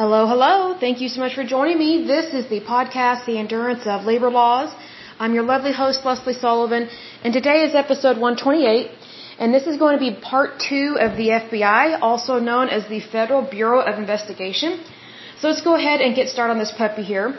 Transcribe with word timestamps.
Hello, 0.00 0.28
hello. 0.32 0.78
Thank 0.78 1.00
you 1.00 1.08
so 1.12 1.20
much 1.20 1.34
for 1.34 1.42
joining 1.42 1.76
me. 1.76 2.06
This 2.06 2.26
is 2.32 2.48
the 2.48 2.60
podcast, 2.60 3.24
The 3.26 3.36
Endurance 3.36 3.84
of 3.84 4.04
Labor 4.10 4.30
Laws. 4.30 4.70
I'm 5.18 5.34
your 5.34 5.42
lovely 5.42 5.72
host, 5.72 6.04
Leslie 6.04 6.34
Sullivan, 6.34 6.88
and 7.24 7.32
today 7.38 7.64
is 7.64 7.74
episode 7.74 8.16
128, 8.16 8.92
and 9.40 9.52
this 9.52 9.66
is 9.66 9.76
going 9.76 9.98
to 9.98 10.04
be 10.08 10.12
part 10.14 10.60
two 10.60 10.96
of 11.00 11.16
the 11.16 11.26
FBI, 11.38 11.98
also 12.00 12.38
known 12.38 12.68
as 12.68 12.86
the 12.88 13.00
Federal 13.00 13.42
Bureau 13.42 13.80
of 13.80 13.98
Investigation. 13.98 14.78
So 15.40 15.48
let's 15.48 15.62
go 15.62 15.74
ahead 15.74 16.00
and 16.00 16.14
get 16.14 16.28
started 16.28 16.52
on 16.52 16.60
this 16.60 16.70
puppy 16.70 17.02
here. 17.02 17.36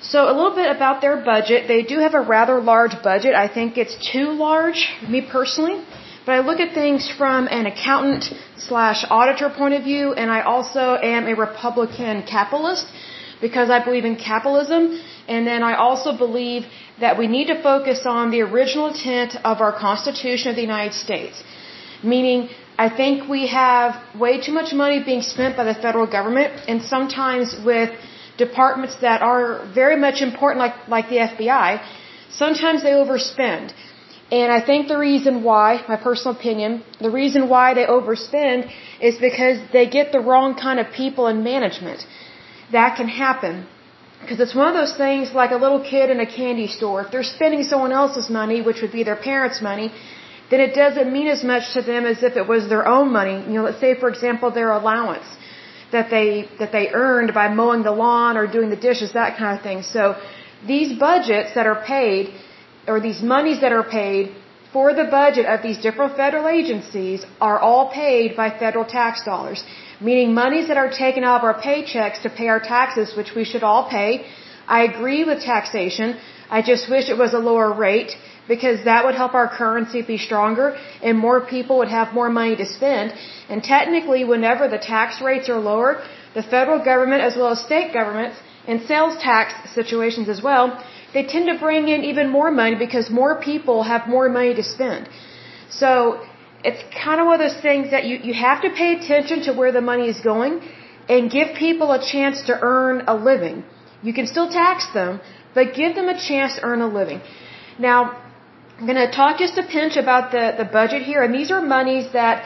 So 0.00 0.24
a 0.32 0.34
little 0.38 0.56
bit 0.62 0.74
about 0.74 1.02
their 1.02 1.18
budget. 1.32 1.68
They 1.68 1.82
do 1.82 1.98
have 1.98 2.14
a 2.14 2.24
rather 2.36 2.62
large 2.62 2.96
budget. 3.02 3.34
I 3.34 3.48
think 3.56 3.76
it's 3.76 3.98
too 4.10 4.28
large, 4.30 4.88
me 5.06 5.20
personally. 5.20 5.84
But 6.26 6.32
I 6.36 6.40
look 6.40 6.60
at 6.60 6.72
things 6.72 7.10
from 7.20 7.48
an 7.48 7.66
accountant 7.66 8.32
slash 8.56 9.04
auditor 9.10 9.50
point 9.50 9.74
of 9.74 9.82
view, 9.84 10.14
and 10.14 10.30
I 10.30 10.40
also 10.40 10.96
am 11.14 11.26
a 11.26 11.34
Republican 11.34 12.22
capitalist 12.22 12.86
because 13.42 13.68
I 13.68 13.84
believe 13.84 14.06
in 14.06 14.16
capitalism, 14.16 14.82
and 15.28 15.46
then 15.46 15.62
I 15.62 15.74
also 15.74 16.16
believe 16.16 16.64
that 17.00 17.18
we 17.18 17.26
need 17.26 17.48
to 17.48 17.62
focus 17.62 18.06
on 18.06 18.30
the 18.30 18.40
original 18.40 18.86
intent 18.88 19.36
of 19.44 19.60
our 19.60 19.72
Constitution 19.72 20.48
of 20.50 20.56
the 20.56 20.62
United 20.62 20.94
States. 20.94 21.42
Meaning, 22.02 22.48
I 22.78 22.88
think 22.88 23.28
we 23.28 23.46
have 23.48 23.90
way 24.24 24.40
too 24.40 24.52
much 24.52 24.72
money 24.72 25.02
being 25.04 25.22
spent 25.22 25.56
by 25.58 25.64
the 25.64 25.74
federal 25.74 26.06
government, 26.06 26.52
and 26.68 26.80
sometimes 26.82 27.54
with 27.72 27.90
departments 28.38 28.96
that 28.96 29.20
are 29.22 29.66
very 29.74 29.96
much 29.96 30.22
important, 30.22 30.58
like, 30.58 30.88
like 30.88 31.08
the 31.08 31.18
FBI, 31.18 31.68
sometimes 32.30 32.82
they 32.82 32.92
overspend. 33.02 33.74
And 34.30 34.50
I 34.50 34.60
think 34.64 34.88
the 34.88 34.98
reason 34.98 35.42
why, 35.42 35.84
my 35.88 35.96
personal 35.96 36.34
opinion, 36.36 36.82
the 37.00 37.10
reason 37.10 37.48
why 37.48 37.74
they 37.74 37.84
overspend 37.84 38.70
is 39.00 39.18
because 39.18 39.58
they 39.72 39.86
get 39.86 40.12
the 40.12 40.20
wrong 40.20 40.54
kind 40.54 40.80
of 40.80 40.92
people 40.92 41.26
in 41.26 41.44
management. 41.44 42.06
That 42.72 42.96
can 42.96 43.08
happen. 43.08 43.66
Because 44.20 44.40
it's 44.40 44.54
one 44.54 44.68
of 44.68 44.74
those 44.74 44.96
things 44.96 45.34
like 45.34 45.50
a 45.50 45.56
little 45.56 45.82
kid 45.92 46.08
in 46.08 46.20
a 46.20 46.26
candy 46.26 46.66
store. 46.66 47.02
If 47.02 47.10
they're 47.12 47.30
spending 47.36 47.64
someone 47.64 47.92
else's 47.92 48.30
money, 48.30 48.62
which 48.62 48.80
would 48.80 48.92
be 48.92 49.02
their 49.02 49.16
parents' 49.16 49.60
money, 49.60 49.92
then 50.50 50.60
it 50.60 50.74
doesn't 50.74 51.12
mean 51.12 51.28
as 51.28 51.44
much 51.44 51.72
to 51.74 51.82
them 51.82 52.06
as 52.06 52.22
if 52.22 52.36
it 52.36 52.46
was 52.46 52.68
their 52.68 52.86
own 52.88 53.12
money. 53.12 53.36
You 53.48 53.54
know, 53.56 53.64
let's 53.64 53.80
say 53.80 53.94
for 53.94 54.08
example 54.08 54.50
their 54.50 54.70
allowance 54.70 55.28
that 55.92 56.10
they 56.10 56.48
that 56.58 56.72
they 56.72 56.88
earned 56.92 57.34
by 57.34 57.46
mowing 57.60 57.82
the 57.82 57.92
lawn 57.92 58.36
or 58.36 58.46
doing 58.46 58.70
the 58.70 58.82
dishes, 58.88 59.12
that 59.12 59.36
kind 59.36 59.58
of 59.58 59.62
thing. 59.68 59.82
So 59.82 60.16
these 60.66 60.98
budgets 60.98 61.54
that 61.56 61.66
are 61.66 61.80
paid 61.84 62.34
or 62.86 63.00
these 63.00 63.22
monies 63.22 63.60
that 63.60 63.72
are 63.72 63.82
paid 63.82 64.34
for 64.72 64.92
the 65.00 65.04
budget 65.04 65.46
of 65.54 65.62
these 65.62 65.78
different 65.86 66.16
federal 66.16 66.46
agencies 66.48 67.24
are 67.40 67.58
all 67.66 67.84
paid 67.90 68.36
by 68.36 68.46
federal 68.62 68.84
tax 68.84 69.24
dollars, 69.24 69.64
meaning 70.00 70.34
monies 70.34 70.68
that 70.68 70.76
are 70.76 70.90
taken 70.90 71.22
out 71.24 71.38
of 71.40 71.44
our 71.50 71.58
paychecks 71.66 72.22
to 72.22 72.30
pay 72.38 72.48
our 72.54 72.60
taxes, 72.60 73.14
which 73.18 73.34
we 73.38 73.44
should 73.50 73.62
all 73.62 73.84
pay. 73.88 74.26
I 74.66 74.82
agree 74.84 75.22
with 75.24 75.42
taxation. 75.42 76.16
I 76.50 76.60
just 76.62 76.90
wish 76.90 77.08
it 77.08 77.18
was 77.24 77.34
a 77.34 77.42
lower 77.50 77.72
rate 77.72 78.16
because 78.48 78.84
that 78.84 79.04
would 79.04 79.14
help 79.14 79.34
our 79.34 79.48
currency 79.48 80.02
be 80.02 80.18
stronger 80.18 80.76
and 81.02 81.18
more 81.18 81.40
people 81.40 81.78
would 81.78 81.94
have 82.00 82.12
more 82.12 82.28
money 82.40 82.56
to 82.56 82.66
spend. 82.66 83.14
And 83.48 83.62
technically, 83.62 84.24
whenever 84.24 84.68
the 84.68 84.78
tax 84.78 85.22
rates 85.22 85.48
are 85.48 85.60
lower, 85.72 86.02
the 86.34 86.42
federal 86.42 86.84
government 86.84 87.22
as 87.22 87.36
well 87.36 87.50
as 87.56 87.60
state 87.70 87.92
governments 87.92 88.36
and 88.66 88.82
sales 88.82 89.16
tax 89.22 89.54
situations 89.78 90.28
as 90.28 90.42
well 90.42 90.66
they 91.14 91.24
tend 91.34 91.46
to 91.52 91.56
bring 91.66 91.88
in 91.94 92.00
even 92.12 92.28
more 92.38 92.50
money 92.50 92.76
because 92.86 93.08
more 93.22 93.34
people 93.50 93.82
have 93.90 94.08
more 94.16 94.28
money 94.28 94.54
to 94.60 94.64
spend. 94.76 95.08
So 95.80 95.90
it's 96.68 96.82
kind 97.04 97.20
of 97.20 97.26
one 97.26 97.40
of 97.40 97.42
those 97.46 97.60
things 97.68 97.90
that 97.94 98.04
you, 98.08 98.16
you 98.28 98.34
have 98.34 98.62
to 98.66 98.70
pay 98.70 98.90
attention 98.98 99.42
to 99.46 99.52
where 99.52 99.72
the 99.78 99.84
money 99.92 100.08
is 100.14 100.20
going 100.32 100.60
and 101.08 101.30
give 101.30 101.48
people 101.66 101.92
a 101.92 102.00
chance 102.12 102.42
to 102.50 102.58
earn 102.72 103.04
a 103.14 103.14
living. 103.30 103.64
You 104.02 104.12
can 104.18 104.26
still 104.34 104.48
tax 104.50 104.92
them, 104.98 105.20
but 105.54 105.74
give 105.80 105.94
them 105.94 106.08
a 106.08 106.18
chance 106.28 106.56
to 106.56 106.64
earn 106.64 106.80
a 106.80 106.90
living. 107.00 107.20
Now, 107.78 107.98
I'm 108.78 108.86
going 108.86 109.02
to 109.06 109.10
talk 109.10 109.38
just 109.38 109.56
a 109.56 109.66
pinch 109.76 109.96
about 109.96 110.32
the, 110.32 110.44
the 110.58 110.64
budget 110.64 111.02
here, 111.02 111.22
and 111.22 111.32
these 111.32 111.50
are 111.50 111.62
monies 111.62 112.06
that 112.12 112.44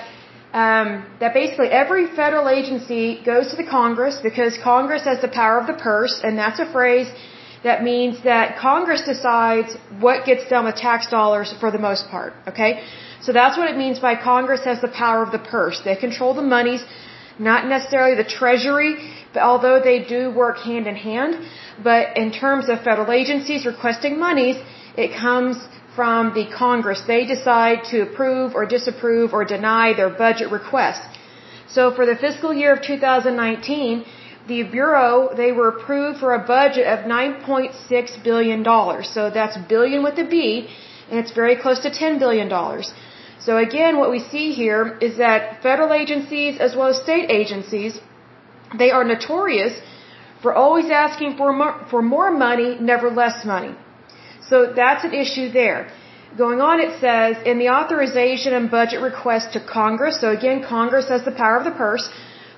um, 0.52 1.04
that 1.20 1.34
basically 1.34 1.68
every 1.68 2.06
federal 2.16 2.48
agency 2.48 3.20
goes 3.22 3.50
to 3.50 3.56
the 3.56 3.68
Congress 3.78 4.18
because 4.22 4.56
Congress 4.62 5.04
has 5.04 5.20
the 5.20 5.28
power 5.28 5.58
of 5.58 5.66
the 5.66 5.74
purse, 5.74 6.20
and 6.24 6.38
that's 6.38 6.58
a 6.58 6.70
phrase 6.72 7.08
that 7.64 7.82
means 7.82 8.22
that 8.22 8.58
Congress 8.58 9.02
decides 9.02 9.76
what 10.00 10.24
gets 10.24 10.48
done 10.48 10.64
with 10.64 10.76
tax 10.76 11.10
dollars 11.10 11.52
for 11.60 11.70
the 11.70 11.78
most 11.78 12.08
part. 12.08 12.32
Okay? 12.46 12.82
So 13.20 13.32
that's 13.32 13.56
what 13.58 13.68
it 13.70 13.76
means 13.76 13.98
by 13.98 14.14
Congress 14.14 14.62
has 14.64 14.80
the 14.80 14.88
power 14.88 15.22
of 15.22 15.32
the 15.32 15.38
purse. 15.38 15.80
They 15.84 15.96
control 15.96 16.34
the 16.34 16.48
monies, 16.56 16.82
not 17.38 17.66
necessarily 17.66 18.14
the 18.14 18.28
Treasury, 18.38 18.92
but 19.32 19.42
although 19.42 19.80
they 19.80 19.98
do 20.04 20.30
work 20.30 20.58
hand 20.58 20.86
in 20.86 20.96
hand. 20.96 21.32
But 21.82 22.16
in 22.16 22.30
terms 22.32 22.68
of 22.68 22.82
federal 22.82 23.10
agencies 23.12 23.66
requesting 23.66 24.18
monies, 24.18 24.56
it 24.96 25.10
comes 25.16 25.56
from 25.96 26.32
the 26.38 26.46
Congress. 26.64 27.00
They 27.06 27.24
decide 27.26 27.78
to 27.90 28.02
approve 28.02 28.54
or 28.54 28.64
disapprove 28.66 29.32
or 29.32 29.44
deny 29.44 29.86
their 29.94 30.10
budget 30.10 30.50
request. 30.52 31.02
So 31.76 31.92
for 31.96 32.06
the 32.06 32.16
fiscal 32.16 32.52
year 32.54 32.72
of 32.76 32.82
2019, 32.82 34.04
the 34.48 34.62
Bureau, 34.78 35.14
they 35.40 35.50
were 35.52 35.68
approved 35.74 36.18
for 36.20 36.30
a 36.34 36.42
budget 36.56 36.86
of 36.94 36.98
$9.6 37.04 38.24
billion. 38.28 38.64
So 39.16 39.30
that's 39.38 39.56
billion 39.74 40.02
with 40.02 40.18
a 40.24 40.26
B, 40.34 40.68
and 41.10 41.18
it's 41.20 41.34
very 41.42 41.56
close 41.64 41.80
to 41.86 41.90
$10 41.90 42.18
billion. 42.18 42.48
So 43.46 43.58
again, 43.68 43.98
what 43.98 44.10
we 44.10 44.20
see 44.32 44.46
here 44.52 44.98
is 45.06 45.18
that 45.18 45.62
federal 45.62 45.92
agencies 46.02 46.58
as 46.66 46.74
well 46.76 46.88
as 46.88 46.96
state 47.06 47.30
agencies, 47.30 48.00
they 48.82 48.90
are 48.90 49.04
notorious 49.04 49.74
for 50.42 50.54
always 50.54 50.90
asking 50.90 51.36
for 51.36 51.52
more, 51.52 51.74
for 51.90 52.02
more 52.02 52.30
money, 52.30 52.70
never 52.80 53.10
less 53.10 53.44
money. 53.44 53.74
So 54.48 54.72
that's 54.80 55.04
an 55.04 55.14
issue 55.14 55.50
there. 55.50 55.90
Going 56.36 56.60
on, 56.60 56.80
it 56.86 57.00
says, 57.00 57.36
in 57.50 57.58
the 57.58 57.70
authorization 57.70 58.52
and 58.52 58.70
budget 58.70 59.00
request 59.00 59.54
to 59.54 59.60
Congress, 59.60 60.20
so 60.20 60.30
again, 60.30 60.62
Congress 60.62 61.08
has 61.08 61.24
the 61.24 61.32
power 61.32 61.56
of 61.56 61.64
the 61.64 61.76
purse, 61.84 62.08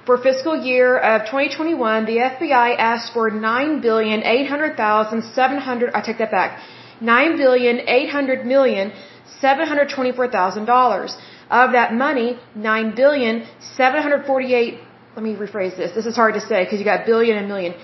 for 0.06 0.16
fiscal 0.18 0.56
year 0.56 0.96
of 0.96 1.22
2021, 1.26 2.06
the 2.06 2.16
FBI 2.16 2.68
asked 2.90 3.12
for 3.12 3.30
nine 3.30 3.80
billion 3.80 4.22
eight 4.24 4.48
hundred 4.48 4.76
thousand 4.76 5.22
seven 5.38 5.58
hundred. 5.58 5.92
I 5.94 6.00
take 6.00 6.18
that 6.18 6.30
back. 6.30 6.58
Nine 7.00 7.36
billion 7.36 7.80
eight 7.96 8.10
hundred 8.10 8.46
million 8.46 8.92
seven 9.40 9.66
hundred 9.66 9.90
twenty-four 9.90 10.28
thousand 10.28 10.64
dollars. 10.64 11.16
Of 11.50 11.72
that 11.72 11.92
money, 11.94 12.38
nine 12.54 12.94
billion 12.94 13.46
seven 13.76 14.02
hundred 14.02 14.26
forty-eight. 14.26 14.78
Let 15.16 15.22
me 15.28 15.34
rephrase 15.34 15.76
this. 15.76 15.92
This 15.94 16.06
is 16.06 16.16
hard 16.16 16.34
to 16.34 16.40
say 16.40 16.64
because 16.64 16.78
you 16.78 16.84
got 16.84 17.06
billion 17.06 17.36
and 17.36 17.48
million. 17.48 17.74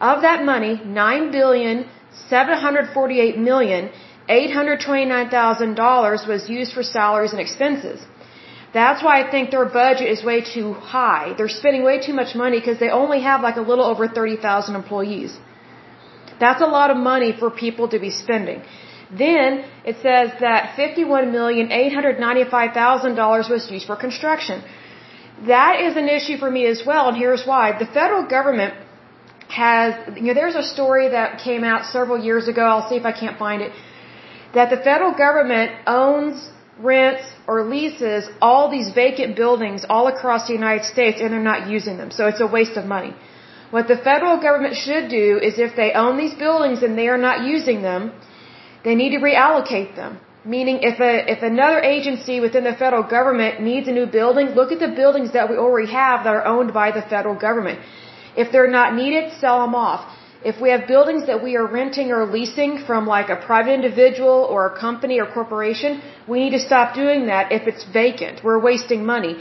Of 0.00 0.22
that 0.22 0.44
money, 0.44 0.80
nine 0.84 1.30
billion 1.30 1.88
seven 2.28 2.56
hundred 2.58 2.92
forty-eight 2.92 3.38
million 3.38 3.90
eight 4.28 4.52
hundred 4.52 4.80
twenty-nine 4.80 5.28
thousand 5.30 5.74
dollars 5.74 6.26
was 6.26 6.48
used 6.48 6.72
for 6.72 6.82
salaries 6.82 7.32
and 7.32 7.40
expenses. 7.40 8.00
That's 8.74 9.00
why 9.06 9.14
I 9.22 9.24
think 9.32 9.44
their 9.56 9.68
budget 9.82 10.08
is 10.14 10.20
way 10.30 10.38
too 10.54 10.68
high. 10.94 11.26
They're 11.36 11.56
spending 11.60 11.82
way 11.90 11.96
too 12.06 12.16
much 12.20 12.30
money 12.44 12.56
because 12.60 12.78
they 12.84 12.92
only 13.02 13.20
have 13.28 13.38
like 13.48 13.58
a 13.64 13.66
little 13.70 13.86
over 13.92 14.04
30,000 14.08 14.74
employees. 14.74 15.30
That's 16.40 16.62
a 16.68 16.70
lot 16.78 16.88
of 16.90 16.96
money 16.96 17.30
for 17.40 17.48
people 17.50 17.86
to 17.94 17.98
be 18.06 18.10
spending. 18.10 18.58
Then 19.24 19.50
it 19.84 19.96
says 20.06 20.28
that 20.40 20.60
$51,895,000 20.76 23.50
was 23.54 23.62
used 23.70 23.86
for 23.86 23.96
construction. 23.96 24.62
That 25.46 25.80
is 25.86 25.96
an 25.96 26.08
issue 26.08 26.36
for 26.38 26.50
me 26.50 26.66
as 26.66 26.82
well, 26.86 27.08
and 27.08 27.16
here's 27.16 27.46
why. 27.46 27.78
The 27.78 27.86
federal 27.86 28.24
government 28.36 28.74
has, 29.48 29.94
you 30.16 30.28
know, 30.28 30.34
there's 30.34 30.58
a 30.64 30.66
story 30.76 31.08
that 31.10 31.38
came 31.38 31.64
out 31.64 31.84
several 31.96 32.18
years 32.18 32.48
ago, 32.48 32.62
I'll 32.62 32.88
see 32.88 32.96
if 32.96 33.04
I 33.04 33.12
can't 33.12 33.38
find 33.38 33.62
it, 33.62 33.72
that 34.54 34.70
the 34.70 34.80
federal 34.88 35.12
government 35.12 35.72
owns 35.86 36.48
rents 36.78 37.22
or 37.46 37.64
leases 37.64 38.28
all 38.40 38.70
these 38.70 38.92
vacant 38.92 39.36
buildings 39.36 39.84
all 39.88 40.08
across 40.08 40.46
the 40.46 40.52
United 40.52 40.84
States 40.84 41.20
and 41.20 41.32
they're 41.32 41.50
not 41.52 41.68
using 41.68 41.96
them. 41.96 42.10
So 42.10 42.26
it's 42.26 42.40
a 42.40 42.46
waste 42.46 42.76
of 42.76 42.84
money. 42.84 43.14
What 43.70 43.88
the 43.88 43.96
federal 43.96 44.36
government 44.40 44.76
should 44.76 45.08
do 45.08 45.38
is 45.42 45.58
if 45.58 45.74
they 45.76 45.92
own 45.92 46.16
these 46.16 46.34
buildings 46.34 46.82
and 46.82 46.96
they 46.98 47.08
are 47.08 47.18
not 47.18 47.44
using 47.44 47.82
them, 47.82 48.12
they 48.84 48.94
need 48.94 49.10
to 49.10 49.18
reallocate 49.18 49.96
them. 49.96 50.20
Meaning 50.44 50.80
if 50.82 51.00
a, 51.00 51.12
if 51.32 51.42
another 51.42 51.80
agency 51.80 52.38
within 52.38 52.64
the 52.64 52.74
federal 52.74 53.02
government 53.02 53.62
needs 53.62 53.88
a 53.88 53.92
new 53.92 54.06
building, 54.06 54.48
look 54.48 54.72
at 54.72 54.78
the 54.78 54.88
buildings 54.88 55.32
that 55.32 55.48
we 55.50 55.56
already 55.56 55.90
have 55.90 56.24
that 56.24 56.34
are 56.34 56.46
owned 56.46 56.74
by 56.74 56.90
the 56.90 57.00
federal 57.00 57.34
government. 57.34 57.80
If 58.36 58.52
they're 58.52 58.70
not 58.70 58.94
needed, 58.94 59.32
sell 59.40 59.60
them 59.64 59.74
off. 59.74 60.13
If 60.50 60.60
we 60.60 60.68
have 60.74 60.86
buildings 60.86 61.26
that 61.26 61.42
we 61.42 61.56
are 61.56 61.66
renting 61.66 62.12
or 62.12 62.22
leasing 62.36 62.72
from 62.86 63.06
like 63.06 63.30
a 63.30 63.36
private 63.50 63.74
individual 63.80 64.40
or 64.54 64.66
a 64.66 64.78
company 64.78 65.18
or 65.18 65.26
corporation, 65.26 66.02
we 66.28 66.36
need 66.42 66.54
to 66.58 66.64
stop 66.70 66.94
doing 66.94 67.26
that 67.26 67.52
if 67.58 67.66
it's 67.66 67.84
vacant. 67.84 68.44
We're 68.44 68.62
wasting 68.70 69.06
money. 69.06 69.34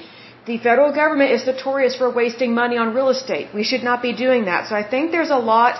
The 0.45 0.57
federal 0.67 0.91
government 1.01 1.31
is 1.31 1.45
notorious 1.45 1.95
for 1.95 2.09
wasting 2.09 2.53
money 2.53 2.77
on 2.77 2.93
real 2.93 3.09
estate. 3.09 3.47
We 3.53 3.63
should 3.63 3.83
not 3.89 4.01
be 4.01 4.13
doing 4.13 4.45
that. 4.45 4.69
So 4.69 4.75
I 4.75 4.83
think 4.93 5.11
there's 5.11 5.35
a 5.41 5.43
lot 5.53 5.73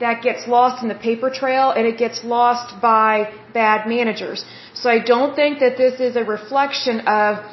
that 0.00 0.22
gets 0.22 0.46
lost 0.48 0.82
in 0.82 0.88
the 0.88 1.00
paper 1.08 1.30
trail 1.30 1.70
and 1.70 1.86
it 1.86 1.98
gets 1.98 2.24
lost 2.24 2.80
by 2.80 3.32
bad 3.52 3.88
managers. 3.88 4.44
So 4.74 4.90
I 4.90 4.98
don't 4.98 5.34
think 5.34 5.60
that 5.60 5.76
this 5.76 6.00
is 6.00 6.16
a 6.16 6.24
reflection 6.24 7.00
of 7.06 7.44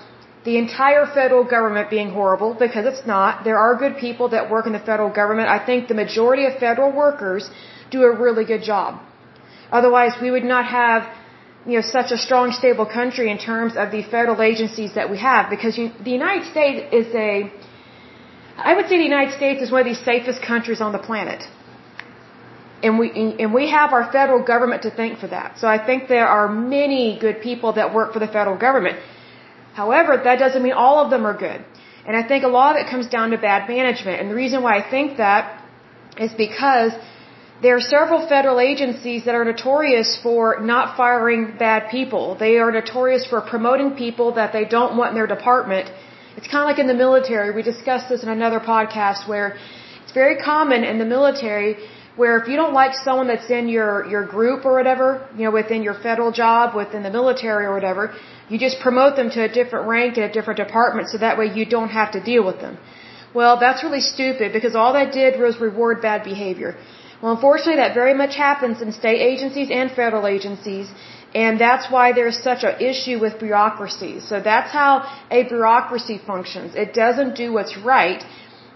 the 0.44 0.58
entire 0.58 1.06
federal 1.06 1.44
government 1.44 1.90
being 1.90 2.12
horrible 2.12 2.54
because 2.66 2.86
it's 2.92 3.06
not. 3.06 3.44
There 3.44 3.58
are 3.58 3.76
good 3.76 3.98
people 3.98 4.30
that 4.30 4.50
work 4.50 4.66
in 4.66 4.74
the 4.74 4.86
federal 4.92 5.10
government. 5.10 5.48
I 5.50 5.64
think 5.64 5.88
the 5.88 6.00
majority 6.06 6.46
of 6.46 6.58
federal 6.58 6.92
workers 6.92 7.50
do 7.92 8.04
a 8.04 8.12
really 8.26 8.46
good 8.46 8.64
job. 8.64 9.00
Otherwise, 9.72 10.14
we 10.22 10.32
would 10.32 10.44
not 10.56 10.66
have 10.66 11.08
you 11.66 11.76
know 11.78 11.82
such 11.82 12.12
a 12.12 12.18
strong 12.18 12.52
stable 12.52 12.88
country 13.00 13.30
in 13.30 13.38
terms 13.38 13.74
of 13.78 13.92
the 13.92 14.02
federal 14.04 14.42
agencies 14.42 14.96
that 14.96 15.10
we 15.12 15.18
have 15.20 15.50
because 15.50 15.78
you, 15.78 15.92
the 16.04 16.12
United 16.12 16.46
States 16.52 16.80
is 16.92 17.14
a 17.14 17.52
I 18.58 18.74
would 18.76 18.88
say 18.90 18.98
the 18.98 19.10
United 19.16 19.34
States 19.34 19.62
is 19.62 19.72
one 19.72 19.82
of 19.82 19.90
the 19.94 20.04
safest 20.12 20.42
countries 20.42 20.82
on 20.82 20.92
the 20.92 21.04
planet. 21.10 21.44
And 22.84 22.98
we 23.00 23.08
and 23.44 23.54
we 23.54 23.70
have 23.70 23.94
our 23.94 24.12
federal 24.12 24.44
government 24.44 24.82
to 24.88 24.92
thank 24.92 25.20
for 25.20 25.28
that. 25.28 25.60
So 25.60 25.68
I 25.68 25.78
think 25.86 26.08
there 26.08 26.28
are 26.28 26.48
many 26.50 27.20
good 27.20 27.42
people 27.42 27.74
that 27.74 27.94
work 27.94 28.14
for 28.14 28.20
the 28.20 28.28
federal 28.28 28.58
government. 28.58 28.98
However, 29.74 30.22
that 30.24 30.40
doesn't 30.40 30.64
mean 30.64 30.74
all 30.74 31.04
of 31.04 31.10
them 31.10 31.26
are 31.26 31.38
good. 31.38 31.64
And 32.06 32.16
I 32.18 32.24
think 32.28 32.44
a 32.44 32.48
lot 32.48 32.76
of 32.76 32.86
it 32.86 32.90
comes 32.90 33.08
down 33.08 33.32
to 33.32 33.38
bad 33.38 33.70
management. 33.70 34.20
And 34.20 34.30
the 34.30 34.36
reason 34.36 34.64
why 34.64 34.78
I 34.80 34.84
think 34.90 35.18
that 35.18 35.64
is 36.18 36.32
because 36.34 36.92
there 37.62 37.76
are 37.76 37.86
several 37.96 38.28
federal 38.28 38.60
agencies 38.60 39.26
that 39.26 39.36
are 39.36 39.46
notorious 39.46 40.18
for 40.24 40.60
not 40.62 40.98
firing 40.98 41.58
bad 41.60 41.90
people. 41.92 42.36
They 42.36 42.58
are 42.58 42.72
notorious 42.72 43.26
for 43.26 43.40
promoting 43.40 43.92
people 43.96 44.34
that 44.34 44.52
they 44.52 44.66
don't 44.66 44.98
want 44.98 45.10
in 45.10 45.16
their 45.16 45.28
department. 45.28 45.92
It's 46.38 46.48
kind 46.48 46.64
of 46.64 46.70
like 46.72 46.80
in 46.80 46.88
the 46.88 47.00
military. 47.06 47.52
We 47.52 47.62
discussed 47.62 48.10
this 48.10 48.24
in 48.24 48.30
another 48.30 48.60
podcast 48.60 49.28
where 49.28 49.58
it's 50.04 50.14
very 50.14 50.38
common 50.42 50.84
in 50.84 50.98
the 50.98 51.06
military 51.06 51.78
where 52.16 52.38
if 52.40 52.48
you 52.48 52.56
don't 52.56 52.74
like 52.74 52.94
someone 52.94 53.28
that's 53.28 53.50
in 53.50 53.68
your, 53.70 54.06
your 54.08 54.26
group 54.26 54.66
or 54.66 54.74
whatever, 54.74 55.28
you 55.38 55.46
know, 55.46 55.52
within 55.52 55.82
your 55.82 55.94
federal 55.94 56.32
job, 56.32 56.76
within 56.76 57.04
the 57.04 57.10
military 57.10 57.66
or 57.66 57.74
whatever, 57.74 58.14
you 58.52 58.58
just 58.68 58.80
promote 58.88 59.14
them 59.20 59.30
to 59.36 59.42
a 59.50 59.52
different 59.60 59.88
rank 59.96 60.18
in 60.20 60.24
a 60.30 60.34
different 60.38 60.58
department 60.66 61.06
so 61.12 61.18
that 61.26 61.38
way 61.40 61.48
you 61.58 61.66
don't 61.76 61.94
have 62.00 62.10
to 62.16 62.22
deal 62.32 62.44
with 62.50 62.60
them. 62.66 62.78
Well, 63.40 63.54
that's 63.64 63.82
really 63.86 64.02
stupid 64.16 64.48
because 64.58 64.76
all 64.80 64.94
that 65.00 65.14
did 65.20 65.40
was 65.46 65.54
reward 65.68 66.02
bad 66.10 66.24
behavior. 66.32 66.72
Well, 67.22 67.32
unfortunately, 67.36 67.80
that 67.84 67.94
very 68.02 68.16
much 68.22 68.36
happens 68.36 68.82
in 68.82 68.92
state 68.92 69.22
agencies 69.32 69.70
and 69.80 69.90
federal 70.02 70.28
agencies, 70.36 70.88
and 71.44 71.62
that's 71.66 71.86
why 71.96 72.06
there's 72.18 72.40
such 72.50 72.64
an 72.70 72.76
issue 72.92 73.18
with 73.24 73.40
bureaucracy. 73.40 74.14
So 74.20 74.42
that's 74.52 74.72
how 74.80 74.92
a 75.40 75.44
bureaucracy 75.54 76.18
functions. 76.32 76.76
It 76.76 76.94
doesn't 76.94 77.36
do 77.44 77.54
what's 77.54 77.78
right. 77.78 78.22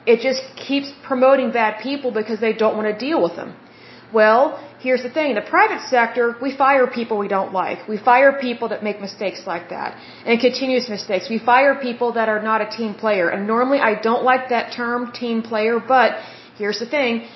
It 0.05 0.19
just 0.29 0.43
keeps 0.67 0.89
promoting 1.09 1.51
bad 1.51 1.81
people 1.87 2.11
because 2.21 2.39
they 2.39 2.53
don't 2.53 2.75
want 2.79 2.87
to 2.93 2.97
deal 3.07 3.21
with 3.25 3.35
them. 3.35 3.55
Well, 4.13 4.43
here's 4.79 5.03
the 5.03 5.09
thing. 5.09 5.29
In 5.31 5.35
the 5.35 5.49
private 5.57 5.81
sector, 5.89 6.35
we 6.41 6.55
fire 6.55 6.87
people 6.87 7.17
we 7.17 7.27
don't 7.27 7.53
like. 7.53 7.87
We 7.87 7.97
fire 7.97 8.33
people 8.39 8.69
that 8.69 8.83
make 8.83 8.99
mistakes 9.01 9.41
like 9.45 9.69
that 9.69 9.97
and 10.25 10.39
continuous 10.39 10.89
mistakes. 10.89 11.29
We 11.29 11.39
fire 11.39 11.75
people 11.75 12.13
that 12.13 12.29
are 12.29 12.41
not 12.41 12.61
a 12.61 12.69
team 12.77 12.93
player. 12.93 13.29
And 13.29 13.47
normally 13.47 13.79
I 13.79 13.95
don't 13.95 14.23
like 14.23 14.49
that 14.49 14.73
term, 14.73 15.11
team 15.11 15.41
player, 15.41 15.79
but 15.79 16.11
here's 16.57 16.79
the 16.79 16.85
thing. 16.85 17.27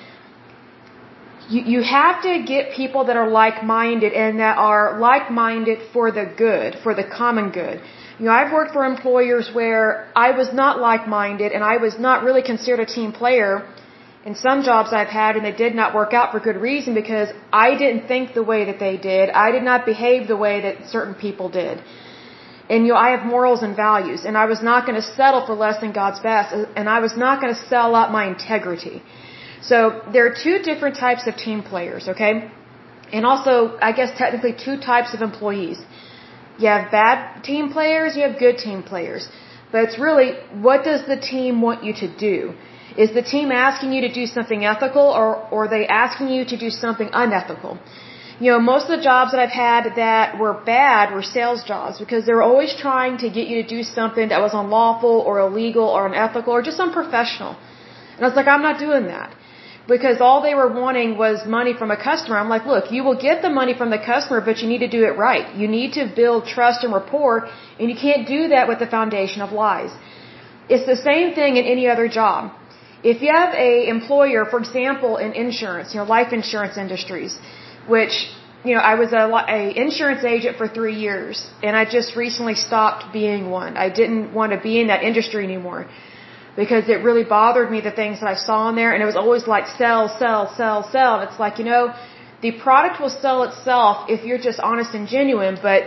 You, 1.48 1.62
you 1.74 1.82
have 1.82 2.22
to 2.22 2.42
get 2.46 2.72
people 2.72 3.04
that 3.06 3.16
are 3.16 3.28
like-minded 3.28 4.12
and 4.12 4.38
that 4.38 4.56
are 4.56 4.98
like-minded 4.98 5.78
for 5.92 6.12
the 6.12 6.24
good, 6.36 6.76
for 6.82 6.94
the 6.94 7.04
common 7.04 7.50
good. 7.50 7.82
You 8.18 8.26
know, 8.26 8.32
I've 8.32 8.52
worked 8.52 8.72
for 8.72 8.84
employers 8.84 9.50
where 9.52 10.12
I 10.14 10.30
was 10.32 10.52
not 10.52 10.78
like-minded 10.78 11.52
and 11.52 11.64
I 11.64 11.78
was 11.78 11.98
not 11.98 12.22
really 12.22 12.42
considered 12.42 12.80
a 12.80 12.86
team 12.86 13.12
player 13.12 13.66
in 14.24 14.34
some 14.34 14.62
jobs 14.62 14.92
I've 14.92 15.14
had 15.20 15.36
and 15.36 15.44
they 15.44 15.56
did 15.64 15.74
not 15.74 15.94
work 15.94 16.12
out 16.12 16.32
for 16.32 16.40
good 16.40 16.56
reason 16.56 16.94
because 16.94 17.28
I 17.52 17.68
didn't 17.82 18.06
think 18.06 18.34
the 18.34 18.42
way 18.42 18.66
that 18.66 18.78
they 18.78 18.96
did. 18.96 19.30
I 19.30 19.50
did 19.50 19.62
not 19.62 19.86
behave 19.86 20.28
the 20.28 20.36
way 20.36 20.60
that 20.66 20.88
certain 20.88 21.14
people 21.14 21.48
did. 21.48 21.82
And 22.68 22.86
you 22.86 22.92
know, 22.92 23.00
I 23.06 23.10
have 23.14 23.24
morals 23.24 23.62
and 23.62 23.74
values 23.74 24.24
and 24.26 24.36
I 24.36 24.46
was 24.52 24.62
not 24.62 24.86
going 24.86 25.00
to 25.02 25.06
settle 25.20 25.44
for 25.46 25.54
less 25.54 25.80
than 25.80 25.92
God's 25.92 26.20
best 26.20 26.54
uh, 26.54 26.66
and 26.76 26.88
I 26.88 27.00
was 27.00 27.16
not 27.16 27.40
going 27.40 27.54
to 27.54 27.60
sell 27.72 27.94
out 27.94 28.12
my 28.12 28.26
integrity. 28.34 29.02
So 29.62 30.02
there 30.12 30.26
are 30.26 30.34
two 30.46 30.58
different 30.68 30.96
types 30.96 31.26
of 31.26 31.36
team 31.36 31.62
players, 31.62 32.08
okay? 32.08 32.50
And 33.12 33.26
also, 33.26 33.76
I 33.88 33.92
guess 33.92 34.16
technically 34.16 34.54
two 34.66 34.76
types 34.78 35.14
of 35.14 35.20
employees. 35.22 35.78
You 36.58 36.68
have 36.68 36.90
bad 36.90 37.42
team 37.42 37.72
players, 37.72 38.16
you 38.16 38.22
have 38.28 38.38
good 38.38 38.58
team 38.58 38.82
players. 38.82 39.28
But 39.72 39.84
it's 39.84 39.98
really, 39.98 40.32
what 40.66 40.84
does 40.84 41.06
the 41.06 41.16
team 41.16 41.60
want 41.62 41.84
you 41.84 41.94
to 42.04 42.08
do? 42.28 42.54
Is 42.96 43.12
the 43.12 43.22
team 43.22 43.52
asking 43.52 43.92
you 43.92 44.00
to 44.02 44.12
do 44.12 44.26
something 44.26 44.64
ethical 44.64 45.02
or, 45.02 45.36
or 45.50 45.64
are 45.64 45.68
they 45.68 45.86
asking 45.86 46.28
you 46.28 46.44
to 46.44 46.56
do 46.56 46.70
something 46.70 47.10
unethical? 47.12 47.78
You 48.40 48.52
know, 48.52 48.58
most 48.58 48.88
of 48.88 48.92
the 48.96 49.02
jobs 49.02 49.32
that 49.32 49.40
I've 49.40 49.56
had 49.68 49.96
that 49.96 50.38
were 50.38 50.54
bad 50.54 51.12
were 51.14 51.22
sales 51.22 51.62
jobs 51.62 51.98
because 51.98 52.24
they 52.24 52.32
were 52.32 52.42
always 52.42 52.74
trying 52.74 53.18
to 53.18 53.28
get 53.28 53.48
you 53.48 53.62
to 53.62 53.68
do 53.68 53.82
something 53.82 54.30
that 54.30 54.40
was 54.40 54.54
unlawful 54.54 55.16
or 55.28 55.40
illegal 55.40 55.84
or 55.84 56.06
unethical 56.06 56.52
or 56.54 56.62
just 56.62 56.80
unprofessional. 56.80 57.56
And 58.16 58.24
I 58.24 58.28
was 58.28 58.36
like, 58.36 58.48
I'm 58.48 58.62
not 58.62 58.78
doing 58.78 59.06
that 59.06 59.34
because 59.88 60.20
all 60.26 60.40
they 60.46 60.54
were 60.60 60.70
wanting 60.82 61.18
was 61.24 61.46
money 61.46 61.74
from 61.80 61.90
a 61.96 61.98
customer. 62.08 62.38
I'm 62.38 62.48
like, 62.48 62.64
look, 62.72 62.90
you 62.94 63.02
will 63.06 63.20
get 63.28 63.42
the 63.42 63.50
money 63.60 63.74
from 63.80 63.90
the 63.90 63.98
customer, 63.98 64.40
but 64.40 64.58
you 64.62 64.68
need 64.72 64.82
to 64.86 64.92
do 64.96 65.04
it 65.04 65.14
right. 65.26 65.54
You 65.60 65.68
need 65.68 65.92
to 65.98 66.04
build 66.20 66.46
trust 66.46 66.84
and 66.84 66.92
rapport, 66.92 67.48
and 67.78 67.90
you 67.90 67.96
can't 68.06 68.26
do 68.36 68.40
that 68.54 68.68
with 68.68 68.78
the 68.78 68.86
foundation 68.86 69.42
of 69.42 69.52
lies. 69.52 69.92
It's 70.68 70.86
the 70.86 70.96
same 70.96 71.34
thing 71.34 71.56
in 71.56 71.64
any 71.64 71.88
other 71.88 72.08
job. 72.08 72.52
If 73.02 73.22
you 73.22 73.32
have 73.32 73.54
a 73.54 73.88
employer, 73.88 74.44
for 74.44 74.58
example, 74.58 75.16
in 75.16 75.32
insurance, 75.32 75.94
you 75.94 76.00
know, 76.00 76.06
life 76.06 76.32
insurance 76.32 76.76
industries, 76.76 77.36
which, 77.86 78.14
you 78.64 78.74
know, 78.74 78.80
I 78.80 78.94
was 78.94 79.12
a, 79.12 79.24
a 79.58 79.60
insurance 79.84 80.22
agent 80.24 80.58
for 80.58 80.68
three 80.68 80.96
years, 80.96 81.46
and 81.62 81.74
I 81.74 81.84
just 81.86 82.14
recently 82.14 82.54
stopped 82.54 83.12
being 83.12 83.50
one. 83.50 83.76
I 83.76 83.88
didn't 83.88 84.34
want 84.34 84.52
to 84.52 84.60
be 84.60 84.80
in 84.80 84.88
that 84.88 85.02
industry 85.02 85.44
anymore 85.44 85.88
because 86.56 86.88
it 86.88 87.02
really 87.08 87.24
bothered 87.24 87.70
me 87.70 87.80
the 87.80 87.90
things 88.00 88.20
that 88.20 88.28
I 88.28 88.34
saw 88.34 88.68
in 88.68 88.76
there 88.76 88.92
and 88.92 89.02
it 89.02 89.06
was 89.06 89.16
always 89.16 89.46
like 89.46 89.66
sell, 89.78 90.08
sell, 90.18 90.52
sell, 90.56 90.82
sell. 90.90 91.20
And 91.20 91.30
it's 91.30 91.38
like, 91.38 91.58
you 91.58 91.64
know, 91.64 91.94
the 92.42 92.52
product 92.52 93.00
will 93.00 93.16
sell 93.24 93.44
itself 93.44 94.10
if 94.14 94.24
you're 94.24 94.42
just 94.48 94.58
honest 94.60 94.94
and 94.94 95.06
genuine, 95.06 95.58
but 95.62 95.84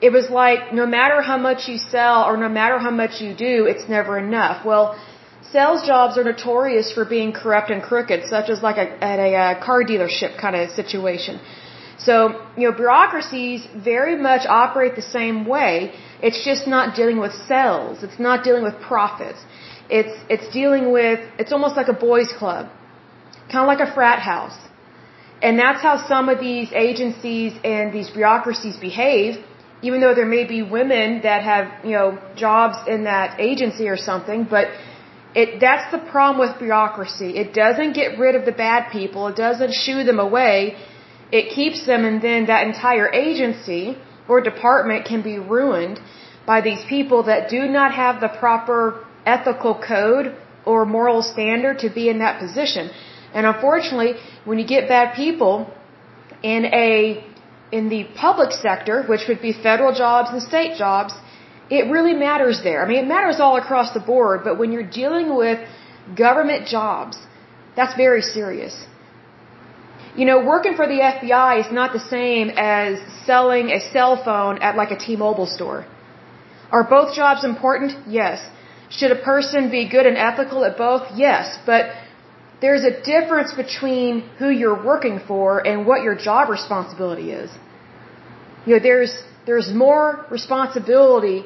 it 0.00 0.10
was 0.10 0.28
like 0.28 0.72
no 0.72 0.86
matter 0.86 1.22
how 1.22 1.38
much 1.38 1.68
you 1.68 1.78
sell 1.78 2.24
or 2.24 2.36
no 2.36 2.48
matter 2.48 2.78
how 2.78 2.90
much 2.90 3.20
you 3.20 3.34
do, 3.34 3.66
it's 3.66 3.88
never 3.88 4.18
enough. 4.18 4.64
Well, 4.64 4.98
sales 5.54 5.82
jobs 5.90 6.12
are 6.18 6.26
notorious 6.32 6.88
for 6.96 7.04
being 7.16 7.30
corrupt 7.40 7.70
and 7.74 7.80
crooked, 7.90 8.20
such 8.34 8.48
as 8.54 8.58
like 8.68 8.78
a, 8.84 8.86
at 9.12 9.18
a, 9.28 9.30
a 9.44 9.48
car 9.66 9.80
dealership 9.90 10.32
kind 10.44 10.56
of 10.60 10.64
situation. 10.80 11.34
So, 12.06 12.14
you 12.58 12.64
know, 12.66 12.74
bureaucracies 12.82 13.60
very 13.90 14.16
much 14.28 14.42
operate 14.62 14.94
the 15.02 15.08
same 15.18 15.38
way. 15.54 15.72
It's 16.26 16.40
just 16.50 16.66
not 16.76 16.96
dealing 17.00 17.18
with 17.24 17.34
sales. 17.52 18.02
It's 18.06 18.20
not 18.28 18.44
dealing 18.46 18.64
with 18.68 18.76
profits. 18.92 19.40
It's 19.98 20.14
it's 20.34 20.48
dealing 20.60 20.84
with 20.98 21.20
it's 21.40 21.52
almost 21.56 21.74
like 21.80 21.90
a 21.96 21.98
boys 22.08 22.30
club, 22.40 22.62
kind 23.50 23.62
of 23.64 23.68
like 23.72 23.82
a 23.88 23.90
frat 23.96 24.20
house, 24.32 24.58
and 25.46 25.52
that's 25.62 25.82
how 25.86 25.94
some 26.12 26.30
of 26.32 26.38
these 26.48 26.68
agencies 26.88 27.52
and 27.72 27.92
these 27.96 28.08
bureaucracies 28.18 28.76
behave. 28.88 29.32
Even 29.86 30.00
though 30.02 30.14
there 30.18 30.30
may 30.38 30.44
be 30.54 30.60
women 30.78 31.20
that 31.28 31.40
have 31.50 31.64
you 31.88 31.94
know 31.96 32.08
jobs 32.44 32.76
in 32.94 33.04
that 33.12 33.38
agency 33.48 33.86
or 33.94 33.98
something, 34.10 34.40
but 34.56 34.66
it 35.34 35.60
that's 35.60 35.90
the 35.90 35.98
problem 35.98 36.38
with 36.44 36.58
bureaucracy. 36.58 37.36
It 37.42 37.52
doesn't 37.52 37.92
get 37.94 38.18
rid 38.18 38.34
of 38.34 38.44
the 38.44 38.52
bad 38.52 38.90
people. 38.92 39.26
It 39.28 39.36
doesn't 39.36 39.72
shoo 39.72 40.04
them 40.04 40.20
away. 40.20 40.76
It 41.32 41.50
keeps 41.54 41.84
them, 41.86 42.04
and 42.04 42.22
then 42.22 42.46
that 42.46 42.66
entire 42.66 43.08
agency 43.12 43.96
or 44.28 44.40
department 44.40 45.04
can 45.04 45.22
be 45.22 45.38
ruined 45.38 46.00
by 46.46 46.60
these 46.60 46.82
people 46.84 47.24
that 47.24 47.48
do 47.48 47.62
not 47.78 47.94
have 47.94 48.20
the 48.20 48.28
proper 48.28 49.04
ethical 49.26 49.74
code 49.74 50.36
or 50.64 50.84
moral 50.86 51.22
standard 51.22 51.78
to 51.80 51.90
be 51.90 52.08
in 52.08 52.18
that 52.18 52.38
position. 52.38 52.90
And 53.32 53.46
unfortunately, 53.46 54.14
when 54.44 54.58
you 54.58 54.66
get 54.66 54.88
bad 54.88 55.14
people 55.14 55.72
in 56.42 56.64
a 56.66 57.24
in 57.72 57.88
the 57.88 58.04
public 58.14 58.52
sector, 58.52 59.02
which 59.12 59.22
would 59.28 59.42
be 59.42 59.52
federal 59.52 59.92
jobs 59.92 60.28
and 60.30 60.40
state 60.40 60.76
jobs, 60.76 61.12
it 61.70 61.90
really 61.90 62.14
matters 62.14 62.60
there. 62.62 62.84
I 62.84 62.88
mean, 62.88 62.98
it 63.04 63.08
matters 63.08 63.40
all 63.40 63.56
across 63.56 63.92
the 63.94 64.00
board, 64.00 64.40
but 64.44 64.58
when 64.58 64.72
you're 64.72 64.90
dealing 65.02 65.36
with 65.36 65.58
government 66.16 66.66
jobs, 66.66 67.16
that's 67.76 67.94
very 67.94 68.22
serious. 68.22 68.74
You 70.16 70.26
know, 70.26 70.44
working 70.44 70.76
for 70.76 70.86
the 70.86 71.00
FBI 71.00 71.66
is 71.66 71.72
not 71.72 71.92
the 71.92 72.04
same 72.16 72.50
as 72.50 73.00
selling 73.26 73.70
a 73.70 73.80
cell 73.92 74.22
phone 74.22 74.58
at 74.58 74.76
like 74.76 74.90
a 74.92 74.98
T-Mobile 74.98 75.46
store. 75.46 75.86
Are 76.70 76.84
both 76.84 77.14
jobs 77.14 77.42
important? 77.44 78.08
Yes. 78.08 78.38
Should 78.90 79.10
a 79.10 79.20
person 79.32 79.70
be 79.70 79.88
good 79.88 80.06
and 80.06 80.16
ethical 80.16 80.64
at 80.64 80.76
both? 80.76 81.02
Yes, 81.16 81.58
but 81.66 81.90
there's 82.60 82.84
a 82.84 83.02
difference 83.02 83.52
between 83.52 84.20
who 84.38 84.50
you're 84.50 84.82
working 84.92 85.20
for 85.26 85.66
and 85.66 85.86
what 85.86 86.02
your 86.02 86.14
job 86.14 86.48
responsibility 86.48 87.32
is. 87.32 87.50
You 88.66 88.74
know, 88.74 88.82
there's 88.82 89.14
there's 89.46 89.70
more 89.72 90.26
responsibility 90.30 91.44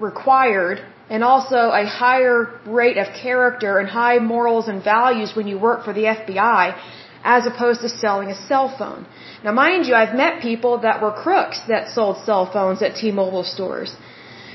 required 0.00 0.80
and 1.08 1.22
also 1.22 1.70
a 1.70 1.84
higher 1.86 2.60
rate 2.66 2.96
of 2.96 3.06
character 3.14 3.78
and 3.78 3.88
high 3.88 4.18
morals 4.18 4.68
and 4.68 4.82
values 4.82 5.36
when 5.36 5.46
you 5.46 5.58
work 5.58 5.84
for 5.84 5.92
the 5.92 6.04
FBI 6.04 6.76
as 7.24 7.46
opposed 7.46 7.80
to 7.80 7.88
selling 7.88 8.28
a 8.30 8.34
cell 8.34 8.68
phone. 8.78 9.06
Now 9.42 9.52
mind 9.52 9.86
you, 9.86 9.94
I've 9.94 10.14
met 10.14 10.42
people 10.42 10.78
that 10.78 11.00
were 11.02 11.12
crooks 11.12 11.60
that 11.68 11.88
sold 11.88 12.18
cell 12.24 12.46
phones 12.50 12.82
at 12.82 12.96
T-Mobile 12.96 13.44
stores. 13.44 13.96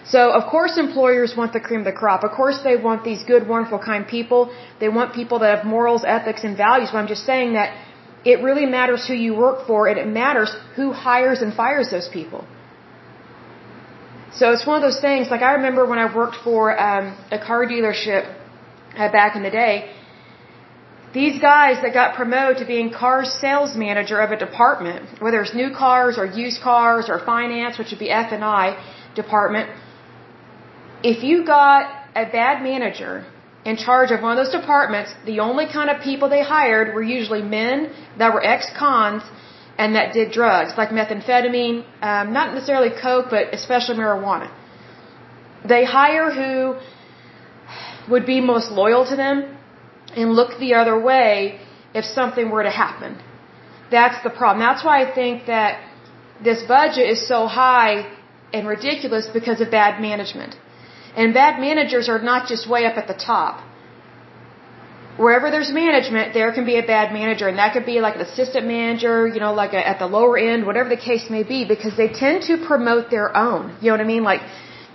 So, 0.05 0.31
of 0.31 0.49
course, 0.49 0.77
employers 0.77 1.35
want 1.37 1.53
the 1.53 1.59
cream 1.59 1.81
of 1.81 1.85
the 1.85 1.97
crop. 2.01 2.23
Of 2.23 2.31
course, 2.31 2.59
they 2.63 2.75
want 2.75 3.03
these 3.03 3.23
good, 3.23 3.47
wonderful, 3.47 3.77
kind 3.77 4.07
people. 4.07 4.51
They 4.79 4.89
want 4.89 5.13
people 5.13 5.37
that 5.39 5.55
have 5.55 5.65
morals, 5.65 6.03
ethics, 6.03 6.43
and 6.43 6.57
values. 6.57 6.89
But 6.91 6.97
I'm 6.99 7.07
just 7.07 7.25
saying 7.27 7.53
that 7.53 7.69
it 8.25 8.41
really 8.41 8.65
matters 8.65 9.05
who 9.07 9.13
you 9.13 9.35
work 9.35 9.67
for, 9.67 9.87
and 9.87 9.99
it 9.99 10.07
matters 10.07 10.51
who 10.75 10.91
hires 10.91 11.41
and 11.43 11.53
fires 11.53 11.91
those 11.91 12.09
people. 12.09 12.43
So 14.33 14.51
it's 14.51 14.65
one 14.65 14.77
of 14.77 14.83
those 14.87 15.01
things. 15.01 15.29
Like 15.29 15.41
I 15.41 15.53
remember 15.53 15.85
when 15.85 15.99
I 15.99 16.13
worked 16.15 16.37
for 16.43 16.79
um, 16.79 17.17
a 17.31 17.39
car 17.39 17.65
dealership 17.65 18.23
uh, 18.95 19.11
back 19.11 19.35
in 19.35 19.43
the 19.43 19.49
day. 19.49 19.91
These 21.13 21.41
guys 21.41 21.81
that 21.81 21.93
got 21.93 22.15
promoted 22.15 22.57
to 22.59 22.65
being 22.65 22.91
car 22.91 23.25
sales 23.25 23.75
manager 23.75 24.19
of 24.19 24.29
a 24.31 24.37
department, 24.37 25.19
whether 25.19 25.41
it's 25.41 25.55
new 25.55 25.71
cars 25.75 26.19
or 26.19 26.25
used 26.25 26.61
cars 26.61 27.09
or 27.09 27.17
finance, 27.17 27.79
which 27.79 27.89
would 27.89 27.99
be 27.99 28.11
F 28.11 28.31
and 28.31 28.43
I 28.43 28.77
department 29.15 29.69
if 31.03 31.23
you 31.23 31.45
got 31.45 31.89
a 32.15 32.25
bad 32.25 32.61
manager 32.63 33.25
in 33.65 33.77
charge 33.77 34.11
of 34.11 34.21
one 34.21 34.37
of 34.37 34.45
those 34.45 34.53
departments, 34.53 35.13
the 35.25 35.39
only 35.39 35.65
kind 35.71 35.89
of 35.89 36.01
people 36.01 36.29
they 36.29 36.43
hired 36.43 36.93
were 36.93 37.03
usually 37.03 37.41
men 37.41 37.91
that 38.17 38.33
were 38.33 38.43
ex-cons 38.43 39.23
and 39.81 39.95
that 39.95 40.13
did 40.17 40.31
drugs 40.39 40.71
like 40.79 40.89
methamphetamine, 40.99 41.77
um, 42.09 42.33
not 42.37 42.53
necessarily 42.53 42.91
coke, 43.07 43.27
but 43.35 43.53
especially 43.59 43.95
marijuana. 43.95 44.49
They 45.71 45.83
hire 45.85 46.29
who 46.39 46.53
would 48.11 48.25
be 48.33 48.39
most 48.53 48.67
loyal 48.71 49.05
to 49.11 49.15
them 49.15 49.37
and 50.19 50.33
look 50.39 50.51
the 50.65 50.73
other 50.81 50.95
way 51.11 51.59
if 51.93 52.03
something 52.19 52.49
were 52.55 52.63
to 52.63 52.75
happen. 52.85 53.11
That's 53.89 54.21
the 54.27 54.33
problem. 54.39 54.59
That's 54.67 54.83
why 54.83 54.97
I 55.03 55.07
think 55.19 55.45
that 55.45 55.79
this 56.43 56.61
budget 56.63 57.09
is 57.15 57.27
so 57.33 57.39
high 57.47 57.93
and 58.53 58.67
ridiculous 58.67 59.27
because 59.39 59.61
of 59.61 59.71
bad 59.71 60.01
management. 60.01 60.55
And 61.15 61.33
bad 61.33 61.59
managers 61.67 62.09
are 62.09 62.21
not 62.31 62.47
just 62.47 62.69
way 62.69 62.85
up 62.85 62.97
at 62.97 63.07
the 63.07 63.19
top. 63.31 63.63
Wherever 65.23 65.47
there's 65.51 65.71
management, 65.85 66.33
there 66.33 66.51
can 66.57 66.65
be 66.65 66.77
a 66.83 66.85
bad 66.95 67.11
manager, 67.19 67.47
and 67.51 67.57
that 67.61 67.73
could 67.73 67.85
be 67.93 67.99
like 68.05 68.15
an 68.19 68.21
assistant 68.21 68.65
manager, 68.65 69.15
you 69.27 69.41
know, 69.43 69.53
like 69.53 69.73
a, 69.79 69.81
at 69.91 69.97
the 70.03 70.09
lower 70.17 70.37
end, 70.37 70.65
whatever 70.65 70.89
the 70.95 71.03
case 71.09 71.25
may 71.29 71.43
be, 71.43 71.59
because 71.73 71.95
they 72.01 72.07
tend 72.07 72.43
to 72.49 72.53
promote 72.71 73.09
their 73.15 73.29
own. 73.45 73.63
You 73.81 73.87
know 73.87 73.95
what 73.97 74.05
I 74.07 74.09
mean? 74.15 74.23
Like 74.23 74.41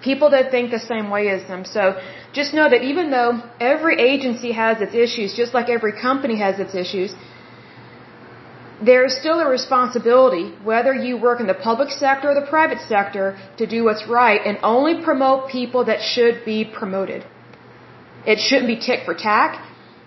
people 0.09 0.31
that 0.31 0.51
think 0.55 0.71
the 0.71 0.85
same 0.93 1.11
way 1.17 1.25
as 1.35 1.47
them. 1.51 1.65
So 1.77 1.83
just 2.39 2.55
know 2.59 2.69
that 2.75 2.83
even 2.93 3.11
though 3.11 3.33
every 3.73 3.97
agency 4.13 4.53
has 4.53 4.81
its 4.87 4.95
issues, 4.95 5.35
just 5.43 5.53
like 5.59 5.69
every 5.69 5.95
company 6.09 6.39
has 6.47 6.59
its 6.65 6.75
issues, 6.75 7.15
there 8.91 9.05
is 9.09 9.13
still 9.23 9.39
a 9.41 9.49
responsibility, 9.59 10.47
whether 10.71 10.93
you 11.07 11.13
work 11.27 11.39
in 11.45 11.47
the 11.47 11.61
public 11.69 11.91
sector 11.91 12.31
or 12.31 12.35
the 12.41 12.49
private 12.57 12.81
sector, 12.95 13.27
to 13.59 13.67
do 13.67 13.85
what's 13.85 14.07
right 14.09 14.41
and 14.47 14.59
only 14.63 14.95
promote 15.03 15.49
people 15.59 15.85
that 15.91 16.01
should 16.13 16.45
be 16.45 16.65
promoted. 16.65 17.25
It 18.27 18.39
shouldn't 18.47 18.69
be 18.75 18.81
tick 18.89 19.01
for 19.05 19.15
tack. 19.15 19.53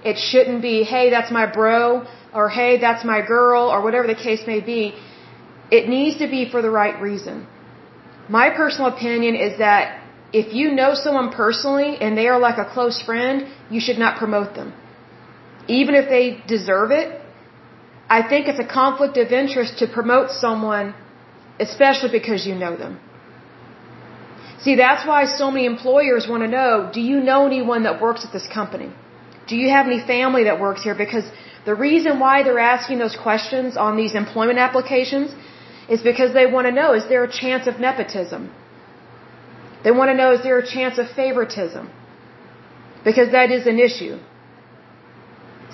It 0.03 0.17
shouldn't 0.17 0.61
be, 0.61 0.83
hey, 0.83 1.09
that's 1.09 1.31
my 1.31 1.45
bro, 1.51 2.05
or 2.33 2.49
hey, 2.49 2.77
that's 2.77 3.03
my 3.03 3.21
girl, 3.25 3.69
or 3.69 3.81
whatever 3.81 4.07
the 4.07 4.15
case 4.15 4.41
may 4.45 4.59
be. 4.59 4.93
It 5.71 5.89
needs 5.89 6.17
to 6.17 6.27
be 6.27 6.49
for 6.49 6.61
the 6.61 6.69
right 6.69 6.99
reason. 7.01 7.47
My 8.29 8.49
personal 8.49 8.93
opinion 8.95 9.35
is 9.35 9.57
that 9.57 10.01
if 10.33 10.53
you 10.53 10.71
know 10.71 10.93
someone 10.93 11.31
personally 11.31 11.97
and 11.99 12.17
they 12.17 12.27
are 12.27 12.39
like 12.39 12.57
a 12.57 12.65
close 12.65 13.01
friend, 13.01 13.47
you 13.69 13.79
should 13.79 13.97
not 13.97 14.17
promote 14.17 14.55
them. 14.55 14.73
Even 15.67 15.95
if 15.95 16.09
they 16.09 16.41
deserve 16.47 16.91
it, 16.91 17.21
I 18.09 18.21
think 18.27 18.47
it's 18.47 18.59
a 18.59 18.67
conflict 18.67 19.17
of 19.17 19.31
interest 19.31 19.79
to 19.79 19.87
promote 19.87 20.31
someone, 20.31 20.93
especially 21.59 22.11
because 22.11 22.45
you 22.45 22.55
know 22.55 22.75
them. 22.77 22.99
See, 24.59 24.75
that's 24.75 25.05
why 25.07 25.25
so 25.25 25.51
many 25.51 25.65
employers 25.65 26.27
want 26.27 26.43
to 26.43 26.47
know, 26.47 26.89
do 26.93 27.01
you 27.01 27.19
know 27.19 27.45
anyone 27.45 27.83
that 27.83 28.01
works 28.01 28.25
at 28.25 28.31
this 28.31 28.47
company? 28.53 28.91
Do 29.47 29.55
you 29.55 29.69
have 29.69 29.85
any 29.87 29.99
family 30.13 30.43
that 30.45 30.59
works 30.59 30.83
here? 30.83 30.95
Because 30.95 31.25
the 31.65 31.75
reason 31.75 32.19
why 32.19 32.43
they're 32.43 32.65
asking 32.75 32.99
those 32.99 33.15
questions 33.15 33.77
on 33.77 33.97
these 34.01 34.13
employment 34.15 34.59
applications 34.59 35.33
is 35.89 36.01
because 36.01 36.33
they 36.33 36.45
want 36.45 36.67
to 36.67 36.73
know, 36.79 36.93
is 36.93 37.07
there 37.07 37.23
a 37.23 37.31
chance 37.31 37.67
of 37.67 37.79
nepotism? 37.79 38.51
They 39.83 39.91
want 39.91 40.09
to 40.11 40.15
know, 40.21 40.31
is 40.37 40.43
there 40.43 40.59
a 40.59 40.67
chance 40.75 40.97
of 40.97 41.09
favoritism? 41.09 41.89
Because 43.03 43.31
that 43.31 43.51
is 43.51 43.67
an 43.67 43.79
issue. 43.79 44.17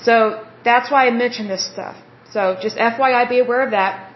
So 0.08 0.16
that's 0.64 0.92
why 0.92 1.08
I 1.08 1.12
mention 1.12 1.48
this 1.48 1.66
stuff. 1.74 1.96
So 2.32 2.58
just 2.62 2.78
FYI, 2.78 3.30
be 3.30 3.40
aware 3.40 3.64
of 3.64 3.72
that. 3.72 4.12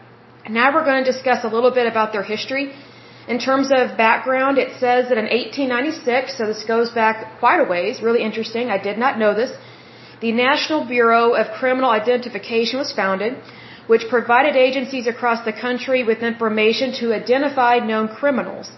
Now 0.50 0.74
we're 0.74 0.86
going 0.86 1.04
to 1.04 1.12
discuss 1.12 1.44
a 1.44 1.48
little 1.48 1.72
bit 1.72 1.88
about 1.88 2.14
their 2.14 2.24
history. 2.24 2.74
In 3.28 3.40
terms 3.40 3.72
of 3.78 3.98
background, 3.98 4.58
it 4.58 4.72
says 4.80 5.10
that 5.10 5.18
in 5.18 5.26
1896, 5.26 6.38
so 6.38 6.46
this 6.48 6.64
goes 6.64 6.90
back 6.90 7.40
quite 7.40 7.60
a 7.60 7.68
ways, 7.76 8.02
really 8.02 8.24
interesting, 8.24 8.70
I 8.70 8.78
did 8.78 8.98
not 8.98 9.20
know 9.20 9.34
this, 9.34 9.52
the 10.22 10.32
National 10.32 10.86
Bureau 10.86 11.34
of 11.34 11.52
Criminal 11.60 11.90
Identification 11.90 12.80
was 12.80 12.94
founded, 12.94 13.34
which 13.88 14.08
provided 14.10 14.56
agencies 14.56 15.08
across 15.08 15.44
the 15.44 15.54
country 15.66 16.04
with 16.04 16.24
information 16.24 16.94
to 17.00 17.14
identify 17.14 17.80
known 17.80 18.08
criminals. 18.08 18.72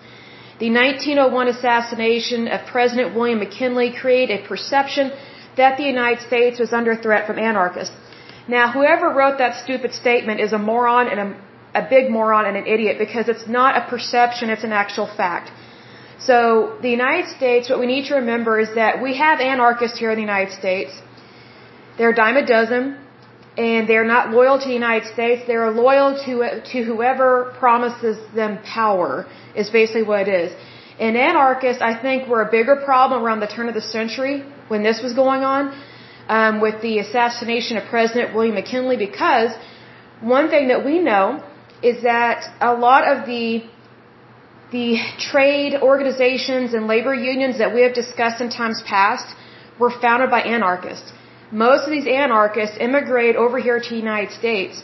The 0.60 0.72
1901 0.72 1.48
assassination 1.48 2.48
of 2.48 2.65
President 2.65 3.15
William 3.15 3.39
McKinley 3.39 3.91
created 4.01 4.39
a 4.39 4.48
perception 4.48 5.12
that 5.58 5.77
the 5.77 5.84
United 5.84 6.22
States 6.25 6.60
was 6.60 6.74
under 6.74 6.96
threat 6.96 7.27
from 7.27 7.38
anarchists. 7.39 7.96
Now, 8.48 8.72
whoever 8.72 9.10
wrote 9.10 9.38
that 9.38 9.63
stupid 9.63 9.94
statement 9.94 10.39
is 10.39 10.53
a 10.53 10.58
moron 10.58 11.08
and 11.08 11.20
a, 11.20 11.27
a 11.74 11.84
big 11.88 12.10
moron 12.10 12.46
and 12.46 12.58
an 12.58 12.68
idiot 12.68 12.98
because 12.98 13.28
it's 13.28 13.48
not 13.48 13.78
a 13.78 13.88
perception, 13.90 14.50
it's 14.50 14.64
an 14.64 14.74
actual 14.74 15.08
fact. 15.08 15.52
So, 16.20 16.78
the 16.82 16.90
United 16.90 17.28
States, 17.30 17.70
what 17.70 17.80
we 17.80 17.88
need 17.88 18.06
to 18.08 18.16
remember 18.16 18.60
is 18.60 18.76
that 18.76 19.02
we 19.02 19.18
have 19.18 19.40
anarchists 19.40 19.98
here 19.98 20.12
in 20.12 20.18
the 20.18 20.28
United 20.34 20.54
States. 20.54 20.92
They're 21.98 22.10
a 22.10 22.16
dime 22.16 22.38
a 22.38 22.46
dozen, 22.46 22.98
and 23.58 23.88
they're 23.88 24.10
not 24.16 24.32
loyal 24.32 24.60
to 24.60 24.68
the 24.68 24.74
United 24.74 25.08
States. 25.14 25.44
They're 25.48 25.72
loyal 25.72 26.10
to, 26.26 26.62
to 26.72 26.84
whoever 26.84 27.56
promises 27.60 28.18
them 28.36 28.60
power, 28.64 29.28
is 29.56 29.70
basically 29.70 30.04
what 30.04 30.28
it 30.28 30.34
is. 30.44 30.52
And 31.00 31.16
anarchists, 31.16 31.82
I 31.82 31.94
think, 32.06 32.28
were 32.28 32.42
a 32.42 32.52
bigger 32.52 32.76
problem 32.76 33.24
around 33.24 33.40
the 33.40 33.48
turn 33.48 33.70
of 33.70 33.74
the 33.74 33.82
century 33.82 34.44
when 34.68 34.84
this 34.84 35.02
was 35.02 35.14
going 35.14 35.44
on 35.44 35.74
um, 36.28 36.60
with 36.60 36.82
the 36.82 37.00
assassination 37.00 37.78
of 37.78 37.86
President 37.86 38.36
William 38.36 38.56
McKinley 38.56 38.98
because 38.98 39.52
one 40.22 40.50
thing 40.50 40.68
that 40.68 40.86
we 40.86 41.00
know 41.00 41.44
is 41.81 42.03
that 42.03 42.38
a 42.62 42.74
lot 42.74 43.07
of 43.07 43.25
the 43.25 43.63
the 44.71 44.98
trade 45.17 45.74
organizations 45.81 46.74
and 46.75 46.86
labor 46.86 47.13
unions 47.13 47.57
that 47.57 47.74
we 47.74 47.81
have 47.81 47.93
discussed 47.93 48.39
in 48.39 48.50
times 48.50 48.83
past 48.86 49.36
were 49.79 49.89
founded 49.89 50.29
by 50.29 50.41
anarchists. 50.41 51.12
Most 51.51 51.86
of 51.86 51.91
these 51.91 52.05
anarchists 52.05 52.77
immigrated 52.79 53.36
over 53.36 53.57
here 53.57 53.79
to 53.79 53.89
the 53.89 53.95
United 53.95 54.31
States, 54.31 54.83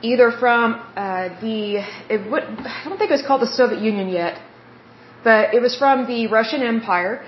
either 0.00 0.30
from 0.30 0.80
uh, 0.96 1.28
the 1.40 1.84
it 2.08 2.20
I 2.20 2.84
don't 2.88 2.98
think 2.98 3.10
it 3.10 3.18
was 3.20 3.26
called 3.26 3.42
the 3.42 3.54
Soviet 3.60 3.82
Union 3.82 4.08
yet, 4.08 4.40
but 5.22 5.52
it 5.52 5.60
was 5.60 5.76
from 5.76 6.06
the 6.06 6.28
Russian 6.28 6.62
Empire, 6.62 7.22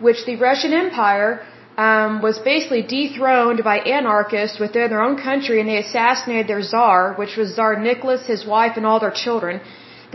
which 0.00 0.26
the 0.26 0.36
Russian 0.36 0.72
Empire 0.72 1.46
um, 1.84 2.20
was 2.26 2.36
basically 2.52 2.82
dethroned 2.94 3.60
by 3.70 3.76
anarchists 3.98 4.58
within 4.64 4.86
their 4.92 5.04
own 5.08 5.16
country, 5.28 5.56
and 5.60 5.68
they 5.70 5.78
assassinated 5.86 6.46
their 6.52 6.64
czar, 6.72 7.14
which 7.20 7.34
was 7.40 7.48
Tsar 7.56 7.72
Nicholas, 7.88 8.22
his 8.34 8.42
wife, 8.54 8.74
and 8.78 8.84
all 8.88 9.00
their 9.04 9.16
children. 9.24 9.54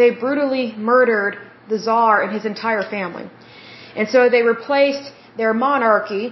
They 0.01 0.09
brutally 0.25 0.65
murdered 0.91 1.35
the 1.71 1.79
czar 1.87 2.15
and 2.23 2.31
his 2.37 2.45
entire 2.53 2.83
family. 2.95 3.25
And 3.97 4.07
so 4.13 4.29
they 4.33 4.43
replaced 4.55 5.05
their 5.39 5.53
monarchy 5.67 6.25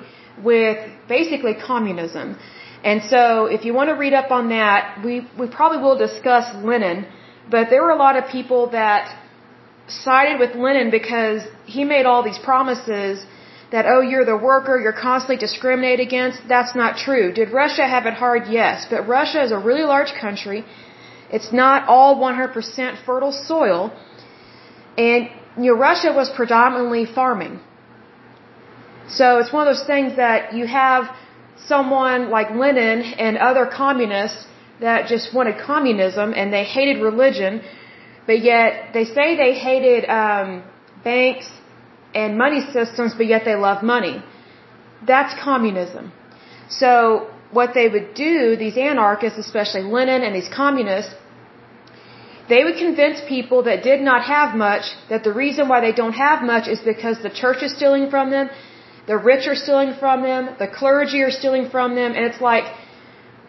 with 0.50 0.78
basically 1.08 1.56
communism. 1.72 2.38
And 2.84 3.02
so 3.12 3.22
if 3.56 3.66
you 3.66 3.74
want 3.80 3.90
to 3.94 3.98
read 4.06 4.16
up 4.22 4.30
on 4.40 4.50
that, 4.50 5.02
we, 5.06 5.14
we 5.40 5.48
probably 5.60 5.82
will 5.86 6.00
discuss 6.08 6.46
Lenin, 6.72 7.08
but 7.50 7.70
there 7.72 7.82
were 7.86 7.96
a 8.00 8.02
lot 8.08 8.16
of 8.20 8.24
people 8.38 8.62
that 8.80 9.04
sided 9.88 10.38
with 10.44 10.52
Lenin 10.56 10.90
because 10.92 11.42
he 11.66 11.84
made 11.96 12.06
all 12.06 12.22
these 12.30 12.42
promises 12.50 13.26
that, 13.74 13.86
oh, 13.94 14.02
you're 14.10 14.28
the 14.34 14.42
worker, 14.52 14.74
you're 14.84 15.00
constantly 15.10 15.40
discriminated 15.48 16.02
against. 16.10 16.38
That's 16.56 16.74
not 16.82 16.92
true. 17.06 17.26
Did 17.40 17.50
Russia 17.62 17.86
have 17.94 18.06
it 18.10 18.16
hard? 18.24 18.42
Yes. 18.60 18.86
But 18.92 19.08
Russia 19.18 19.40
is 19.46 19.52
a 19.60 19.62
really 19.68 19.86
large 19.94 20.12
country. 20.26 20.60
It's 21.36 21.52
not 21.62 21.88
all 21.94 22.12
100% 22.18 23.06
fertile 23.06 23.36
soil. 23.52 23.80
And, 24.96 25.22
you 25.64 25.70
know, 25.72 25.78
Russia 25.90 26.12
was 26.22 26.30
predominantly 26.42 27.06
farming. 27.20 27.56
So 29.20 29.40
it's 29.40 29.52
one 29.52 29.68
of 29.68 29.76
those 29.76 29.88
things 29.94 30.16
that 30.18 30.54
you 30.58 30.68
have 30.68 31.04
someone 31.74 32.30
like 32.30 32.52
Lenin 32.52 33.02
and 33.26 33.38
other 33.50 33.66
communists 33.66 34.46
that 34.82 35.08
just 35.08 35.34
wanted 35.34 35.56
communism 35.72 36.34
and 36.40 36.54
they 36.54 36.64
hated 36.64 37.02
religion, 37.02 37.62
but 38.28 38.40
yet 38.52 38.94
they 38.94 39.06
say 39.06 39.36
they 39.36 39.54
hated 39.70 40.02
um, 40.22 40.64
banks 41.04 41.48
and 42.14 42.38
money 42.38 42.62
systems, 42.78 43.14
but 43.18 43.28
yet 43.28 43.44
they 43.46 43.56
love 43.56 43.84
money. 43.84 44.24
That's 45.06 45.34
communism. 45.42 46.12
So 46.70 47.28
what 47.52 47.74
they 47.74 47.88
would 47.88 48.14
do, 48.14 48.56
these 48.56 48.78
anarchists, 48.78 49.40
especially 49.40 49.84
Lenin 49.84 50.22
and 50.24 50.36
these 50.36 50.50
communists, 50.50 51.14
they 52.50 52.64
would 52.64 52.78
convince 52.78 53.22
people 53.28 53.64
that 53.64 53.84
did 53.84 54.02
not 54.02 54.26
have 54.26 54.56
much 54.56 54.86
that 55.10 55.24
the 55.24 55.34
reason 55.34 55.70
why 55.70 55.80
they 55.80 55.94
don't 55.94 56.14
have 56.28 56.42
much 56.42 56.68
is 56.68 56.80
because 56.82 57.22
the 57.22 57.30
church 57.30 57.64
is 57.64 57.74
stealing 57.76 58.10
from 58.10 58.32
them, 58.32 58.50
the 59.08 59.18
rich 59.18 59.48
are 59.48 59.56
stealing 59.56 59.94
from 60.00 60.24
them, 60.24 60.56
the 60.60 60.68
clergy 60.68 61.22
are 61.22 61.32
stealing 61.32 61.70
from 61.70 61.96
them, 61.96 62.14
and 62.14 62.26
it's 62.26 62.42
like, 62.42 62.66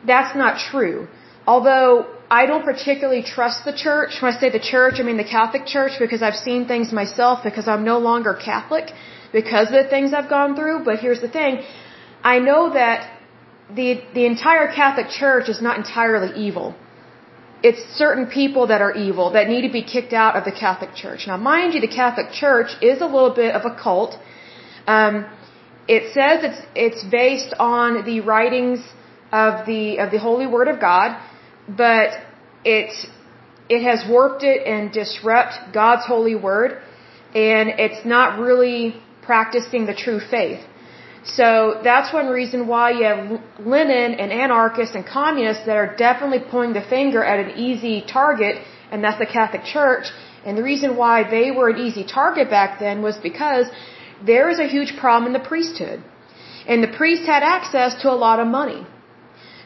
that's 0.06 0.36
not 0.36 0.58
true. 0.70 1.08
Although 1.46 2.13
I 2.30 2.46
don't 2.46 2.64
particularly 2.64 3.22
trust 3.22 3.64
the 3.64 3.72
church. 3.72 4.20
When 4.20 4.32
I 4.32 4.38
say 4.38 4.50
the 4.50 4.66
church, 4.74 4.94
I 4.98 5.02
mean 5.02 5.16
the 5.16 5.30
Catholic 5.38 5.66
Church 5.66 5.92
because 5.98 6.22
I've 6.22 6.36
seen 6.36 6.66
things 6.66 6.92
myself 6.92 7.40
because 7.44 7.68
I'm 7.68 7.84
no 7.84 7.98
longer 7.98 8.34
Catholic 8.34 8.92
because 9.32 9.68
of 9.68 9.74
the 9.74 9.88
things 9.88 10.12
I've 10.12 10.30
gone 10.30 10.56
through. 10.56 10.84
But 10.84 11.00
here's 11.00 11.20
the 11.20 11.28
thing. 11.28 11.62
I 12.22 12.38
know 12.38 12.72
that 12.72 13.10
the, 13.74 14.02
the 14.14 14.26
entire 14.26 14.68
Catholic 14.72 15.08
Church 15.08 15.48
is 15.48 15.60
not 15.60 15.76
entirely 15.76 16.30
evil. 16.38 16.74
It's 17.62 17.82
certain 17.96 18.26
people 18.26 18.66
that 18.66 18.80
are 18.82 18.92
evil 18.92 19.30
that 19.32 19.48
need 19.48 19.62
to 19.66 19.72
be 19.72 19.82
kicked 19.82 20.12
out 20.12 20.36
of 20.36 20.44
the 20.44 20.52
Catholic 20.52 20.94
Church. 20.94 21.26
Now, 21.26 21.36
mind 21.36 21.74
you, 21.74 21.80
the 21.80 21.88
Catholic 21.88 22.32
Church 22.32 22.70
is 22.82 23.00
a 23.00 23.06
little 23.06 23.34
bit 23.34 23.54
of 23.54 23.62
a 23.64 23.74
cult. 23.74 24.18
Um, 24.86 25.26
it 25.88 26.12
says 26.12 26.44
it's, 26.48 26.62
it's 26.74 27.04
based 27.04 27.54
on 27.58 28.04
the 28.04 28.20
writings 28.20 28.80
of 29.32 29.66
the, 29.66 29.98
of 29.98 30.10
the 30.10 30.18
Holy 30.18 30.46
Word 30.46 30.68
of 30.68 30.78
God, 30.80 31.18
but 31.68 32.10
it, 32.64 32.90
it 33.68 33.82
has 33.82 34.04
warped 34.08 34.42
it 34.42 34.66
and 34.66 34.92
disrupt 34.92 35.72
God's 35.72 36.04
holy 36.06 36.34
word, 36.34 36.80
and 37.34 37.68
it's 37.78 38.04
not 38.04 38.38
really 38.38 39.00
practicing 39.22 39.86
the 39.86 39.94
true 39.94 40.20
faith. 40.20 40.60
So 41.24 41.80
that's 41.82 42.12
one 42.12 42.28
reason 42.28 42.66
why 42.66 42.90
you 42.90 43.04
have 43.04 43.40
Lenin 43.58 44.14
and 44.20 44.30
anarchists 44.30 44.94
and 44.94 45.06
communists 45.06 45.64
that 45.64 45.76
are 45.76 45.96
definitely 45.96 46.40
pointing 46.50 46.74
the 46.74 46.86
finger 46.86 47.24
at 47.24 47.38
an 47.44 47.58
easy 47.58 48.04
target, 48.06 48.62
and 48.90 49.02
that's 49.02 49.18
the 49.18 49.26
Catholic 49.26 49.64
Church. 49.64 50.06
And 50.44 50.58
the 50.58 50.62
reason 50.62 50.96
why 50.96 51.28
they 51.36 51.50
were 51.50 51.70
an 51.70 51.78
easy 51.78 52.04
target 52.04 52.50
back 52.50 52.78
then 52.78 53.00
was 53.00 53.16
because 53.16 53.66
there 54.22 54.50
is 54.50 54.58
a 54.58 54.66
huge 54.66 54.96
problem 54.98 55.26
in 55.26 55.32
the 55.32 55.48
priesthood. 55.48 56.02
And 56.68 56.82
the 56.82 56.88
priests 56.88 57.26
had 57.26 57.42
access 57.42 57.94
to 58.02 58.10
a 58.10 58.18
lot 58.26 58.38
of 58.38 58.46
money. 58.46 58.86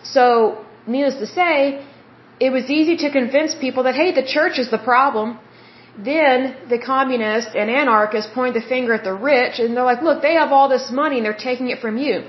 So, 0.02 0.64
needless 0.88 1.16
to 1.16 1.26
say, 1.26 1.84
it 2.40 2.50
was 2.50 2.70
easy 2.70 2.96
to 3.04 3.10
convince 3.10 3.54
people 3.54 3.82
that, 3.84 3.94
hey, 3.94 4.10
the 4.12 4.26
church 4.36 4.58
is 4.58 4.70
the 4.70 4.78
problem. 4.78 5.38
Then 5.98 6.56
the 6.68 6.78
communists 6.78 7.52
and 7.54 7.68
anarchists 7.70 8.30
point 8.32 8.54
the 8.54 8.60
finger 8.60 8.94
at 8.94 9.04
the 9.04 9.14
rich 9.14 9.58
and 9.58 9.76
they're 9.76 9.90
like, 9.92 10.02
look, 10.02 10.22
they 10.22 10.34
have 10.34 10.52
all 10.52 10.68
this 10.68 10.90
money 10.90 11.16
and 11.18 11.24
they're 11.26 11.44
taking 11.50 11.70
it 11.70 11.80
from 11.80 11.98
you. 11.98 12.24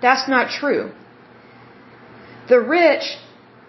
That's 0.00 0.26
not 0.28 0.50
true. 0.50 0.92
The 2.48 2.60
rich 2.60 3.18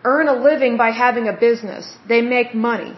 earn 0.04 0.28
a 0.30 0.38
living 0.50 0.78
by 0.78 0.92
having 0.92 1.28
a 1.28 1.34
business. 1.34 1.86
They 2.08 2.22
make 2.22 2.56
money. 2.56 2.94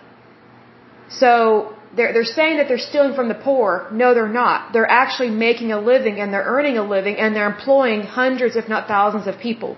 So 1.10 1.76
they're, 1.96 2.14
they're 2.14 2.34
saying 2.40 2.58
that 2.58 2.68
they're 2.68 2.86
stealing 2.92 3.16
from 3.16 3.28
the 3.28 3.40
poor. 3.50 3.88
No, 3.92 4.14
they're 4.14 4.36
not. 4.44 4.74
They're 4.74 4.90
actually 4.90 5.32
making 5.32 5.72
a 5.72 5.80
living 5.80 6.20
and 6.20 6.32
they're 6.32 6.50
earning 6.56 6.78
a 6.78 6.84
living 6.84 7.18
and 7.18 7.36
they're 7.36 7.52
employing 7.56 8.02
hundreds, 8.04 8.56
if 8.56 8.70
not 8.70 8.88
thousands 8.88 9.26
of 9.26 9.40
people. 9.40 9.76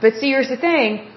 But 0.00 0.14
see, 0.14 0.28
here's 0.28 0.48
the 0.48 0.56
thing. 0.56 1.10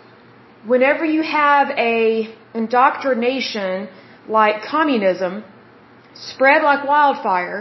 Whenever 0.65 1.05
you 1.05 1.23
have 1.23 1.69
a 1.71 2.33
indoctrination 2.53 3.89
like 4.27 4.63
communism 4.63 5.43
spread 6.13 6.61
like 6.63 6.87
wildfire 6.87 7.59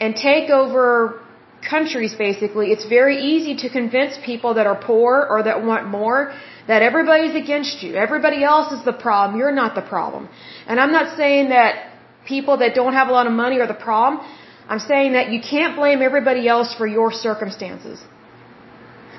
and 0.00 0.14
take 0.14 0.50
over 0.50 1.20
countries 1.68 2.14
basically, 2.14 2.66
it's 2.72 2.86
very 2.86 3.16
easy 3.32 3.56
to 3.56 3.68
convince 3.68 4.18
people 4.24 4.54
that 4.54 4.66
are 4.66 4.80
poor 4.90 5.26
or 5.30 5.42
that 5.42 5.64
want 5.64 5.86
more 5.86 6.34
that 6.66 6.82
everybody's 6.82 7.34
against 7.34 7.82
you. 7.82 7.94
Everybody 7.94 8.42
else 8.42 8.72
is 8.72 8.84
the 8.84 8.92
problem. 8.92 9.38
You're 9.38 9.58
not 9.62 9.74
the 9.74 9.82
problem. 9.82 10.28
And 10.66 10.80
I'm 10.80 10.92
not 10.92 11.16
saying 11.16 11.50
that 11.50 11.90
people 12.26 12.56
that 12.58 12.74
don't 12.74 12.94
have 12.94 13.08
a 13.08 13.12
lot 13.12 13.26
of 13.26 13.32
money 13.32 13.60
are 13.60 13.66
the 13.66 13.82
problem. 13.88 14.26
I'm 14.68 14.78
saying 14.78 15.12
that 15.12 15.30
you 15.30 15.40
can't 15.42 15.76
blame 15.76 16.00
everybody 16.00 16.48
else 16.48 16.74
for 16.74 16.86
your 16.86 17.12
circumstances. 17.12 18.02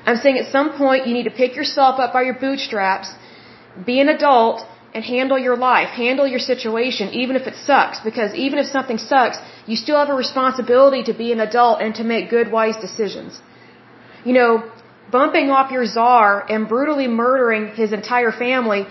I'm 0.06 0.18
saying 0.22 0.38
at 0.38 0.50
some 0.56 0.68
point 0.82 1.06
you 1.06 1.14
need 1.18 1.28
to 1.30 1.36
pick 1.42 1.56
yourself 1.60 1.98
up 1.98 2.12
by 2.16 2.22
your 2.28 2.38
bootstraps, 2.46 3.08
be 3.90 3.96
an 4.04 4.08
adult, 4.08 4.64
and 4.94 5.04
handle 5.04 5.38
your 5.46 5.56
life, 5.56 5.88
handle 6.04 6.26
your 6.34 6.42
situation, 6.52 7.08
even 7.22 7.34
if 7.40 7.46
it 7.50 7.56
sucks. 7.70 7.98
Because 8.08 8.30
even 8.34 8.58
if 8.62 8.66
something 8.76 8.98
sucks, 8.98 9.38
you 9.66 9.76
still 9.84 9.98
have 10.02 10.08
a 10.16 10.18
responsibility 10.24 11.02
to 11.10 11.14
be 11.22 11.32
an 11.32 11.40
adult 11.48 11.82
and 11.82 11.94
to 12.00 12.04
make 12.12 12.30
good, 12.36 12.50
wise 12.50 12.76
decisions. 12.86 13.40
You 14.24 14.34
know, 14.38 14.50
bumping 15.10 15.50
off 15.50 15.70
your 15.70 15.86
czar 15.96 16.46
and 16.52 16.68
brutally 16.68 17.08
murdering 17.08 17.64
his 17.82 17.92
entire 17.92 18.32
family 18.32 18.86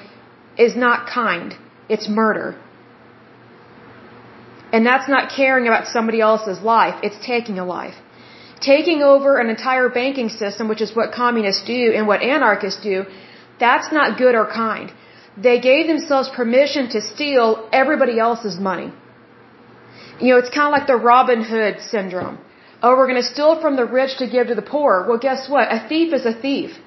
is 0.58 0.76
not 0.76 1.08
kind. 1.08 1.56
It's 1.90 2.08
murder. 2.22 2.48
And 4.72 4.86
that's 4.86 5.08
not 5.16 5.32
caring 5.36 5.68
about 5.68 5.88
somebody 5.88 6.20
else's 6.22 6.60
life. 6.62 6.96
It's 7.08 7.20
taking 7.26 7.58
a 7.60 7.66
life. 7.66 7.96
Taking 8.62 9.02
over 9.02 9.38
an 9.38 9.50
entire 9.50 9.90
banking 9.90 10.30
system, 10.30 10.68
which 10.68 10.82
is 10.82 10.96
what 10.96 11.12
communists 11.12 11.64
do 11.66 11.92
and 11.96 12.08
what 12.08 12.22
anarchists 12.22 12.82
do, 12.82 13.06
that's 13.60 13.92
not 13.92 14.18
good 14.18 14.36
or 14.36 14.46
kind. 14.46 14.92
They 15.38 15.60
gave 15.60 15.88
themselves 15.88 16.30
permission 16.30 16.90
to 16.90 17.02
steal 17.02 17.70
everybody 17.72 18.20
else's 18.20 18.58
money. 18.58 18.92
You 20.22 20.30
know, 20.30 20.38
it's 20.38 20.50
kind 20.50 20.68
of 20.68 20.80
like 20.80 20.88
the 20.88 20.96
Robin 20.96 21.44
Hood 21.44 21.82
syndrome. 21.82 22.38
Oh, 22.82 22.96
we're 22.96 23.08
going 23.08 23.22
to 23.22 23.30
steal 23.36 23.60
from 23.60 23.76
the 23.76 23.86
rich 23.86 24.18
to 24.20 24.28
give 24.28 24.48
to 24.48 24.56
the 24.56 24.62
poor. 24.62 25.06
Well, 25.08 25.18
guess 25.18 25.50
what? 25.50 25.68
A 25.72 25.88
thief 25.90 26.14
is 26.14 26.26
a 26.26 26.34
thief. 26.34 26.78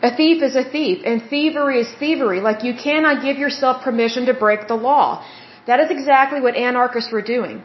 A 0.00 0.14
thief 0.16 0.42
is 0.42 0.54
a 0.54 0.62
thief, 0.62 1.02
and 1.04 1.22
thievery 1.28 1.80
is 1.80 1.88
thievery. 1.98 2.40
Like, 2.40 2.62
you 2.62 2.74
cannot 2.74 3.22
give 3.22 3.36
yourself 3.36 3.82
permission 3.82 4.26
to 4.26 4.34
break 4.34 4.68
the 4.68 4.76
law. 4.76 5.24
That 5.66 5.80
is 5.80 5.90
exactly 5.90 6.40
what 6.40 6.54
anarchists 6.54 7.10
were 7.10 7.22
doing. 7.22 7.64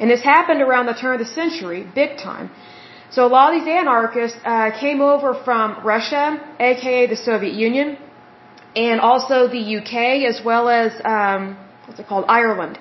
And 0.00 0.10
this 0.10 0.22
happened 0.22 0.62
around 0.62 0.86
the 0.86 0.98
turn 1.02 1.12
of 1.18 1.20
the 1.26 1.32
century, 1.40 1.80
big 1.94 2.16
time. 2.18 2.50
So 3.14 3.26
a 3.26 3.30
lot 3.36 3.46
of 3.52 3.60
these 3.60 3.70
anarchists 3.80 4.38
uh, 4.44 4.70
came 4.84 5.00
over 5.00 5.30
from 5.46 5.84
Russia, 5.84 6.24
aka 6.58 7.06
the 7.14 7.16
Soviet 7.16 7.54
Union, 7.54 7.98
and 8.74 9.00
also 9.00 9.48
the 9.48 9.64
UK, 9.78 9.94
as 10.32 10.40
well 10.44 10.68
as 10.68 10.92
um, 11.04 11.58
what's 11.86 12.00
it 12.00 12.06
called, 12.06 12.24
Ireland. 12.28 12.78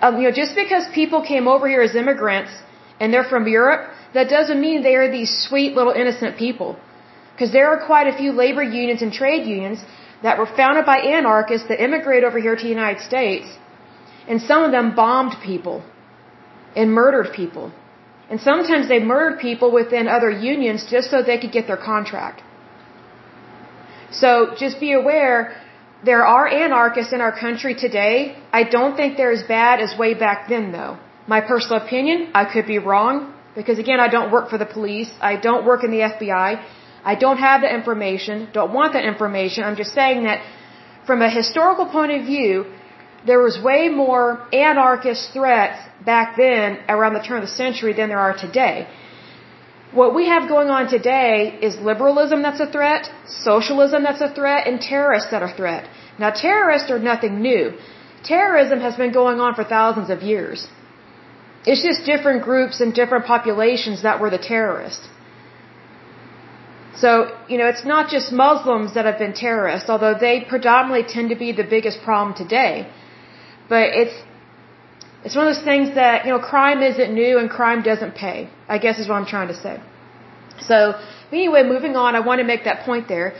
Um, 0.00 0.18
you 0.18 0.24
know, 0.28 0.34
just 0.42 0.54
because 0.54 0.84
people 0.94 1.22
came 1.22 1.48
over 1.48 1.66
here 1.68 1.82
as 1.82 1.94
immigrants 1.96 2.52
and 3.00 3.12
they're 3.12 3.30
from 3.34 3.48
Europe, 3.48 3.82
that 4.14 4.28
doesn't 4.28 4.60
mean 4.60 4.82
they 4.82 4.94
are 4.94 5.10
these 5.10 5.32
sweet 5.46 5.74
little 5.74 5.92
innocent 5.92 6.36
people. 6.38 6.76
Because 7.32 7.52
there 7.52 7.68
are 7.72 7.80
quite 7.86 8.06
a 8.12 8.16
few 8.16 8.32
labor 8.32 8.62
unions 8.62 9.02
and 9.02 9.12
trade 9.12 9.46
unions 9.46 9.84
that 10.22 10.38
were 10.38 10.46
founded 10.46 10.86
by 10.86 10.98
anarchists 10.98 11.68
that 11.68 11.82
immigrated 11.82 12.24
over 12.24 12.38
here 12.40 12.56
to 12.56 12.62
the 12.62 12.74
United 12.80 13.02
States, 13.02 13.46
and 14.28 14.40
some 14.42 14.62
of 14.62 14.70
them 14.76 14.94
bombed 14.94 15.34
people 15.50 15.82
and 16.76 16.92
murdered 16.92 17.32
people. 17.34 17.72
And 18.30 18.40
sometimes 18.40 18.88
they 18.88 19.00
murdered 19.12 19.38
people 19.40 19.70
within 19.72 20.06
other 20.16 20.30
unions 20.30 20.86
just 20.90 21.10
so 21.10 21.22
they 21.22 21.38
could 21.38 21.52
get 21.58 21.66
their 21.66 21.82
contract. 21.92 22.42
So 24.10 24.54
just 24.56 24.78
be 24.80 24.92
aware, 24.92 25.38
there 26.04 26.24
are 26.26 26.46
anarchists 26.46 27.12
in 27.12 27.20
our 27.20 27.34
country 27.46 27.74
today. 27.74 28.36
I 28.52 28.62
don't 28.64 28.96
think 28.96 29.16
they're 29.16 29.32
as 29.32 29.42
bad 29.42 29.80
as 29.80 29.98
way 29.98 30.14
back 30.14 30.48
then 30.48 30.72
though. 30.72 30.98
My 31.26 31.40
personal 31.40 31.82
opinion, 31.84 32.30
I 32.34 32.44
could 32.52 32.66
be 32.66 32.78
wrong, 32.78 33.34
because 33.54 33.78
again, 33.78 34.00
I 34.00 34.08
don't 34.08 34.30
work 34.30 34.48
for 34.50 34.58
the 34.58 34.70
police, 34.76 35.10
I 35.20 35.36
don't 35.36 35.64
work 35.66 35.84
in 35.84 35.90
the 35.90 36.02
FBI, 36.12 36.48
I 37.12 37.14
don't 37.14 37.38
have 37.38 37.60
the 37.62 37.70
information, 37.80 38.48
don't 38.52 38.72
want 38.72 38.92
that 38.94 39.04
information. 39.04 39.64
I'm 39.64 39.76
just 39.76 39.94
saying 39.94 40.24
that 40.24 40.38
from 41.06 41.20
a 41.22 41.30
historical 41.30 41.86
point 41.86 42.12
of 42.12 42.22
view, 42.24 42.66
there 43.26 43.40
was 43.40 43.60
way 43.60 43.88
more 43.88 44.46
anarchist 44.52 45.32
threats 45.32 45.78
back 46.04 46.36
then 46.36 46.78
around 46.88 47.14
the 47.14 47.24
turn 47.26 47.38
of 47.42 47.48
the 47.48 47.56
century 47.64 47.92
than 47.92 48.08
there 48.08 48.18
are 48.18 48.36
today. 48.36 48.88
What 49.92 50.14
we 50.14 50.26
have 50.26 50.48
going 50.48 50.68
on 50.68 50.88
today 50.88 51.58
is 51.62 51.76
liberalism 51.78 52.42
that's 52.42 52.60
a 52.60 52.70
threat, 52.70 53.10
socialism 53.26 54.02
that's 54.02 54.20
a 54.20 54.32
threat, 54.38 54.66
and 54.66 54.80
terrorists 54.80 55.30
that 55.30 55.42
are 55.42 55.52
a 55.52 55.56
threat. 55.60 55.88
Now 56.18 56.30
terrorists 56.30 56.90
are 56.90 56.98
nothing 56.98 57.40
new. 57.40 57.72
Terrorism 58.22 58.80
has 58.80 58.96
been 58.96 59.12
going 59.12 59.40
on 59.40 59.54
for 59.54 59.64
thousands 59.64 60.10
of 60.10 60.22
years. 60.22 60.66
It's 61.64 61.82
just 61.82 62.04
different 62.04 62.42
groups 62.42 62.80
and 62.80 62.94
different 62.94 63.24
populations 63.24 64.02
that 64.02 64.20
were 64.20 64.30
the 64.30 64.38
terrorists. 64.38 65.08
So, 67.02 67.10
you 67.48 67.58
know, 67.58 67.68
it's 67.68 67.84
not 67.84 68.10
just 68.10 68.32
Muslims 68.32 68.94
that 68.94 69.04
have 69.04 69.18
been 69.18 69.32
terrorists, 69.32 69.88
although 69.88 70.14
they 70.18 70.44
predominantly 70.54 71.04
tend 71.14 71.30
to 71.30 71.36
be 71.36 71.52
the 71.52 71.68
biggest 71.76 72.02
problem 72.02 72.34
today. 72.34 72.88
But 73.68 73.90
it's 74.00 74.16
it's 75.24 75.34
one 75.34 75.48
of 75.48 75.54
those 75.54 75.64
things 75.64 75.94
that, 75.96 76.24
you 76.24 76.30
know, 76.32 76.38
crime 76.38 76.80
isn't 76.82 77.12
new 77.12 77.38
and 77.38 77.50
crime 77.50 77.82
doesn't 77.82 78.14
pay. 78.14 78.48
I 78.68 78.78
guess 78.78 78.98
is 78.98 79.08
what 79.08 79.16
I'm 79.16 79.26
trying 79.26 79.48
to 79.48 79.58
say. 79.66 79.80
So, 80.60 80.94
anyway, 81.32 81.62
moving 81.64 81.96
on, 81.96 82.14
I 82.14 82.20
want 82.20 82.38
to 82.40 82.46
make 82.52 82.64
that 82.64 82.84
point 82.86 83.08
there. 83.08 83.34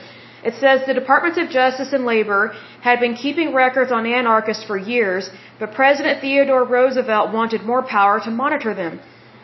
It 0.44 0.54
says 0.62 0.86
the 0.86 0.94
Departments 0.94 1.38
of 1.42 1.48
Justice 1.50 1.92
and 1.92 2.04
Labor 2.04 2.54
had 2.80 3.00
been 3.00 3.14
keeping 3.14 3.54
records 3.54 3.90
on 3.90 4.06
anarchists 4.06 4.64
for 4.64 4.76
years, 4.76 5.30
but 5.58 5.72
President 5.72 6.20
Theodore 6.20 6.64
Roosevelt 6.64 7.32
wanted 7.32 7.62
more 7.62 7.82
power 7.82 8.20
to 8.20 8.30
monitor 8.30 8.72
them. 8.74 9.00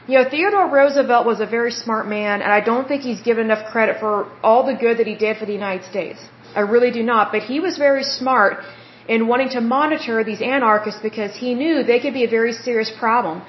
You 0.06 0.18
know, 0.18 0.28
Theodore 0.28 0.68
Roosevelt 0.68 1.26
was 1.26 1.40
a 1.40 1.46
very 1.46 1.72
smart 1.72 2.06
man, 2.06 2.42
and 2.42 2.52
I 2.52 2.60
don't 2.60 2.86
think 2.86 3.02
he's 3.02 3.22
given 3.22 3.46
enough 3.46 3.72
credit 3.72 3.98
for 3.98 4.30
all 4.42 4.64
the 4.66 4.74
good 4.74 4.98
that 4.98 5.06
he 5.06 5.16
did 5.16 5.38
for 5.38 5.46
the 5.46 5.52
United 5.52 5.84
States. 5.86 6.20
I 6.54 6.60
really 6.60 6.92
do 6.92 7.02
not. 7.02 7.32
But 7.32 7.42
he 7.42 7.58
was 7.58 7.76
very 7.76 8.04
smart 8.04 8.62
in 9.08 9.26
wanting 9.26 9.50
to 9.50 9.60
monitor 9.60 10.24
these 10.24 10.40
anarchists 10.40 11.00
because 11.02 11.34
he 11.36 11.54
knew 11.54 11.82
they 11.82 12.00
could 12.00 12.14
be 12.14 12.24
a 12.24 12.30
very 12.30 12.52
serious 12.52 12.90
problem 12.90 13.42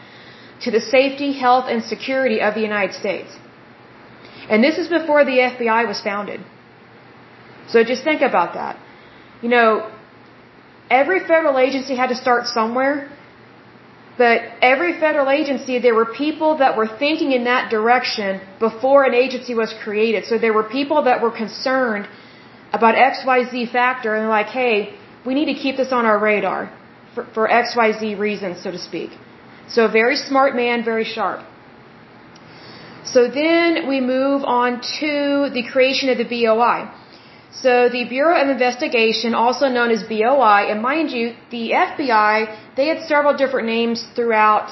to 0.62 0.72
the 0.72 0.82
safety, 0.82 1.34
health, 1.34 1.66
and 1.70 1.84
security 1.84 2.42
of 2.42 2.54
the 2.56 2.62
United 2.62 2.94
States. 2.94 3.32
And 4.50 4.64
this 4.64 4.78
is 4.78 4.88
before 4.88 5.26
the 5.26 5.38
FBI 5.52 5.88
was 5.88 6.02
founded. 6.02 6.42
So 7.68 7.84
just 7.84 8.04
think 8.04 8.22
about 8.22 8.54
that. 8.54 8.78
You 9.42 9.50
know, 9.50 9.92
every 10.90 11.20
federal 11.20 11.58
agency 11.58 11.96
had 11.96 12.10
to 12.10 12.16
start 12.16 12.48
somewhere, 12.48 13.10
but 14.18 14.42
every 14.62 14.94
federal 15.00 15.30
agency, 15.30 15.80
there 15.80 15.96
were 15.96 16.06
people 16.06 16.58
that 16.58 16.78
were 16.78 16.88
thinking 16.88 17.32
in 17.32 17.46
that 17.46 17.70
direction 17.70 18.40
before 18.60 19.04
an 19.04 19.14
agency 19.14 19.54
was 19.54 19.74
created. 19.84 20.26
So 20.26 20.38
there 20.38 20.54
were 20.54 20.64
people 20.64 21.04
that 21.04 21.22
were 21.22 21.32
concerned 21.32 22.08
about 22.72 22.96
XYZ 22.96 23.72
factor 23.72 24.16
and 24.16 24.30
like, 24.30 24.48
hey, 24.48 24.96
we 25.26 25.34
need 25.34 25.50
to 25.54 25.60
keep 25.64 25.78
this 25.78 25.92
on 25.92 26.06
our 26.06 26.20
radar 26.20 26.72
for, 27.14 27.26
for 27.34 27.48
XYZ 27.48 28.20
reasons, 28.20 28.62
so 28.62 28.72
to 28.72 28.78
speak. 28.78 29.12
So 29.68 29.86
a 29.86 29.92
very 29.92 30.16
smart 30.16 30.56
man, 30.56 30.84
very 30.84 31.04
sharp. 31.04 31.42
So 33.06 33.28
then 33.28 33.88
we 33.88 34.02
move 34.02 34.44
on 34.44 34.82
to 35.00 35.50
the 35.58 35.64
creation 35.72 36.10
of 36.10 36.18
the 36.18 36.30
BOI. 36.34 36.92
So 37.52 37.88
the 37.90 38.04
Bureau 38.04 38.36
of 38.42 38.50
Investigation, 38.50 39.34
also 39.34 39.68
known 39.68 39.90
as 39.92 40.04
BOI, 40.04 40.60
and 40.70 40.82
mind 40.82 41.12
you, 41.12 41.36
the 41.52 41.72
FBI, 41.72 42.76
they 42.76 42.88
had 42.88 43.00
several 43.08 43.36
different 43.38 43.68
names 43.68 44.06
throughout 44.16 44.70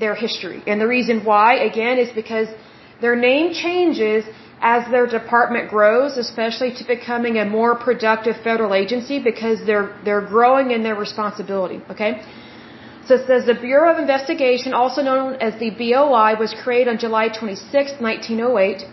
their 0.00 0.14
history. 0.14 0.62
And 0.66 0.80
the 0.80 0.88
reason 0.88 1.24
why, 1.24 1.54
again, 1.70 1.98
is 1.98 2.10
because 2.12 2.48
their 3.00 3.14
name 3.14 3.52
changes 3.52 4.24
as 4.72 4.90
their 4.90 5.06
department 5.06 5.68
grows, 5.68 6.16
especially 6.16 6.70
to 6.78 6.84
becoming 6.84 7.34
a 7.38 7.44
more 7.44 7.72
productive 7.86 8.36
federal 8.48 8.72
agency 8.82 9.18
because 9.30 9.58
they're, 9.68 9.88
they're 10.06 10.26
growing 10.34 10.70
in 10.76 10.82
their 10.86 10.98
responsibility. 11.06 11.78
Okay? 11.90 12.12
So 13.06 13.16
it 13.16 13.26
says 13.26 13.44
the 13.44 13.60
Bureau 13.68 13.92
of 13.92 13.98
Investigation, 13.98 14.72
also 14.72 15.02
known 15.02 15.34
as 15.46 15.52
the 15.64 15.70
BOI, 15.80 16.30
was 16.44 16.54
created 16.62 16.88
on 16.92 16.98
July 17.06 17.26
26, 17.28 18.00
1908. 18.00 18.86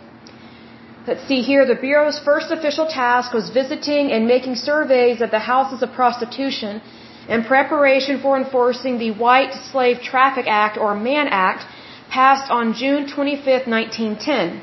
Let's 1.08 1.26
see 1.30 1.42
here, 1.42 1.66
the 1.66 1.80
Bureau's 1.88 2.20
first 2.20 2.52
official 2.58 2.88
task 2.88 3.34
was 3.40 3.50
visiting 3.50 4.12
and 4.12 4.28
making 4.28 4.56
surveys 4.56 5.22
of 5.22 5.32
the 5.32 5.44
houses 5.54 5.82
of 5.82 5.94
prostitution 6.02 6.82
in 7.30 7.46
preparation 7.46 8.20
for 8.22 8.34
enforcing 8.38 9.00
the 9.00 9.12
White 9.12 9.54
Slave 9.72 10.02
Traffic 10.02 10.48
Act, 10.48 10.78
or 10.78 10.94
Mann 10.96 11.30
Act, 11.30 11.64
passed 12.10 12.52
on 12.52 12.74
June 12.74 13.08
25, 13.08 13.68
1910. 13.68 14.62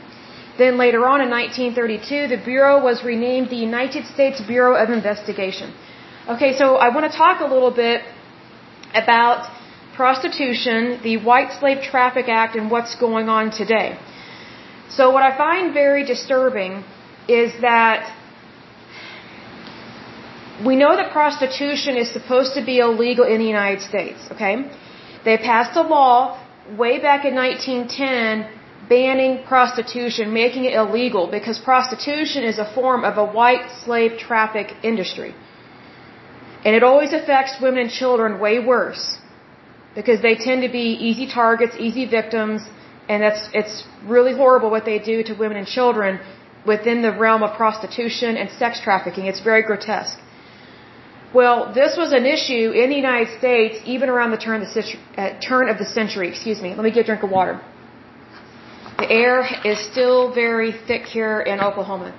Then 0.58 0.76
later 0.76 1.06
on 1.06 1.20
in 1.20 1.30
1932, 1.30 2.28
the 2.34 2.40
Bureau 2.44 2.82
was 2.82 3.04
renamed 3.04 3.48
the 3.48 3.62
United 3.70 4.06
States 4.06 4.40
Bureau 4.40 4.74
of 4.82 4.90
Investigation. 4.90 5.72
Okay, 6.28 6.52
so 6.60 6.76
I 6.76 6.88
want 6.94 7.10
to 7.10 7.16
talk 7.16 7.40
a 7.40 7.48
little 7.54 7.70
bit 7.70 8.02
about 9.02 9.48
prostitution, 9.94 11.00
the 11.02 11.16
White 11.28 11.52
Slave 11.60 11.80
Traffic 11.82 12.28
Act, 12.28 12.56
and 12.56 12.70
what's 12.70 12.94
going 12.96 13.28
on 13.28 13.50
today. 13.50 13.98
So 14.90 15.10
what 15.14 15.22
I 15.22 15.36
find 15.36 15.72
very 15.72 16.04
disturbing 16.04 16.84
is 17.28 17.52
that 17.60 18.12
we 20.66 20.74
know 20.74 20.96
that 20.96 21.12
prostitution 21.12 21.96
is 21.96 22.10
supposed 22.12 22.54
to 22.54 22.64
be 22.64 22.78
illegal 22.78 23.24
in 23.24 23.38
the 23.38 23.50
United 23.56 23.82
States, 23.82 24.20
okay? 24.32 24.54
They 25.24 25.36
passed 25.38 25.76
a 25.76 25.82
law 25.82 26.14
way 26.76 26.98
back 26.98 27.24
in 27.24 27.34
1910 27.34 28.57
banning 28.88 29.44
prostitution, 29.44 30.32
making 30.32 30.64
it 30.64 30.74
illegal 30.74 31.26
because 31.26 31.58
prostitution 31.58 32.44
is 32.44 32.58
a 32.58 32.68
form 32.74 33.04
of 33.04 33.18
a 33.18 33.24
white 33.24 33.66
slave 33.84 34.18
traffic 34.18 34.72
industry. 34.82 35.34
And 36.64 36.74
it 36.74 36.82
always 36.82 37.12
affects 37.12 37.60
women 37.60 37.80
and 37.86 37.90
children 37.90 38.40
way 38.40 38.58
worse 38.58 39.18
because 39.94 40.20
they 40.22 40.34
tend 40.34 40.62
to 40.62 40.68
be 40.68 40.86
easy 41.08 41.26
targets, 41.26 41.76
easy 41.78 42.04
victims, 42.06 42.62
and 43.08 43.22
that's 43.22 43.48
it's 43.54 43.84
really 44.04 44.34
horrible 44.34 44.70
what 44.70 44.84
they 44.84 44.98
do 44.98 45.22
to 45.28 45.34
women 45.34 45.56
and 45.56 45.66
children 45.66 46.20
within 46.66 47.02
the 47.02 47.12
realm 47.12 47.42
of 47.42 47.56
prostitution 47.56 48.36
and 48.36 48.50
sex 48.50 48.80
trafficking. 48.80 49.26
It's 49.26 49.40
very 49.40 49.62
grotesque. 49.62 50.18
Well, 51.34 51.72
this 51.74 51.96
was 51.96 52.12
an 52.12 52.26
issue 52.26 52.70
in 52.82 52.90
the 52.90 52.96
United 52.96 53.38
States 53.38 53.78
even 53.84 54.08
around 54.08 54.30
the 54.30 54.38
turn 54.38 54.62
of 54.62 54.68
the, 54.74 54.84
uh, 55.16 55.40
turn 55.40 55.68
of 55.68 55.78
the 55.78 55.84
century. 55.84 56.28
Excuse 56.28 56.60
me. 56.60 56.74
Let 56.74 56.84
me 56.84 56.90
get 56.90 57.00
a 57.00 57.08
drink 57.10 57.22
of 57.22 57.30
water. 57.30 57.60
The 58.98 59.08
air 59.10 59.46
is 59.64 59.78
still 59.92 60.34
very 60.34 60.72
thick 60.72 61.02
here 61.02 61.40
in 61.40 61.60
Oklahoma. 61.60 62.12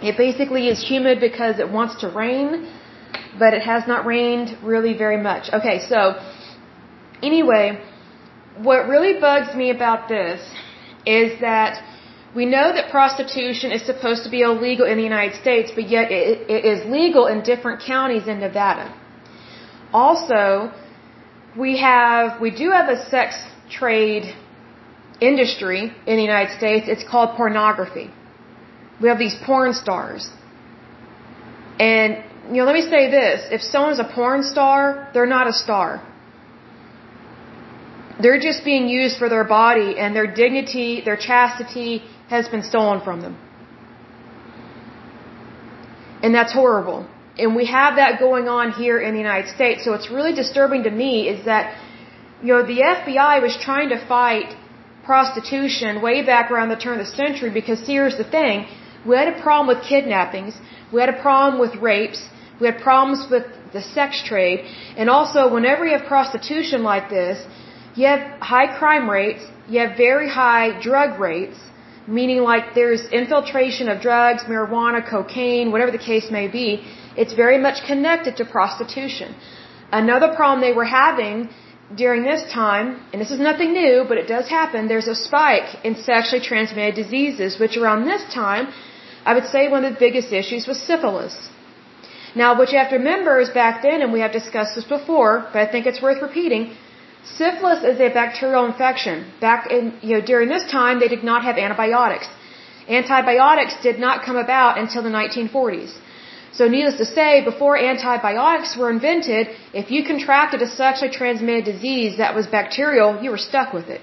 It 0.00 0.16
basically 0.16 0.68
is 0.68 0.86
humid 0.86 1.18
because 1.18 1.58
it 1.58 1.68
wants 1.68 1.96
to 2.02 2.08
rain, 2.08 2.70
but 3.40 3.54
it 3.54 3.62
has 3.62 3.88
not 3.88 4.06
rained 4.06 4.56
really 4.62 4.96
very 4.96 5.20
much. 5.20 5.50
Okay, 5.52 5.80
so 5.88 5.98
anyway, 7.22 7.80
what 8.58 8.86
really 8.86 9.18
bugs 9.20 9.56
me 9.56 9.70
about 9.70 10.08
this 10.08 10.40
is 11.04 11.40
that 11.40 11.82
we 12.36 12.44
know 12.44 12.72
that 12.72 12.90
prostitution 12.90 13.72
is 13.72 13.84
supposed 13.84 14.22
to 14.24 14.30
be 14.30 14.42
illegal 14.42 14.86
in 14.86 14.96
the 14.96 15.02
United 15.02 15.34
States, 15.40 15.72
but 15.74 15.88
yet 15.88 16.12
it, 16.12 16.48
it 16.48 16.64
is 16.64 16.86
legal 16.86 17.26
in 17.26 17.42
different 17.42 17.82
counties 17.82 18.28
in 18.28 18.38
Nevada. 18.38 18.94
Also, 19.92 20.70
we 21.58 21.78
have 21.78 22.40
we 22.40 22.50
do 22.50 22.70
have 22.70 22.88
a 22.88 23.08
sex 23.08 23.36
trade 23.70 24.34
industry 25.20 25.92
in 26.06 26.16
the 26.16 26.22
United 26.22 26.56
States. 26.56 26.86
It's 26.88 27.04
called 27.08 27.36
pornography. 27.36 28.10
We 29.00 29.08
have 29.08 29.18
these 29.18 29.36
porn 29.44 29.72
stars. 29.72 30.28
And 31.78 32.24
you 32.48 32.58
know, 32.58 32.64
let 32.64 32.74
me 32.74 32.82
say 32.82 33.10
this, 33.10 33.48
if 33.50 33.60
someone's 33.62 33.98
a 33.98 34.04
porn 34.04 34.42
star, 34.42 35.10
they're 35.12 35.26
not 35.38 35.46
a 35.48 35.52
star. 35.52 36.02
They're 38.22 38.40
just 38.40 38.64
being 38.64 38.88
used 38.88 39.18
for 39.18 39.28
their 39.28 39.44
body 39.44 39.98
and 39.98 40.16
their 40.16 40.26
dignity, 40.32 41.02
their 41.04 41.16
chastity 41.16 42.02
has 42.28 42.48
been 42.48 42.62
stolen 42.62 43.02
from 43.02 43.20
them. 43.20 43.36
And 46.22 46.34
that's 46.34 46.52
horrible. 46.52 47.06
And 47.38 47.54
we 47.54 47.66
have 47.66 47.96
that 47.96 48.18
going 48.18 48.48
on 48.48 48.72
here 48.72 48.98
in 48.98 49.12
the 49.12 49.22
United 49.28 49.48
States. 49.54 49.84
So 49.84 49.90
what's 49.92 50.10
really 50.10 50.34
disturbing 50.34 50.84
to 50.84 50.90
me 50.90 51.28
is 51.28 51.44
that, 51.44 51.76
you 52.42 52.48
know, 52.52 52.62
the 52.74 52.80
FBI 52.80 53.42
was 53.42 53.56
trying 53.68 53.90
to 53.90 53.98
fight 54.14 54.54
prostitution 55.04 56.02
way 56.02 56.24
back 56.24 56.50
around 56.50 56.70
the 56.70 56.80
turn 56.84 56.98
of 56.98 57.06
the 57.06 57.12
century 57.24 57.50
because 57.50 57.80
here's 57.86 58.16
the 58.16 58.28
thing. 58.38 58.66
We 59.06 59.16
had 59.16 59.28
a 59.28 59.40
problem 59.40 59.66
with 59.72 59.84
kidnappings. 59.86 60.54
We 60.92 61.00
had 61.00 61.10
a 61.10 61.20
problem 61.28 61.60
with 61.60 61.74
rapes. 61.90 62.20
We 62.60 62.66
had 62.70 62.78
problems 62.88 63.20
with 63.30 63.44
the 63.72 63.82
sex 63.82 64.22
trade. 64.30 64.60
And 64.96 65.08
also, 65.16 65.52
whenever 65.52 65.84
you 65.86 65.92
have 65.98 66.06
prostitution 66.06 66.82
like 66.82 67.08
this, 67.10 67.36
you 67.94 68.06
have 68.06 68.22
high 68.40 68.68
crime 68.78 69.08
rates. 69.08 69.44
You 69.68 69.80
have 69.84 69.96
very 69.96 70.28
high 70.28 70.80
drug 70.80 71.20
rates, 71.20 71.58
meaning 72.06 72.40
like 72.50 72.74
there's 72.74 73.04
infiltration 73.20 73.88
of 73.88 74.00
drugs, 74.00 74.44
marijuana, 74.44 75.00
cocaine, 75.08 75.70
whatever 75.72 75.92
the 75.98 76.04
case 76.12 76.26
may 76.30 76.48
be. 76.48 76.68
It's 77.16 77.34
very 77.44 77.58
much 77.66 77.84
connected 77.90 78.36
to 78.38 78.44
prostitution. 78.44 79.34
Another 80.02 80.28
problem 80.34 80.60
they 80.60 80.76
were 80.80 80.90
having 81.02 81.48
during 81.94 82.22
this 82.24 82.42
time, 82.52 82.86
and 83.12 83.20
this 83.22 83.30
is 83.30 83.38
nothing 83.38 83.72
new, 83.72 84.04
but 84.08 84.18
it 84.18 84.26
does 84.26 84.48
happen, 84.48 84.88
there's 84.88 85.06
a 85.06 85.14
spike 85.14 85.84
in 85.84 85.94
sexually 85.94 86.42
transmitted 86.44 86.94
diseases, 87.02 87.58
which 87.60 87.76
around 87.76 88.04
this 88.04 88.24
time, 88.34 88.64
I 89.24 89.34
would 89.34 89.46
say 89.46 89.68
one 89.68 89.84
of 89.84 89.92
the 89.94 90.00
biggest 90.06 90.32
issues 90.32 90.66
was 90.66 90.80
syphilis. 90.80 91.36
Now, 92.34 92.58
what 92.58 92.72
you 92.72 92.78
have 92.78 92.90
to 92.90 92.96
remember 92.96 93.38
is 93.40 93.50
back 93.50 93.82
then, 93.82 94.02
and 94.02 94.12
we 94.12 94.20
have 94.20 94.32
discussed 94.32 94.74
this 94.74 94.88
before, 94.96 95.32
but 95.52 95.60
I 95.62 95.66
think 95.72 95.86
it's 95.86 96.02
worth 96.02 96.20
repeating, 96.20 96.74
syphilis 97.38 97.82
is 97.92 98.00
a 98.00 98.10
bacterial 98.22 98.66
infection. 98.66 99.24
Back 99.40 99.70
in, 99.70 99.94
you 100.02 100.14
know, 100.14 100.24
during 100.32 100.48
this 100.48 100.66
time, 100.70 100.98
they 101.00 101.08
did 101.08 101.24
not 101.24 101.44
have 101.44 101.56
antibiotics. 101.56 102.28
Antibiotics 102.88 103.74
did 103.82 103.98
not 103.98 104.24
come 104.24 104.36
about 104.36 104.78
until 104.78 105.02
the 105.02 105.14
1940s. 105.20 105.92
So 106.56 106.68
needless 106.74 106.98
to 107.02 107.08
say, 107.18 107.44
before 107.44 107.74
antibiotics 107.92 108.76
were 108.80 108.90
invented, 108.96 109.48
if 109.80 109.90
you 109.94 110.00
contracted 110.12 110.62
a 110.62 110.68
sexually 110.82 111.12
transmitted 111.20 111.64
disease 111.72 112.12
that 112.22 112.34
was 112.38 112.46
bacterial, 112.58 113.10
you 113.22 113.30
were 113.34 113.42
stuck 113.50 113.72
with 113.78 113.88
it. 113.96 114.00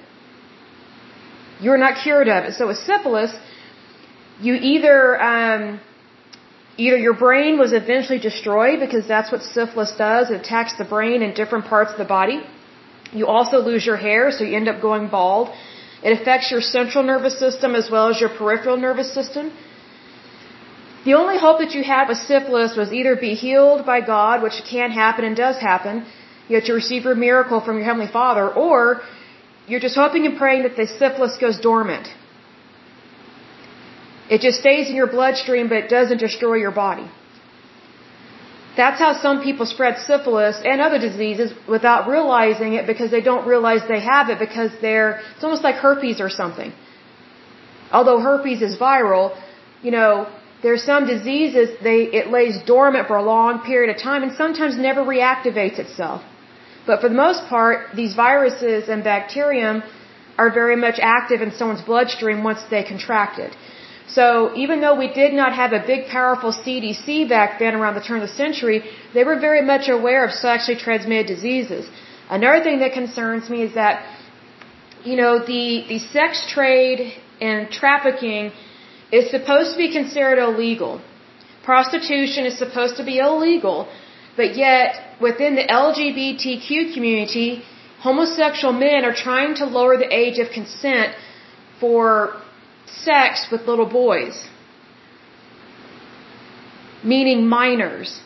You 1.64 1.72
were 1.74 1.82
not 1.86 1.94
cured 2.04 2.30
of 2.36 2.46
it. 2.46 2.54
So 2.60 2.68
with 2.68 2.78
syphilis, 2.92 3.34
you 4.46 4.54
either, 4.74 4.98
um, 5.32 5.80
either 6.78 6.98
your 7.08 7.18
brain 7.26 7.58
was 7.64 7.74
eventually 7.82 8.20
destroyed 8.30 8.80
because 8.86 9.08
that's 9.08 9.32
what 9.32 9.42
syphilis 9.42 9.94
does. 9.98 10.30
It 10.30 10.42
attacks 10.42 10.74
the 10.82 10.88
brain 10.96 11.22
in 11.24 11.34
different 11.42 11.66
parts 11.66 11.92
of 11.94 11.98
the 11.98 12.10
body. 12.18 12.40
You 13.20 13.28
also 13.36 13.58
lose 13.70 13.86
your 13.86 13.98
hair, 14.08 14.32
so 14.32 14.44
you 14.44 14.56
end 14.62 14.68
up 14.68 14.80
going 14.82 15.08
bald. 15.08 15.50
It 16.04 16.12
affects 16.20 16.52
your 16.52 16.62
central 16.62 17.04
nervous 17.04 17.40
system 17.40 17.76
as 17.82 17.90
well 17.90 18.10
as 18.10 18.20
your 18.20 18.30
peripheral 18.30 18.78
nervous 18.78 19.12
system. 19.14 19.52
The 21.06 21.16
only 21.16 21.38
hope 21.38 21.60
that 21.60 21.74
you 21.76 21.84
had 21.84 22.08
with 22.08 22.18
syphilis 22.18 22.78
was 22.78 22.94
either 22.94 23.16
be 23.16 23.34
healed 23.34 23.86
by 23.86 24.00
God, 24.02 24.42
which 24.42 24.60
can 24.70 24.92
happen 24.92 25.26
and 25.26 25.36
does 25.36 25.58
happen, 25.58 26.06
yet 26.48 26.68
you 26.68 26.74
receive 26.76 27.04
your 27.04 27.16
miracle 27.16 27.60
from 27.66 27.76
your 27.78 27.86
Heavenly 27.86 28.12
Father, 28.12 28.46
or 28.50 29.02
you're 29.68 29.86
just 29.88 29.96
hoping 29.96 30.26
and 30.26 30.38
praying 30.38 30.64
that 30.64 30.78
the 30.78 30.88
syphilis 30.88 31.36
goes 31.38 31.60
dormant. 31.60 32.08
It 34.30 34.40
just 34.42 34.60
stays 34.60 34.90
in 34.90 34.96
your 34.96 35.08
bloodstream, 35.08 35.68
but 35.68 35.78
it 35.84 35.90
doesn't 35.90 36.20
destroy 36.20 36.56
your 36.56 36.72
body. 36.72 37.08
That's 38.78 39.00
how 39.00 39.12
some 39.26 39.44
people 39.44 39.66
spread 39.66 39.98
syphilis 40.00 40.60
and 40.64 40.82
other 40.82 40.98
diseases 40.98 41.54
without 41.68 42.08
realizing 42.08 42.74
it 42.74 42.88
because 42.88 43.12
they 43.12 43.22
don't 43.22 43.46
realize 43.46 43.82
they 43.88 44.00
have 44.02 44.30
it 44.30 44.40
because 44.40 44.72
they're, 44.82 45.22
it's 45.36 45.44
almost 45.44 45.64
like 45.64 45.76
herpes 45.76 46.20
or 46.20 46.30
something. 46.30 46.74
Although 47.92 48.20
herpes 48.20 48.62
is 48.64 48.76
viral, 48.78 49.38
you 49.84 49.92
know, 49.92 50.28
there's 50.64 50.84
some 50.92 51.06
diseases, 51.06 51.68
they, 51.90 52.00
it 52.20 52.28
lays 52.36 52.58
dormant 52.74 53.08
for 53.10 53.18
a 53.18 53.26
long 53.36 53.62
period 53.72 53.90
of 53.94 54.02
time 54.02 54.24
and 54.24 54.34
sometimes 54.44 54.78
never 54.78 55.02
reactivates 55.02 55.78
itself. 55.86 56.22
But 56.88 57.02
for 57.02 57.10
the 57.10 57.20
most 57.26 57.42
part, 57.56 57.96
these 57.96 58.14
viruses 58.16 58.90
and 58.90 59.04
bacterium 59.04 59.84
are 60.38 60.50
very 60.62 60.78
much 60.86 60.98
active 61.02 61.42
in 61.42 61.52
someone's 61.52 61.86
bloodstream 61.92 62.44
once 62.44 62.62
they 62.70 62.84
contract 62.84 63.40
it. 63.40 63.56
So 64.08 64.26
even 64.56 64.82
though 64.82 64.96
we 65.04 65.10
did 65.22 65.34
not 65.34 65.54
have 65.54 65.72
a 65.74 65.84
big 65.86 66.08
powerful 66.08 66.52
CDC 66.52 67.30
back 67.30 67.60
then 67.60 67.76
around 67.76 67.96
the 67.96 68.06
turn 68.08 68.22
of 68.22 68.28
the 68.30 68.36
century, 68.36 68.84
they 69.14 69.24
were 69.24 69.40
very 69.40 69.62
much 69.62 69.88
aware 69.90 70.26
of 70.26 70.32
sexually 70.32 70.80
transmitted 70.80 71.28
diseases. 71.28 71.90
Another 72.30 72.62
thing 72.64 72.80
that 72.80 72.94
concerns 72.94 73.50
me 73.50 73.64
is 73.64 73.74
that, 73.76 73.96
you 75.04 75.16
know, 75.16 75.40
the, 75.40 75.86
the 75.88 76.00
sex 76.00 76.46
trade 76.50 77.14
and 77.40 77.70
trafficking 77.70 78.52
is 79.18 79.30
supposed 79.30 79.74
to 79.74 79.78
be 79.78 79.90
considered 80.00 80.40
illegal. 80.48 80.94
Prostitution 81.64 82.46
is 82.52 82.58
supposed 82.58 82.96
to 82.98 83.06
be 83.12 83.20
illegal, 83.20 83.88
but 84.36 84.56
yet 84.56 84.96
within 85.22 85.56
the 85.60 85.66
LGBTQ 85.84 86.94
community, 86.96 87.64
homosexual 88.00 88.74
men 88.74 89.06
are 89.06 89.18
trying 89.28 89.54
to 89.62 89.66
lower 89.66 89.96
the 89.98 90.12
age 90.22 90.40
of 90.40 90.50
consent 90.50 91.16
for 91.80 92.42
sex 92.88 93.48
with 93.52 93.62
little 93.72 93.86
boys, 93.86 94.36
meaning 97.04 97.48
minors, 97.48 98.20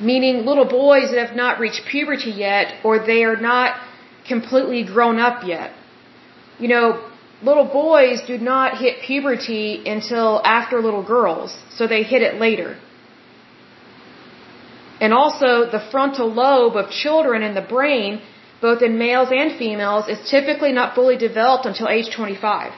meaning 0.00 0.44
little 0.44 0.68
boys 0.68 1.10
that 1.10 1.26
have 1.26 1.36
not 1.36 1.58
reached 1.58 1.82
puberty 1.90 2.30
yet 2.30 2.74
or 2.84 2.98
they 2.98 3.24
are 3.24 3.40
not 3.40 3.80
completely 4.28 4.84
grown 4.84 5.18
up 5.18 5.44
yet. 5.44 5.72
You 6.58 6.68
know, 6.68 7.09
little 7.42 7.64
boys 7.64 8.22
do 8.26 8.36
not 8.38 8.78
hit 8.78 9.00
puberty 9.02 9.82
until 9.86 10.40
after 10.44 10.80
little 10.80 11.02
girls, 11.02 11.56
so 11.70 11.86
they 11.86 12.02
hit 12.02 12.22
it 12.22 12.34
later. 12.46 12.76
And 15.00 15.14
also, 15.14 15.50
the 15.76 15.82
frontal 15.90 16.28
lobe 16.32 16.76
of 16.76 16.90
children 16.90 17.42
in 17.42 17.54
the 17.54 17.66
brain, 17.76 18.20
both 18.60 18.82
in 18.82 18.98
males 18.98 19.30
and 19.30 19.58
females, 19.58 20.08
is 20.08 20.30
typically 20.30 20.72
not 20.72 20.94
fully 20.94 21.16
developed 21.16 21.64
until 21.64 21.88
age 21.88 22.14
25. 22.14 22.72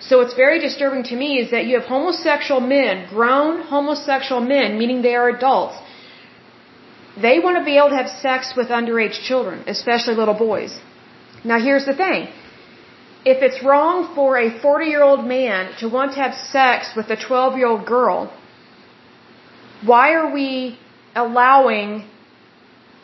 So 0.00 0.18
what's 0.18 0.34
very 0.34 0.58
disturbing 0.60 1.04
to 1.04 1.16
me 1.16 1.38
is 1.38 1.50
that 1.52 1.66
you 1.66 1.78
have 1.78 1.88
homosexual 1.88 2.60
men, 2.60 3.08
grown 3.08 3.62
homosexual 3.62 4.40
men, 4.40 4.78
meaning 4.78 5.02
they 5.02 5.14
are 5.14 5.28
adults. 5.28 5.76
They 7.20 7.38
want 7.40 7.58
to 7.58 7.64
be 7.64 7.76
able 7.76 7.90
to 7.90 7.96
have 7.96 8.08
sex 8.08 8.52
with 8.56 8.68
underage 8.68 9.20
children, 9.22 9.64
especially 9.66 10.14
little 10.14 10.38
boys. 10.48 10.78
Now 11.44 11.58
here's 11.60 11.84
the 11.84 11.94
thing. 11.94 12.28
If 13.24 13.42
it's 13.42 13.62
wrong 13.64 14.14
for 14.14 14.38
a 14.38 14.50
40 14.60 14.86
year 14.86 15.02
old 15.02 15.24
man 15.24 15.72
to 15.80 15.88
want 15.88 16.12
to 16.12 16.20
have 16.20 16.34
sex 16.34 16.94
with 16.96 17.10
a 17.10 17.16
12 17.16 17.56
year 17.58 17.66
old 17.66 17.86
girl, 17.86 18.32
why 19.84 20.12
are 20.14 20.30
we 20.32 20.78
allowing 21.14 22.04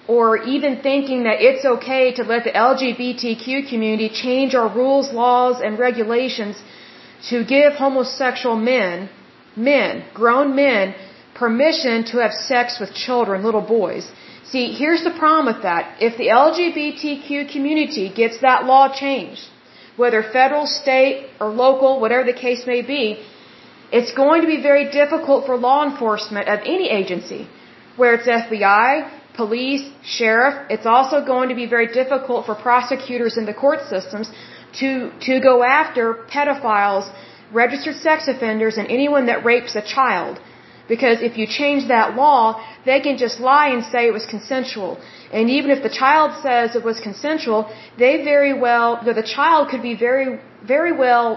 or 0.07 0.37
even 0.37 0.83
thinking 0.83 1.25
that 1.25 1.41
it's 1.41 1.65
okay 1.65 2.13
to 2.13 2.23
let 2.23 2.45
the 2.45 2.51
LGBTQ 2.51 3.69
community 3.69 4.09
change 4.09 4.55
our 4.55 4.69
rules, 4.69 5.13
laws, 5.13 5.61
and 5.61 5.79
regulations 5.79 6.63
to 7.31 7.43
give 7.45 7.73
homosexual 7.73 8.57
men, 8.57 9.09
men, 9.57 10.05
grown 10.13 10.55
men, 10.55 10.95
permission 11.35 12.05
to 12.05 12.19
have 12.19 12.33
sex 12.33 12.79
with 12.79 12.93
children, 12.93 13.43
little 13.43 13.63
boys. 13.63 14.13
See, 14.45 14.73
here's 14.73 15.03
the 15.03 15.11
problem 15.11 15.47
with 15.47 15.63
that. 15.63 15.97
If 16.01 16.19
the 16.19 16.29
LGBTQ 16.29 17.51
community 17.51 18.13
gets 18.13 18.41
that 18.43 18.67
law 18.67 18.93
changed, 18.93 19.49
whether 19.97 20.23
federal, 20.23 20.67
state, 20.67 21.29
or 21.41 21.49
local, 21.49 22.01
whatever 22.01 22.25
the 22.25 22.39
case 22.47 22.67
may 22.67 22.83
be, 22.83 23.25
it's 23.93 24.13
going 24.13 24.41
to 24.43 24.49
be 24.49 24.61
very 24.61 24.91
difficult 24.91 25.47
for 25.47 25.57
law 25.57 25.85
enforcement 25.89 26.49
of 26.49 26.61
any 26.61 26.89
agency, 26.91 27.49
where 27.97 28.15
it's 28.15 28.27
FBI, 28.27 29.09
police, 29.37 29.85
sheriff. 30.03 30.55
It's 30.71 30.87
also 30.87 31.25
going 31.25 31.49
to 31.51 31.55
be 31.55 31.67
very 31.67 31.89
difficult 32.01 32.47
for 32.47 32.55
prosecutors 32.55 33.37
in 33.37 33.47
the 33.47 33.55
court 33.55 33.81
systems 33.89 34.31
to, 34.81 35.13
to 35.29 35.41
go 35.41 35.63
after 35.63 36.05
pedophiles, 36.29 37.07
registered 37.53 37.97
sex 37.97 38.27
offenders, 38.27 38.77
and 38.79 38.89
anyone 38.89 39.27
that 39.27 39.45
rapes 39.45 39.77
a 39.77 39.83
child. 39.83 40.41
Because 40.87 41.23
if 41.23 41.39
you 41.39 41.47
change 41.47 41.89
that 41.89 42.15
law, 42.15 42.63
they 42.85 43.01
can 43.01 43.17
just 43.17 43.41
lie 43.41 43.69
and 43.69 43.85
say 43.85 44.07
it 44.07 44.13
was 44.13 44.27
consensual. 44.27 44.99
And 45.33 45.49
even 45.49 45.71
if 45.71 45.83
the 45.83 45.89
child 45.89 46.33
says 46.43 46.77
it 46.77 46.85
was 46.85 47.01
consensual, 47.01 47.71
they 47.97 48.23
very 48.23 48.53
well, 48.53 49.01
the 49.03 49.23
child 49.23 49.69
could 49.71 49.83
be 49.83 49.95
very, 49.95 50.41
very 50.63 50.93
well 50.93 51.29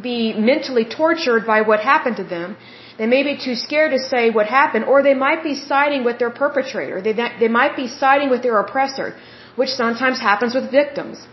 be 0.00 0.32
mentally 0.32 0.84
tortured 0.84 1.46
by 1.46 1.60
what 1.62 1.80
happened 1.80 2.16
to 2.16 2.24
them. 2.24 2.56
They 2.98 3.06
may 3.06 3.22
be 3.22 3.36
too 3.44 3.54
scared 3.54 3.92
to 3.92 3.98
say 3.98 4.30
what 4.30 4.46
happened, 4.46 4.84
or 4.84 5.02
they 5.02 5.14
might 5.14 5.42
be 5.42 5.54
siding 5.54 6.04
with 6.04 6.18
their 6.18 6.30
perpetrator. 6.30 7.00
They, 7.00 7.12
they 7.40 7.48
might 7.48 7.76
be 7.76 7.88
siding 7.88 8.30
with 8.30 8.42
their 8.42 8.58
oppressor, 8.58 9.16
which 9.56 9.70
sometimes 9.70 10.20
happens 10.20 10.54
with 10.54 10.70
victims. 10.70 11.26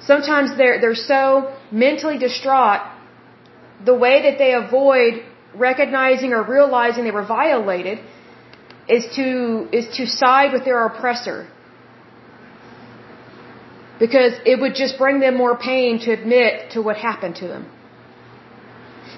Sometimes 0.00 0.56
they're, 0.56 0.80
they're 0.80 0.94
so 0.94 1.52
mentally 1.70 2.18
distraught, 2.18 2.80
the 3.84 3.94
way 3.94 4.22
that 4.22 4.38
they 4.38 4.54
avoid 4.54 5.22
recognizing 5.54 6.32
or 6.32 6.42
realizing 6.42 7.04
they 7.04 7.10
were 7.10 7.24
violated 7.24 7.98
is 8.88 9.04
to, 9.16 9.68
is 9.72 9.86
to 9.96 10.06
side 10.06 10.52
with 10.52 10.64
their 10.64 10.84
oppressor. 10.86 11.46
Because 13.98 14.32
it 14.44 14.60
would 14.60 14.74
just 14.74 14.96
bring 14.96 15.20
them 15.20 15.36
more 15.36 15.56
pain 15.56 15.98
to 16.00 16.12
admit 16.12 16.70
to 16.72 16.82
what 16.82 16.96
happened 16.96 17.36
to 17.36 17.48
them. 17.48 17.66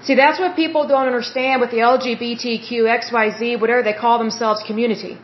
See, 0.02 0.14
that's 0.14 0.38
what 0.40 0.56
people 0.56 0.88
don't 0.88 1.06
understand 1.06 1.60
with 1.60 1.70
the 1.70 1.78
LGBTQ, 1.78 2.70
XYZ, 3.00 3.60
whatever 3.60 3.82
they 3.82 3.92
call 3.92 4.18
themselves 4.18 4.62
community. 4.66 5.18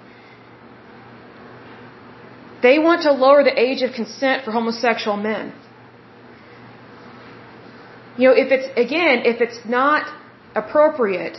They 2.62 2.78
want 2.78 3.02
to 3.02 3.12
lower 3.12 3.42
the 3.42 3.58
age 3.58 3.82
of 3.82 3.92
consent 3.92 4.44
for 4.44 4.50
homosexual 4.50 5.16
men. 5.16 5.54
You 8.18 8.28
know, 8.28 8.34
if 8.34 8.50
it's, 8.50 8.68
again, 8.86 9.22
if 9.24 9.40
it's 9.40 9.58
not 9.66 10.06
appropriate 10.56 11.36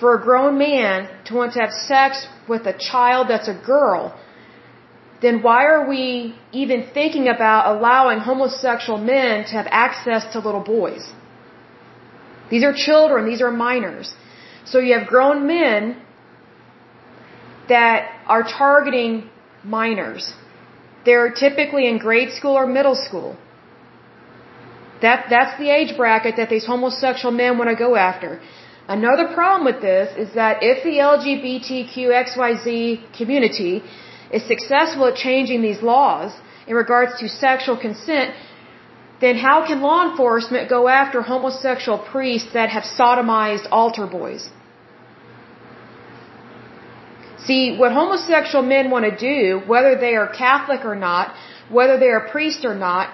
for 0.00 0.14
a 0.14 0.22
grown 0.22 0.58
man 0.58 1.08
to 1.26 1.34
want 1.34 1.52
to 1.54 1.60
have 1.60 1.72
sex 1.72 2.26
with 2.48 2.66
a 2.66 2.76
child 2.90 3.28
that's 3.28 3.48
a 3.48 3.58
girl, 3.74 4.02
then 5.20 5.42
why 5.42 5.64
are 5.64 5.88
we 5.88 6.34
even 6.52 6.86
thinking 6.94 7.26
about 7.28 7.76
allowing 7.76 8.18
homosexual 8.20 8.98
men 8.98 9.44
to 9.44 9.52
have 9.60 9.66
access 9.70 10.32
to 10.32 10.38
little 10.38 10.62
boys? 10.62 11.04
These 12.50 12.64
are 12.64 12.72
children, 12.72 13.28
these 13.28 13.42
are 13.42 13.50
minors. 13.50 14.14
So 14.64 14.78
you 14.78 14.98
have 14.98 15.06
grown 15.08 15.46
men 15.46 16.00
that 17.68 18.08
are 18.26 18.42
targeting 18.42 19.28
minors. 19.64 20.32
They're 21.04 21.32
typically 21.32 21.88
in 21.88 21.98
grade 21.98 22.32
school 22.32 22.54
or 22.54 22.66
middle 22.66 22.94
school. 22.94 23.36
That, 25.02 25.26
that's 25.30 25.56
the 25.58 25.70
age 25.70 25.96
bracket 25.96 26.36
that 26.36 26.48
these 26.50 26.66
homosexual 26.66 27.32
men 27.32 27.58
want 27.58 27.70
to 27.70 27.76
go 27.76 27.94
after. 27.96 28.40
Another 28.88 29.26
problem 29.38 29.64
with 29.70 29.80
this 29.82 30.08
is 30.16 30.28
that 30.34 30.62
if 30.62 30.82
the 30.82 30.96
LGBTQXYZ 31.12 32.72
community 33.18 33.82
is 34.32 34.42
successful 34.54 35.06
at 35.06 35.16
changing 35.16 35.60
these 35.62 35.82
laws 35.82 36.32
in 36.66 36.74
regards 36.74 37.12
to 37.20 37.28
sexual 37.28 37.76
consent, 37.76 38.34
then 39.20 39.36
how 39.36 39.66
can 39.66 39.80
law 39.82 40.10
enforcement 40.10 40.68
go 40.70 40.88
after 40.88 41.22
homosexual 41.22 41.98
priests 41.98 42.52
that 42.54 42.68
have 42.70 42.84
sodomized 42.84 43.66
altar 43.70 44.06
boys? 44.06 44.50
See, 47.46 47.76
what 47.76 47.92
homosexual 47.92 48.62
men 48.62 48.90
want 48.90 49.04
to 49.10 49.16
do, 49.16 49.60
whether 49.66 49.94
they 49.96 50.14
are 50.14 50.28
Catholic 50.28 50.84
or 50.84 50.94
not, 50.94 51.34
whether 51.68 51.98
they 51.98 52.10
are 52.16 52.28
priest 52.28 52.64
or 52.64 52.74
not, 52.74 53.10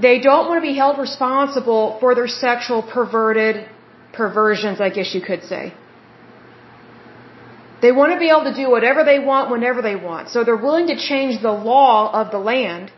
they 0.00 0.18
don't 0.18 0.48
want 0.48 0.58
to 0.62 0.66
be 0.72 0.76
held 0.76 0.98
responsible 0.98 1.98
for 2.00 2.14
their 2.14 2.26
sexual 2.26 2.82
perverted 2.82 3.68
perversions, 4.12 4.80
I 4.80 4.90
guess 4.90 5.14
you 5.14 5.20
could 5.20 5.44
say. 5.44 5.72
They 7.82 7.92
want 7.92 8.12
to 8.12 8.18
be 8.18 8.30
able 8.30 8.44
to 8.44 8.54
do 8.54 8.70
whatever 8.70 9.04
they 9.04 9.18
want 9.18 9.50
whenever 9.50 9.82
they 9.82 9.96
want. 9.96 10.30
So 10.30 10.42
they're 10.42 10.64
willing 10.68 10.86
to 10.86 10.96
change 10.96 11.42
the 11.42 11.52
law 11.52 12.10
of 12.20 12.30
the 12.30 12.38
land 12.38 12.90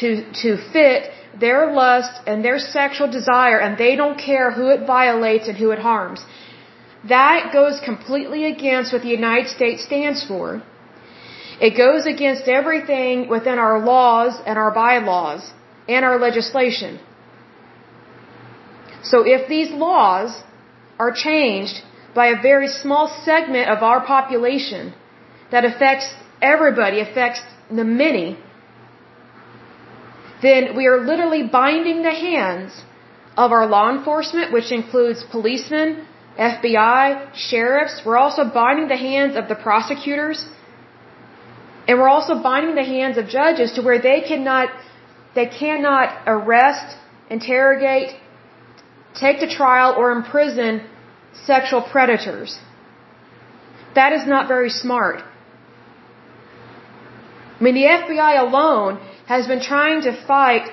to, 0.00 0.08
to 0.42 0.56
fit 0.72 1.10
their 1.38 1.72
lust 1.72 2.20
and 2.26 2.44
their 2.44 2.58
sexual 2.58 3.10
desire 3.10 3.58
and 3.58 3.78
they 3.78 3.96
don't 3.96 4.18
care 4.18 4.50
who 4.50 4.68
it 4.68 4.86
violates 4.86 5.48
and 5.48 5.56
who 5.56 5.70
it 5.70 5.78
harms. 5.78 6.20
that 7.08 7.52
goes 7.52 7.80
completely 7.80 8.44
against 8.44 8.92
what 8.92 9.02
the 9.02 9.14
United 9.20 9.48
States 9.48 9.82
stands 9.82 10.20
for. 10.28 10.62
It 11.66 11.72
goes 11.76 12.06
against 12.06 12.44
everything 12.58 13.28
within 13.28 13.58
our 13.58 13.76
laws 13.92 14.32
and 14.46 14.56
our 14.62 14.70
bylaws 14.70 15.42
and 15.88 16.04
our 16.04 16.18
legislation. 16.18 17.00
So 19.02 19.22
if 19.26 19.48
these 19.48 19.70
laws 19.70 20.42
are 20.98 21.12
changed 21.12 21.82
by 22.14 22.26
a 22.26 22.40
very 22.40 22.68
small 22.68 23.08
segment 23.24 23.68
of 23.68 23.82
our 23.82 24.04
population 24.04 24.94
that 25.50 25.64
affects 25.64 26.14
everybody, 26.40 27.00
affects 27.00 27.40
the 27.70 27.84
many, 27.84 28.38
then 30.42 30.76
we 30.76 30.86
are 30.86 31.00
literally 31.00 31.42
binding 31.46 32.02
the 32.02 32.16
hands 32.28 32.82
of 33.36 33.52
our 33.52 33.66
law 33.66 33.90
enforcement, 33.96 34.52
which 34.52 34.70
includes 34.72 35.24
policemen, 35.30 36.06
FBI, 36.38 37.34
sheriffs. 37.34 38.02
We're 38.04 38.18
also 38.18 38.44
binding 38.44 38.88
the 38.88 38.96
hands 38.96 39.36
of 39.36 39.48
the 39.48 39.54
prosecutors. 39.54 40.46
And 41.86 41.98
we're 41.98 42.08
also 42.08 42.42
binding 42.42 42.74
the 42.74 42.84
hands 42.84 43.16
of 43.18 43.28
judges 43.28 43.72
to 43.72 43.82
where 43.82 44.00
they 44.00 44.20
cannot, 44.20 44.68
they 45.34 45.46
cannot 45.46 46.08
arrest, 46.26 46.96
interrogate, 47.30 48.10
take 49.14 49.40
to 49.40 49.48
trial, 49.48 49.94
or 49.96 50.12
imprison 50.12 50.82
sexual 51.32 51.82
predators. 51.82 52.58
That 53.94 54.12
is 54.12 54.26
not 54.26 54.48
very 54.48 54.70
smart. 54.70 55.22
I 57.58 57.62
mean, 57.64 57.74
the 57.74 57.88
FBI 58.02 58.40
alone 58.40 59.00
has 59.26 59.46
been 59.46 59.60
trying 59.60 60.02
to 60.02 60.12
fight 60.26 60.70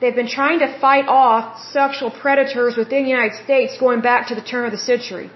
They've 0.00 0.14
been 0.14 0.28
trying 0.28 0.60
to 0.60 0.68
fight 0.78 1.06
off 1.08 1.44
sexual 1.72 2.10
predators 2.10 2.76
within 2.76 3.02
the 3.04 3.10
United 3.10 3.36
States 3.44 3.76
going 3.78 4.00
back 4.00 4.28
to 4.28 4.34
the 4.34 4.46
turn 4.52 4.64
of 4.64 4.72
the 4.72 4.84
century. 4.92 5.30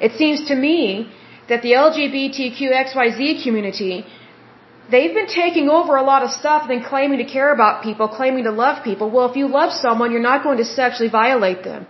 It 0.00 0.12
seems 0.20 0.46
to 0.48 0.54
me 0.54 1.12
that 1.48 1.60
the 1.62 1.72
LGBTQXYZ 1.72 3.42
community, 3.42 4.06
they've 4.92 5.14
been 5.18 5.32
taking 5.42 5.66
over 5.78 5.92
a 6.02 6.04
lot 6.12 6.22
of 6.26 6.30
stuff 6.40 6.60
and 6.64 6.70
then 6.72 6.82
claiming 6.92 7.18
to 7.24 7.28
care 7.36 7.50
about 7.56 7.82
people, 7.86 8.06
claiming 8.20 8.44
to 8.50 8.54
love 8.64 8.84
people. 8.88 9.06
Well, 9.14 9.28
if 9.30 9.36
you 9.40 9.46
love 9.60 9.72
someone, 9.84 10.12
you're 10.12 10.28
not 10.32 10.42
going 10.46 10.58
to 10.62 10.68
sexually 10.80 11.10
violate 11.22 11.62
them. 11.70 11.86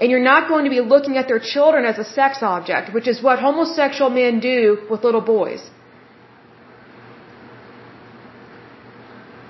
And 0.00 0.12
you're 0.12 0.28
not 0.32 0.48
going 0.52 0.64
to 0.68 0.72
be 0.76 0.82
looking 0.94 1.16
at 1.20 1.26
their 1.30 1.42
children 1.52 1.84
as 1.92 1.98
a 2.04 2.06
sex 2.18 2.42
object, 2.54 2.94
which 2.96 3.08
is 3.12 3.22
what 3.26 3.40
homosexual 3.46 4.10
men 4.10 4.38
do 4.50 4.60
with 4.90 5.02
little 5.08 5.24
boys. 5.36 5.62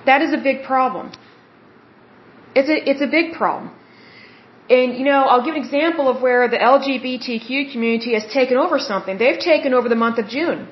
That 0.09 0.23
is 0.25 0.33
a 0.39 0.41
big 0.49 0.63
problem. 0.71 1.11
It's 2.55 2.71
a, 2.75 2.77
it's 2.91 3.03
a 3.09 3.11
big 3.17 3.27
problem. 3.33 3.69
And, 4.77 4.97
you 4.99 5.05
know, 5.09 5.21
I'll 5.29 5.45
give 5.45 5.55
an 5.55 5.63
example 5.65 6.09
of 6.09 6.21
where 6.25 6.47
the 6.47 6.57
LGBTQ 6.57 7.71
community 7.71 8.13
has 8.17 8.25
taken 8.39 8.57
over 8.57 8.79
something. 8.79 9.17
They've 9.23 9.43
taken 9.53 9.73
over 9.73 9.87
the 9.93 10.01
month 10.05 10.17
of 10.23 10.27
June. 10.37 10.67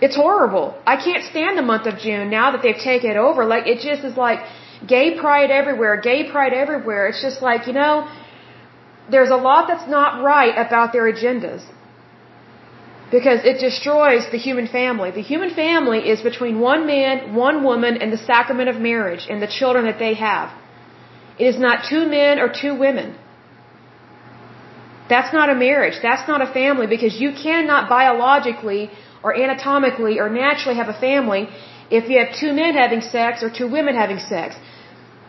It's 0.00 0.16
horrible. 0.16 0.66
I 0.86 0.96
can't 0.96 1.24
stand 1.24 1.58
the 1.58 1.66
month 1.72 1.86
of 1.86 1.98
June 1.98 2.30
now 2.30 2.52
that 2.52 2.62
they've 2.62 2.84
taken 2.92 3.10
it 3.10 3.16
over. 3.16 3.44
Like, 3.44 3.66
it 3.66 3.80
just 3.88 4.02
is 4.02 4.16
like 4.16 4.40
gay 4.86 5.18
pride 5.18 5.50
everywhere, 5.50 6.00
gay 6.00 6.30
pride 6.30 6.54
everywhere. 6.54 7.08
It's 7.08 7.22
just 7.22 7.42
like, 7.42 7.66
you 7.66 7.74
know, 7.74 8.08
there's 9.10 9.30
a 9.30 9.36
lot 9.36 9.68
that's 9.68 9.88
not 9.88 10.22
right 10.22 10.54
about 10.66 10.92
their 10.94 11.06
agendas 11.12 11.62
because 13.10 13.40
it 13.44 13.58
destroys 13.58 14.24
the 14.30 14.38
human 14.38 14.66
family. 14.68 15.10
The 15.10 15.26
human 15.32 15.50
family 15.54 16.00
is 16.12 16.22
between 16.22 16.60
one 16.60 16.86
man, 16.86 17.34
one 17.34 17.64
woman, 17.64 17.96
and 17.96 18.12
the 18.12 18.22
sacrament 18.32 18.68
of 18.68 18.76
marriage 18.80 19.26
and 19.28 19.42
the 19.42 19.52
children 19.58 19.84
that 19.86 19.98
they 19.98 20.14
have. 20.14 20.50
It 21.38 21.46
is 21.52 21.58
not 21.58 21.84
two 21.90 22.06
men 22.06 22.38
or 22.38 22.48
two 22.62 22.74
women. 22.74 23.16
That's 25.08 25.32
not 25.32 25.50
a 25.50 25.56
marriage. 25.56 25.96
That's 26.00 26.26
not 26.28 26.40
a 26.40 26.46
family 26.60 26.86
because 26.86 27.20
you 27.20 27.32
cannot 27.32 27.88
biologically 27.88 28.90
or 29.22 29.36
anatomically 29.36 30.18
or 30.18 30.28
naturally 30.28 30.76
have 30.76 30.88
a 30.88 30.98
family 30.98 31.48
if 31.90 32.08
you 32.08 32.18
have 32.22 32.34
two 32.42 32.52
men 32.52 32.74
having 32.74 33.00
sex 33.00 33.42
or 33.42 33.50
two 33.50 33.68
women 33.68 33.94
having 33.94 34.18
sex. 34.18 34.56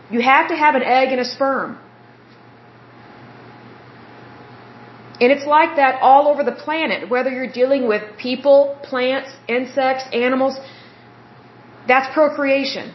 You 0.09 0.21
have 0.21 0.49
to 0.49 0.55
have 0.55 0.75
an 0.75 0.83
egg 0.83 1.09
and 1.11 1.19
a 1.19 1.25
sperm. 1.25 1.77
And 5.21 5.31
it's 5.31 5.45
like 5.45 5.75
that 5.75 6.01
all 6.01 6.27
over 6.27 6.43
the 6.43 6.57
planet, 6.65 7.09
whether 7.09 7.29
you're 7.29 7.53
dealing 7.61 7.87
with 7.87 8.01
people, 8.17 8.75
plants, 8.81 9.29
insects, 9.47 10.05
animals. 10.11 10.59
That's 11.87 12.11
procreation. 12.13 12.93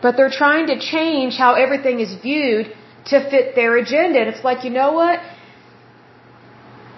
But 0.00 0.16
they're 0.16 0.36
trying 0.44 0.66
to 0.68 0.78
change 0.78 1.36
how 1.36 1.52
everything 1.54 2.00
is 2.00 2.14
viewed 2.14 2.72
to 3.10 3.30
fit 3.30 3.54
their 3.54 3.76
agenda. 3.76 4.20
And 4.20 4.28
it's 4.28 4.42
like, 4.42 4.64
you 4.64 4.70
know 4.70 4.92
what? 4.92 5.20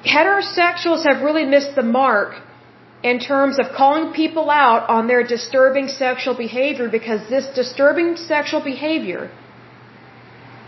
Heterosexuals 0.04 1.04
have 1.08 1.22
really 1.22 1.44
missed 1.44 1.74
the 1.74 1.82
mark 1.82 2.34
in 3.02 3.18
terms 3.20 3.58
of 3.58 3.66
calling 3.76 4.12
people 4.12 4.50
out 4.50 4.88
on 4.88 5.06
their 5.06 5.22
disturbing 5.22 5.88
sexual 5.88 6.34
behavior 6.34 6.88
because 6.88 7.28
this 7.28 7.46
disturbing 7.54 8.16
sexual 8.16 8.60
behavior 8.60 9.30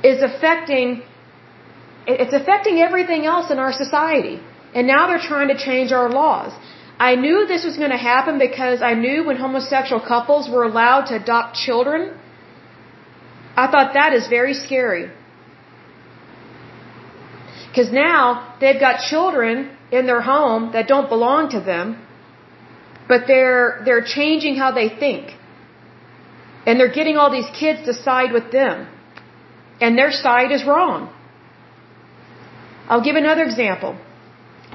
is 0.03 0.23
affecting 0.23 1.03
it's 2.07 2.33
affecting 2.33 2.79
everything 2.79 3.27
else 3.27 3.51
in 3.51 3.59
our 3.59 3.73
society. 3.73 4.41
And 4.75 4.87
now 4.87 5.07
they're 5.07 5.27
trying 5.33 5.49
to 5.49 5.59
change 5.59 5.93
our 5.93 6.09
laws. 6.09 6.53
I 6.99 7.15
knew 7.15 7.47
this 7.47 7.65
was 7.65 7.77
going 7.77 7.91
to 7.91 8.05
happen 8.13 8.39
because 8.39 8.83
I 8.83 8.95
knew 8.95 9.25
when 9.25 9.37
homosexual 9.37 10.01
couples 10.01 10.49
were 10.49 10.65
allowed 10.65 11.07
to 11.07 11.17
adopt 11.17 11.57
children, 11.57 12.19
I 13.57 13.67
thought 13.71 13.95
that 13.95 14.13
is 14.13 14.29
very 14.29 14.55
scary. 14.55 15.11
Because 17.71 17.93
now 17.93 18.55
they've 18.61 18.81
got 18.81 19.01
children 19.09 19.71
in 19.93 20.07
their 20.07 20.21
home 20.21 20.73
that 20.73 20.89
don't 20.89 21.09
belong 21.09 21.51
to 21.51 21.61
them, 21.61 21.87
but 23.09 23.27
they're, 23.27 23.83
they're 23.85 24.05
changing 24.05 24.57
how 24.57 24.73
they 24.73 24.89
think. 24.89 25.33
And 26.67 26.79
they're 26.79 26.97
getting 27.01 27.17
all 27.17 27.31
these 27.31 27.51
kids 27.59 27.85
to 27.87 27.95
side 27.95 28.33
with 28.33 28.51
them. 28.53 28.89
And 29.81 29.97
their 29.97 30.11
side 30.11 30.51
is 30.53 30.65
wrong. 30.65 31.13
I'll 32.89 33.05
give 33.09 33.17
another 33.17 33.45
example. 33.45 33.97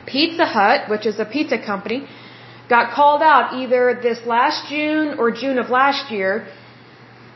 Pizza 0.07 0.45
Hut, 0.45 0.89
which 0.89 1.05
is 1.05 1.19
a 1.19 1.25
pizza 1.25 1.57
company, 1.57 2.07
got 2.69 2.93
called 2.93 3.21
out 3.21 3.53
either 3.53 3.99
this 4.01 4.19
last 4.25 4.69
June 4.69 5.19
or 5.19 5.31
June 5.31 5.59
of 5.59 5.69
last 5.69 6.11
year 6.11 6.47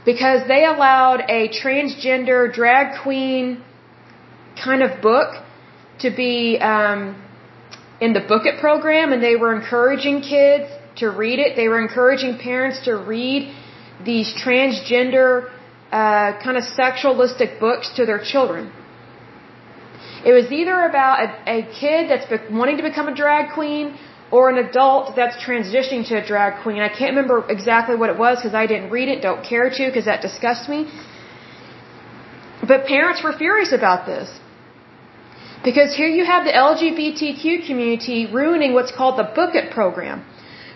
because 0.06 0.48
they 0.48 0.65
allowed 0.65 1.22
a 1.30 1.50
transgender 1.50 2.52
drag 2.52 3.02
queen 3.04 3.62
kind 4.63 4.82
of 4.82 5.02
book 5.02 5.36
to 5.99 6.09
be 6.09 6.57
um, 6.59 7.01
in 8.01 8.13
the 8.13 8.21
Book 8.21 8.45
It 8.45 8.59
program, 8.59 9.12
and 9.13 9.21
they 9.21 9.35
were 9.35 9.53
encouraging 9.55 10.21
kids 10.21 10.71
to 10.97 11.07
read 11.09 11.39
it. 11.39 11.55
They 11.55 11.67
were 11.67 11.81
encouraging 11.81 12.38
parents 12.38 12.85
to 12.85 12.93
read 12.95 13.53
these 14.05 14.33
transgender 14.43 15.49
uh, 15.91 16.39
kind 16.45 16.57
of 16.57 16.63
sexualistic 16.63 17.59
books 17.59 17.89
to 17.97 18.05
their 18.05 18.21
children. 18.23 18.71
It 20.25 20.33
was 20.33 20.51
either 20.51 20.77
about 20.91 21.15
a, 21.25 21.27
a 21.57 21.62
kid 21.81 22.09
that's 22.09 22.27
be- 22.31 22.53
wanting 22.53 22.77
to 22.77 22.83
become 22.83 23.07
a 23.07 23.15
drag 23.15 23.53
queen 23.53 23.97
or 24.31 24.49
an 24.49 24.57
adult 24.57 25.15
that's 25.15 25.38
transitioning 25.43 26.07
to 26.09 26.21
a 26.21 26.25
drag 26.25 26.62
queen. 26.63 26.81
I 26.81 26.89
can't 26.89 27.15
remember 27.15 27.45
exactly 27.49 27.95
what 27.95 28.09
it 28.09 28.17
was 28.17 28.38
because 28.38 28.53
I 28.53 28.67
didn't 28.67 28.89
read 28.91 29.07
it, 29.07 29.21
don't 29.21 29.43
care 29.43 29.69
to 29.69 29.85
because 29.88 30.05
that 30.05 30.21
disgusts 30.21 30.67
me. 30.67 30.79
But 32.67 32.85
parents 32.85 33.23
were 33.23 33.33
furious 33.33 33.71
about 33.71 34.05
this. 34.05 34.29
Because 35.63 35.93
here 35.93 36.08
you 36.08 36.24
have 36.24 36.45
the 36.45 36.54
LGBTQ 36.54 37.67
community 37.67 38.28
ruining 38.32 38.74
what's 38.74 38.93
called 38.93 39.19
the 39.19 39.30
Book 39.39 39.56
It 39.56 39.72
program. 39.72 40.26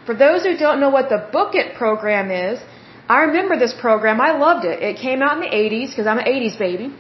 For 0.06 0.14
those 0.14 0.44
who 0.44 0.58
don't 0.58 0.82
know 0.82 0.90
what 0.90 1.08
the 1.08 1.26
Book 1.32 1.56
It 1.56 1.76
program 1.76 2.32
is, 2.32 2.60
I 3.08 3.20
remember 3.30 3.58
this 3.58 3.74
program. 3.74 4.20
I 4.20 4.32
loved 4.38 4.66
it. 4.66 4.82
It 4.82 4.98
came 4.98 5.22
out 5.22 5.38
in 5.38 5.42
the 5.48 5.56
80s 5.56 5.90
because 5.90 6.08
I'm 6.08 6.20
an 6.20 6.26
80s 6.26 6.58
baby. 6.60 6.94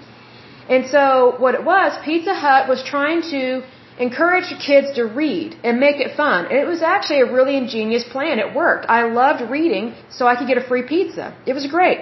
And 0.69 0.88
so 0.88 1.36
what 1.39 1.56
it 1.56 1.63
was, 1.65 1.98
Pizza 2.06 2.34
Hut 2.34 2.69
was 2.69 2.82
trying 2.84 3.22
to 3.32 3.63
encourage 4.00 4.46
kids 4.65 4.93
to 4.96 5.04
read 5.04 5.56
and 5.63 5.80
make 5.80 5.98
it 5.98 6.15
fun. 6.15 6.46
And 6.46 6.58
it 6.58 6.65
was 6.65 6.82
actually 6.82 7.22
a 7.22 7.32
really 7.32 7.58
ingenious 7.58 8.04
plan. 8.04 8.39
It 8.39 8.56
worked. 8.56 8.86
I 8.89 9.04
loved 9.04 9.50
reading 9.52 9.93
so 10.10 10.26
I 10.26 10.36
could 10.38 10.48
get 10.48 10.58
a 10.58 10.65
free 10.67 10.84
pizza. 10.84 11.36
It 11.46 11.54
was 11.54 11.67
great. 11.67 12.00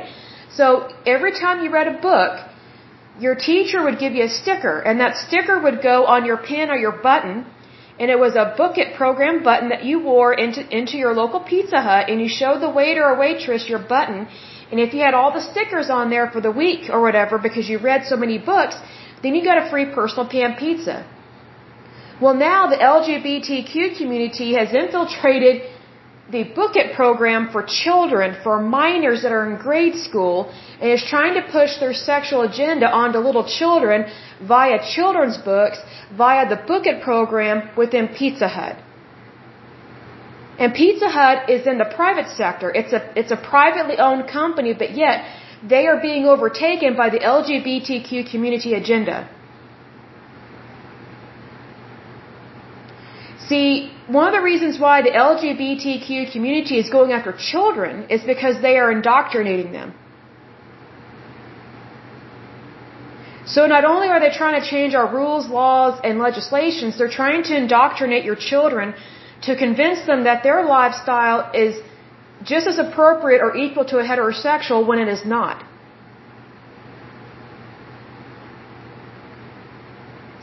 So 0.51 0.89
every 1.05 1.31
time 1.31 1.63
you 1.63 1.71
read 1.71 1.87
a 1.87 1.97
book, 1.99 2.33
your 3.25 3.35
teacher 3.35 3.79
would 3.85 3.99
give 4.03 4.13
you 4.17 4.25
a 4.25 4.33
sticker 4.41 4.75
and 4.79 4.99
that 4.99 5.15
sticker 5.25 5.57
would 5.65 5.81
go 5.81 5.97
on 6.13 6.25
your 6.29 6.37
pin 6.49 6.69
or 6.73 6.77
your 6.85 6.97
button 7.09 7.45
and 7.99 8.09
it 8.09 8.19
was 8.25 8.35
a 8.35 8.45
book 8.59 8.77
it 8.83 8.95
program 9.01 9.43
button 9.49 9.69
that 9.73 9.83
you 9.89 9.97
wore 10.11 10.33
into 10.33 10.61
into 10.77 10.97
your 11.03 11.13
local 11.13 11.41
Pizza 11.51 11.81
Hut 11.87 12.09
and 12.09 12.19
you 12.23 12.29
showed 12.41 12.59
the 12.65 12.71
waiter 12.79 13.03
or 13.09 13.15
waitress 13.25 13.69
your 13.73 13.83
button 13.93 14.27
and 14.71 14.79
if 14.79 14.93
you 14.93 15.01
had 15.01 15.13
all 15.13 15.31
the 15.37 15.45
stickers 15.51 15.89
on 15.89 16.09
there 16.09 16.27
for 16.31 16.41
the 16.47 16.51
week 16.63 16.89
or 16.89 17.01
whatever 17.01 17.37
because 17.37 17.67
you 17.69 17.77
read 17.77 18.05
so 18.05 18.15
many 18.15 18.37
books, 18.37 18.75
then 19.21 19.35
you 19.35 19.43
got 19.43 19.57
a 19.65 19.69
free 19.69 19.87
personal 19.97 20.27
pan 20.27 20.55
pizza. 20.57 21.05
Well, 22.21 22.35
now 22.35 22.67
the 22.67 22.77
LGBTQ 22.77 23.97
community 23.97 24.53
has 24.53 24.73
infiltrated 24.73 25.63
the 26.31 26.43
Book 26.59 26.75
It 26.75 26.95
program 26.95 27.49
for 27.51 27.63
children, 27.63 28.35
for 28.43 28.59
minors 28.61 29.21
that 29.23 29.31
are 29.31 29.45
in 29.49 29.57
grade 29.57 29.95
school, 29.95 30.51
and 30.79 30.89
is 30.91 31.03
trying 31.13 31.33
to 31.39 31.43
push 31.57 31.79
their 31.79 31.93
sexual 31.93 32.41
agenda 32.41 32.87
onto 33.01 33.19
little 33.19 33.47
children 33.59 34.05
via 34.53 34.79
children's 34.95 35.37
books, 35.37 35.77
via 36.15 36.47
the 36.53 36.59
Book 36.71 36.85
It 36.85 37.01
program 37.01 37.69
within 37.75 38.07
Pizza 38.19 38.47
Hut. 38.47 38.77
And 40.57 40.73
Pizza 40.73 41.09
Hut 41.09 41.49
is 41.49 41.65
in 41.65 41.77
the 41.77 41.89
private 41.99 42.29
sector. 42.29 42.71
It's 42.79 42.93
a, 42.93 43.01
it's 43.19 43.31
a 43.31 43.37
privately 43.37 43.97
owned 43.97 44.27
company, 44.29 44.73
but 44.73 44.91
yet 44.95 45.25
they 45.67 45.87
are 45.87 45.99
being 45.99 46.25
overtaken 46.25 46.95
by 46.95 47.09
the 47.09 47.19
LGBTQ 47.19 48.31
community 48.31 48.73
agenda. 48.73 49.29
See, 53.51 53.91
one 54.17 54.27
of 54.29 54.33
the 54.37 54.43
reasons 54.51 54.79
why 54.83 54.97
the 55.07 55.13
LGBTQ 55.29 56.31
community 56.33 56.75
is 56.83 56.89
going 56.97 57.11
after 57.17 57.31
children 57.53 58.05
is 58.15 58.21
because 58.33 58.61
they 58.65 58.75
are 58.81 58.89
indoctrinating 58.97 59.73
them. 59.73 59.89
So 63.53 63.65
not 63.65 63.83
only 63.83 64.07
are 64.07 64.19
they 64.23 64.29
trying 64.41 64.57
to 64.61 64.65
change 64.73 64.93
our 64.99 65.07
rules, 65.17 65.49
laws, 65.49 65.99
and 66.03 66.19
legislations, 66.19 66.97
they're 66.97 67.15
trying 67.21 67.43
to 67.49 67.57
indoctrinate 67.57 68.23
your 68.23 68.37
children 68.51 68.93
to 69.47 69.57
convince 69.65 70.05
them 70.05 70.23
that 70.29 70.43
their 70.43 70.63
lifestyle 70.65 71.51
is 71.65 71.75
just 72.53 72.67
as 72.67 72.77
appropriate 72.77 73.41
or 73.41 73.51
equal 73.65 73.85
to 73.91 73.97
a 73.97 74.03
heterosexual 74.03 74.87
when 74.87 74.99
it 74.99 75.09
is 75.09 75.25
not. 75.25 75.63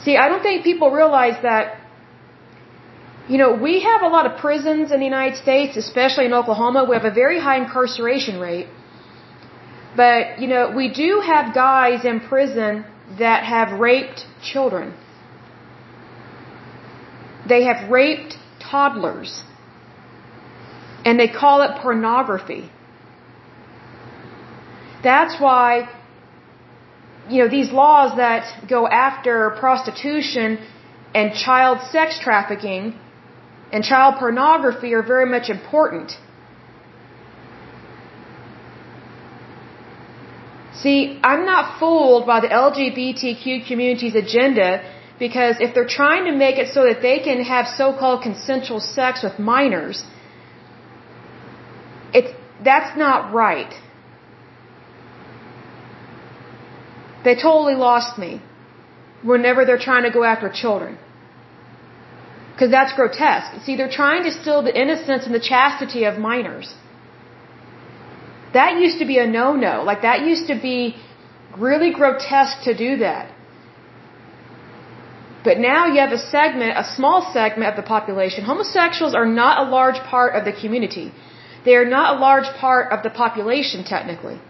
See, 0.05 0.17
I 0.17 0.29
don't 0.29 0.43
think 0.43 0.65
people 0.65 0.91
realize 0.91 1.43
that, 1.43 1.79
you 3.29 3.37
know, 3.37 3.53
we 3.53 3.81
have 3.81 4.03
a 4.03 4.09
lot 4.09 4.25
of 4.27 4.39
prisons 4.39 4.91
in 4.91 4.99
the 5.01 5.05
United 5.05 5.37
States, 5.37 5.77
especially 5.77 6.25
in 6.25 6.33
Oklahoma. 6.33 6.85
We 6.89 6.95
have 6.97 7.05
a 7.05 7.17
very 7.25 7.39
high 7.39 7.59
incarceration 7.59 8.41
rate. 8.41 8.69
But, 9.97 10.39
you 10.41 10.49
know, 10.49 10.71
we 10.75 10.89
do 10.93 11.21
have 11.21 11.55
guys 11.55 12.05
in 12.05 12.21
prison 12.21 12.85
that 13.19 13.45
have 13.45 13.79
raped 13.79 14.25
children. 14.43 14.95
They 17.49 17.65
have 17.65 17.91
raped 17.91 18.37
toddlers 18.61 19.43
and 21.05 21.19
they 21.19 21.29
call 21.29 21.63
it 21.63 21.73
pornography. 21.83 22.71
That's 25.03 25.41
why, 25.41 25.89
you 27.29 27.43
know, 27.43 27.49
these 27.49 27.71
laws 27.73 28.17
that 28.17 28.69
go 28.69 28.87
after 28.87 29.51
prostitution 29.59 30.59
and 31.15 31.35
child 31.35 31.79
sex 31.91 32.19
trafficking 32.23 32.95
and 33.73 33.85
child 33.85 34.17
pornography 34.19 34.95
are 34.95 35.03
very 35.03 35.27
much 35.27 35.51
important. 35.51 36.17
See, 40.83 41.19
I'm 41.25 41.45
not 41.45 41.79
fooled 41.81 42.27
by 42.27 42.41
the 42.41 42.49
LGBTQ 42.49 43.67
community's 43.67 44.15
agenda 44.15 44.69
because 45.19 45.57
if 45.59 45.75
they're 45.75 45.93
trying 46.01 46.25
to 46.27 46.33
make 46.33 46.57
it 46.57 46.73
so 46.73 46.85
that 46.85 47.03
they 47.03 47.19
can 47.19 47.43
have 47.43 47.67
so-called 47.67 48.23
consensual 48.23 48.81
sex 48.81 49.25
with 49.25 49.39
minors, 49.39 50.05
it's, 52.15 52.33
that's 52.65 52.97
not 52.97 53.35
right. 53.35 53.75
They 57.25 57.35
totally 57.35 57.75
lost 57.75 58.17
me 58.19 58.41
whenever 59.23 59.65
they're 59.65 59.85
trying 59.91 60.05
to 60.05 60.11
go 60.11 60.23
after 60.23 60.49
children. 60.49 60.97
Because 62.59 62.73
that's 62.73 62.93
grotesque. 62.93 63.65
See, 63.65 63.77
they're 63.77 63.97
trying 64.03 64.25
to 64.25 64.33
steal 64.33 64.63
the 64.69 64.77
innocence 64.85 65.27
and 65.27 65.35
the 65.35 65.45
chastity 65.51 66.03
of 66.11 66.19
minors. 66.19 66.75
That 68.53 68.81
used 68.85 68.99
to 68.99 69.07
be 69.11 69.19
a 69.19 69.27
no-no. 69.29 69.75
Like, 69.91 70.03
that 70.03 70.23
used 70.31 70.49
to 70.49 70.57
be 70.61 70.97
really 71.57 71.93
grotesque 71.93 72.65
to 72.65 72.75
do 72.77 72.97
that. 72.97 73.31
But 75.45 75.59
now 75.59 75.87
you 75.87 76.01
have 76.01 76.11
a 76.11 76.19
segment, 76.19 76.73
a 76.77 76.85
small 76.97 77.31
segment 77.33 77.71
of 77.71 77.77
the 77.77 77.89
population. 77.97 78.43
Homosexuals 78.43 79.15
are 79.15 79.31
not 79.43 79.65
a 79.65 79.71
large 79.71 80.01
part 80.15 80.35
of 80.35 80.45
the 80.45 80.53
community. 80.53 81.13
They 81.65 81.77
are 81.77 81.89
not 81.89 82.17
a 82.17 82.19
large 82.19 82.51
part 82.59 82.91
of 82.91 83.05
the 83.05 83.11
population, 83.11 83.85
technically. 83.85 84.41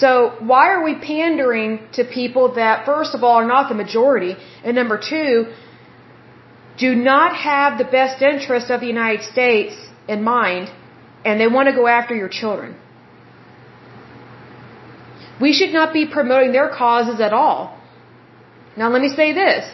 So, 0.00 0.10
why 0.50 0.64
are 0.74 0.82
we 0.82 0.94
pandering 0.94 1.70
to 1.96 2.04
people 2.04 2.44
that, 2.54 2.86
first 2.86 3.14
of 3.14 3.22
all, 3.24 3.36
are 3.42 3.50
not 3.56 3.68
the 3.72 3.78
majority, 3.84 4.32
and 4.64 4.74
number 4.74 4.98
two, 5.12 5.32
do 6.84 6.90
not 6.94 7.36
have 7.36 7.76
the 7.82 7.88
best 7.98 8.22
interest 8.22 8.70
of 8.70 8.80
the 8.80 8.86
United 8.86 9.22
States 9.34 9.74
in 10.08 10.22
mind, 10.22 10.70
and 11.24 11.38
they 11.40 11.48
want 11.56 11.68
to 11.68 11.74
go 11.80 11.86
after 11.86 12.14
your 12.22 12.30
children? 12.40 12.70
We 15.44 15.52
should 15.52 15.74
not 15.80 15.92
be 15.92 16.06
promoting 16.06 16.52
their 16.52 16.70
causes 16.82 17.20
at 17.20 17.34
all. 17.42 17.60
Now, 18.76 18.88
let 18.94 19.02
me 19.02 19.10
say 19.20 19.32
this. 19.32 19.70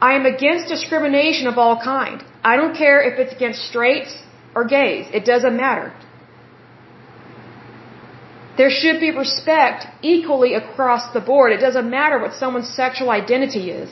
I 0.00 0.10
am 0.14 0.26
against 0.26 0.68
discrimination 0.68 1.46
of 1.48 1.58
all 1.58 1.76
kind. 1.82 2.22
I 2.44 2.56
don't 2.56 2.76
care 2.76 2.98
if 3.08 3.18
it's 3.18 3.34
against 3.38 3.62
straights 3.70 4.12
or 4.54 4.64
gays. 4.64 5.06
It 5.12 5.24
doesn't 5.24 5.56
matter. 5.56 5.92
There 8.58 8.70
should 8.78 8.98
be 9.00 9.10
respect 9.24 9.86
equally 10.14 10.52
across 10.62 11.04
the 11.16 11.24
board. 11.32 11.52
It 11.56 11.60
doesn't 11.66 11.88
matter 11.98 12.16
what 12.22 12.34
someone's 12.42 12.70
sexual 12.82 13.10
identity 13.10 13.64
is. 13.82 13.88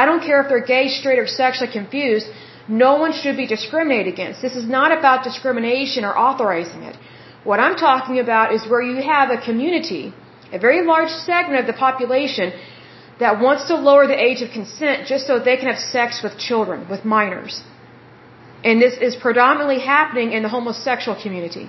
I 0.00 0.02
don't 0.08 0.22
care 0.28 0.40
if 0.42 0.48
they're 0.50 0.68
gay, 0.76 0.86
straight, 1.00 1.18
or 1.24 1.26
sexually 1.26 1.70
confused. 1.78 2.26
No 2.84 2.90
one 3.02 3.12
should 3.20 3.36
be 3.36 3.46
discriminated 3.46 4.12
against. 4.14 4.42
This 4.46 4.56
is 4.60 4.66
not 4.78 4.96
about 4.98 5.24
discrimination 5.24 6.04
or 6.08 6.12
authorizing 6.28 6.82
it. 6.90 6.96
What 7.44 7.60
I'm 7.60 7.76
talking 7.76 8.18
about 8.18 8.52
is 8.56 8.66
where 8.70 8.82
you 8.90 8.96
have 9.14 9.30
a 9.30 9.38
community, 9.48 10.12
a 10.52 10.58
very 10.58 10.80
large 10.92 11.12
segment 11.28 11.60
of 11.60 11.66
the 11.66 11.78
population 11.86 12.52
that 13.20 13.40
wants 13.40 13.66
to 13.68 13.74
lower 13.88 14.06
the 14.06 14.20
age 14.28 14.40
of 14.42 14.50
consent 14.50 15.06
just 15.06 15.26
so 15.26 15.38
they 15.38 15.56
can 15.56 15.68
have 15.72 15.78
sex 15.78 16.22
with 16.22 16.38
children, 16.48 16.86
with 16.92 17.04
minors. 17.04 17.62
And 18.64 18.82
this 18.82 18.96
is 19.08 19.16
predominantly 19.16 19.80
happening 19.80 20.32
in 20.32 20.42
the 20.42 20.48
homosexual 20.56 21.16
community. 21.24 21.68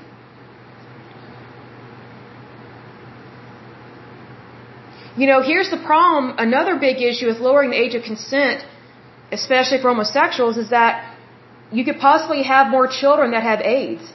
You 5.19 5.27
know, 5.29 5.39
here's 5.51 5.69
the 5.75 5.81
problem. 5.91 6.25
Another 6.47 6.73
big 6.87 6.97
issue 7.09 7.27
with 7.31 7.39
lowering 7.47 7.71
the 7.71 7.79
age 7.85 7.95
of 7.99 8.03
consent, 8.11 8.59
especially 9.37 9.79
for 9.81 9.89
homosexuals, 9.93 10.57
is 10.63 10.69
that 10.77 10.93
you 11.77 11.83
could 11.87 11.99
possibly 12.07 12.43
have 12.43 12.67
more 12.77 12.87
children 13.01 13.31
that 13.35 13.43
have 13.51 13.59
AIDS. 13.77 14.05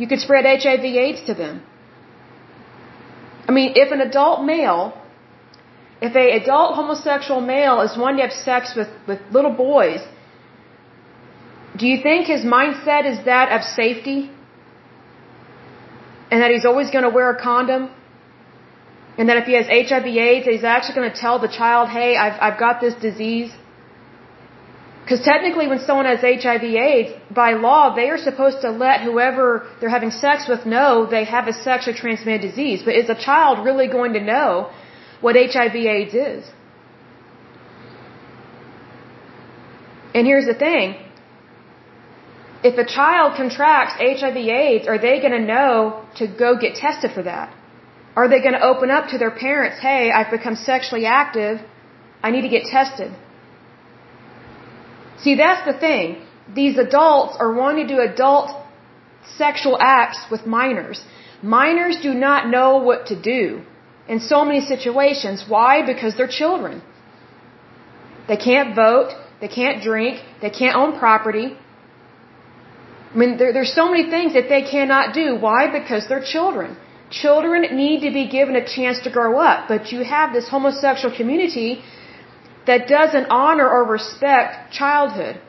You 0.00 0.06
could 0.10 0.20
spread 0.26 0.44
HIV 0.64 0.84
AIDS 1.06 1.22
to 1.28 1.34
them. 1.42 1.62
I 3.48 3.52
mean, 3.58 3.72
if 3.82 3.90
an 3.96 4.02
adult 4.08 4.44
male, 4.44 4.82
if 6.08 6.14
a 6.24 6.26
adult 6.40 6.74
homosexual 6.80 7.40
male 7.40 7.80
is 7.86 7.96
wanting 7.96 8.18
to 8.18 8.26
have 8.28 8.36
sex 8.48 8.74
with, 8.76 8.90
with 9.08 9.20
little 9.32 9.54
boys, 9.68 10.00
do 11.78 11.86
you 11.86 12.02
think 12.02 12.26
his 12.26 12.42
mindset 12.56 13.10
is 13.12 13.24
that 13.24 13.50
of 13.56 13.62
safety? 13.62 14.30
And 16.30 16.42
that 16.42 16.50
he's 16.50 16.66
always 16.66 16.90
going 16.90 17.04
to 17.04 17.14
wear 17.18 17.30
a 17.30 17.40
condom? 17.40 17.88
And 19.18 19.28
that 19.28 19.36
if 19.36 19.46
he 19.50 19.54
has 19.60 19.66
HIV 19.66 20.06
AIDS, 20.06 20.46
he's 20.46 20.64
actually 20.64 20.94
going 20.94 21.10
to 21.12 21.20
tell 21.24 21.38
the 21.40 21.48
child, 21.60 21.88
hey, 21.88 22.16
I've, 22.16 22.38
I've 22.40 22.58
got 22.58 22.80
this 22.80 22.94
disease? 22.94 23.50
Because 25.02 25.24
technically 25.24 25.66
when 25.66 25.80
someone 25.80 26.06
has 26.06 26.20
HIV 26.20 26.62
AIDS, 26.62 27.10
by 27.30 27.54
law, 27.54 27.94
they 27.94 28.10
are 28.10 28.18
supposed 28.18 28.60
to 28.60 28.70
let 28.70 29.00
whoever 29.00 29.66
they're 29.80 29.96
having 29.98 30.10
sex 30.10 30.46
with 30.46 30.66
know 30.66 31.06
they 31.06 31.24
have 31.24 31.48
a 31.48 31.54
sexually 31.54 31.98
transmitted 31.98 32.42
disease. 32.48 32.82
But 32.84 32.94
is 32.94 33.08
a 33.08 33.20
child 33.28 33.64
really 33.64 33.88
going 33.88 34.12
to 34.12 34.20
know 34.20 34.70
what 35.20 35.34
HIV 35.34 35.74
AIDS 35.74 36.14
is? 36.14 36.44
And 40.14 40.26
here's 40.26 40.46
the 40.46 40.58
thing 40.66 40.96
if 42.62 42.76
a 42.76 42.84
child 42.84 43.36
contracts 43.36 43.94
HIV 43.94 44.36
AIDS, 44.36 44.86
are 44.86 44.98
they 44.98 45.20
going 45.20 45.36
to 45.40 45.44
know 45.54 46.04
to 46.16 46.26
go 46.26 46.56
get 46.56 46.74
tested 46.74 47.12
for 47.12 47.22
that? 47.22 47.54
Are 48.16 48.28
they 48.28 48.40
going 48.40 48.54
to 48.54 48.62
open 48.62 48.90
up 48.90 49.08
to 49.08 49.18
their 49.18 49.30
parents, 49.30 49.78
hey, 49.80 50.10
I've 50.10 50.30
become 50.30 50.56
sexually 50.56 51.06
active, 51.06 51.60
I 52.22 52.30
need 52.30 52.42
to 52.42 52.48
get 52.48 52.64
tested? 52.64 53.12
See, 55.22 55.34
that's 55.36 55.64
the 55.70 55.78
thing. 55.78 56.24
These 56.54 56.78
adults 56.78 57.36
are 57.38 57.52
wanting 57.52 57.86
to 57.86 57.94
do 57.94 58.00
adult 58.00 58.50
sexual 59.36 59.76
acts 59.80 60.18
with 60.30 60.46
minors. 60.46 61.04
Minors 61.42 61.98
do 62.02 62.14
not 62.14 62.48
know 62.48 62.78
what 62.78 63.06
to 63.06 63.20
do 63.20 63.62
in 64.08 64.20
so 64.20 64.44
many 64.44 64.60
situations. 64.60 65.44
Why? 65.46 65.84
Because 65.86 66.16
they're 66.16 66.34
children. 66.42 66.82
They 68.26 68.36
can't 68.36 68.74
vote, 68.74 69.10
they 69.40 69.48
can't 69.48 69.82
drink, 69.82 70.20
they 70.42 70.50
can't 70.50 70.76
own 70.76 70.98
property, 70.98 71.56
I 73.12 73.16
mean, 73.16 73.38
there, 73.38 73.52
there's 73.52 73.74
so 73.74 73.90
many 73.90 74.10
things 74.10 74.34
that 74.34 74.48
they 74.48 74.62
cannot 74.62 75.14
do. 75.14 75.36
Why? 75.36 75.70
Because 75.78 76.08
they're 76.08 76.24
children. 76.24 76.76
Children 77.10 77.76
need 77.76 78.00
to 78.00 78.10
be 78.10 78.26
given 78.28 78.54
a 78.56 78.66
chance 78.66 78.98
to 79.00 79.10
grow 79.10 79.38
up, 79.38 79.68
but 79.68 79.92
you 79.92 80.04
have 80.04 80.32
this 80.32 80.48
homosexual 80.48 81.14
community 81.14 81.82
that 82.66 82.86
doesn't 82.86 83.26
honor 83.30 83.68
or 83.68 83.84
respect 83.84 84.72
childhood. 84.72 85.40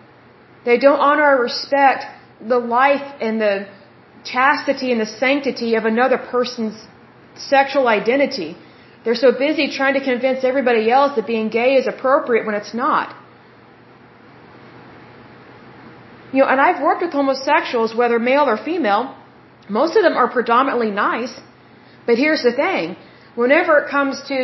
They 0.63 0.77
don't 0.77 0.99
honor 0.99 1.35
or 1.35 1.41
respect 1.41 2.05
the 2.53 2.59
life 2.59 3.05
and 3.19 3.41
the 3.41 3.67
chastity 4.23 4.91
and 4.93 5.01
the 5.01 5.05
sanctity 5.05 5.75
of 5.75 5.85
another 5.85 6.17
person's 6.17 6.87
sexual 7.35 7.87
identity. 7.87 8.55
They're 9.03 9.21
so 9.27 9.31
busy 9.31 9.69
trying 9.79 9.95
to 9.95 10.03
convince 10.03 10.43
everybody 10.43 10.91
else 10.91 11.15
that 11.15 11.27
being 11.27 11.49
gay 11.49 11.75
is 11.75 11.87
appropriate 11.87 12.45
when 12.45 12.55
it's 12.55 12.73
not. 12.73 13.15
You 16.31 16.39
know, 16.41 16.49
and 16.53 16.61
I've 16.61 16.81
worked 16.81 17.01
with 17.01 17.11
homosexuals, 17.11 17.95
whether 17.95 18.19
male 18.19 18.47
or 18.53 18.57
female. 18.57 19.15
Most 19.67 19.95
of 19.95 20.03
them 20.03 20.15
are 20.15 20.29
predominantly 20.29 20.91
nice. 20.91 21.33
But 22.09 22.17
here's 22.17 22.43
the 22.49 22.55
thing. 22.65 22.85
Whenever 23.41 23.71
it 23.81 23.87
comes 23.95 24.15
to, 24.29 24.39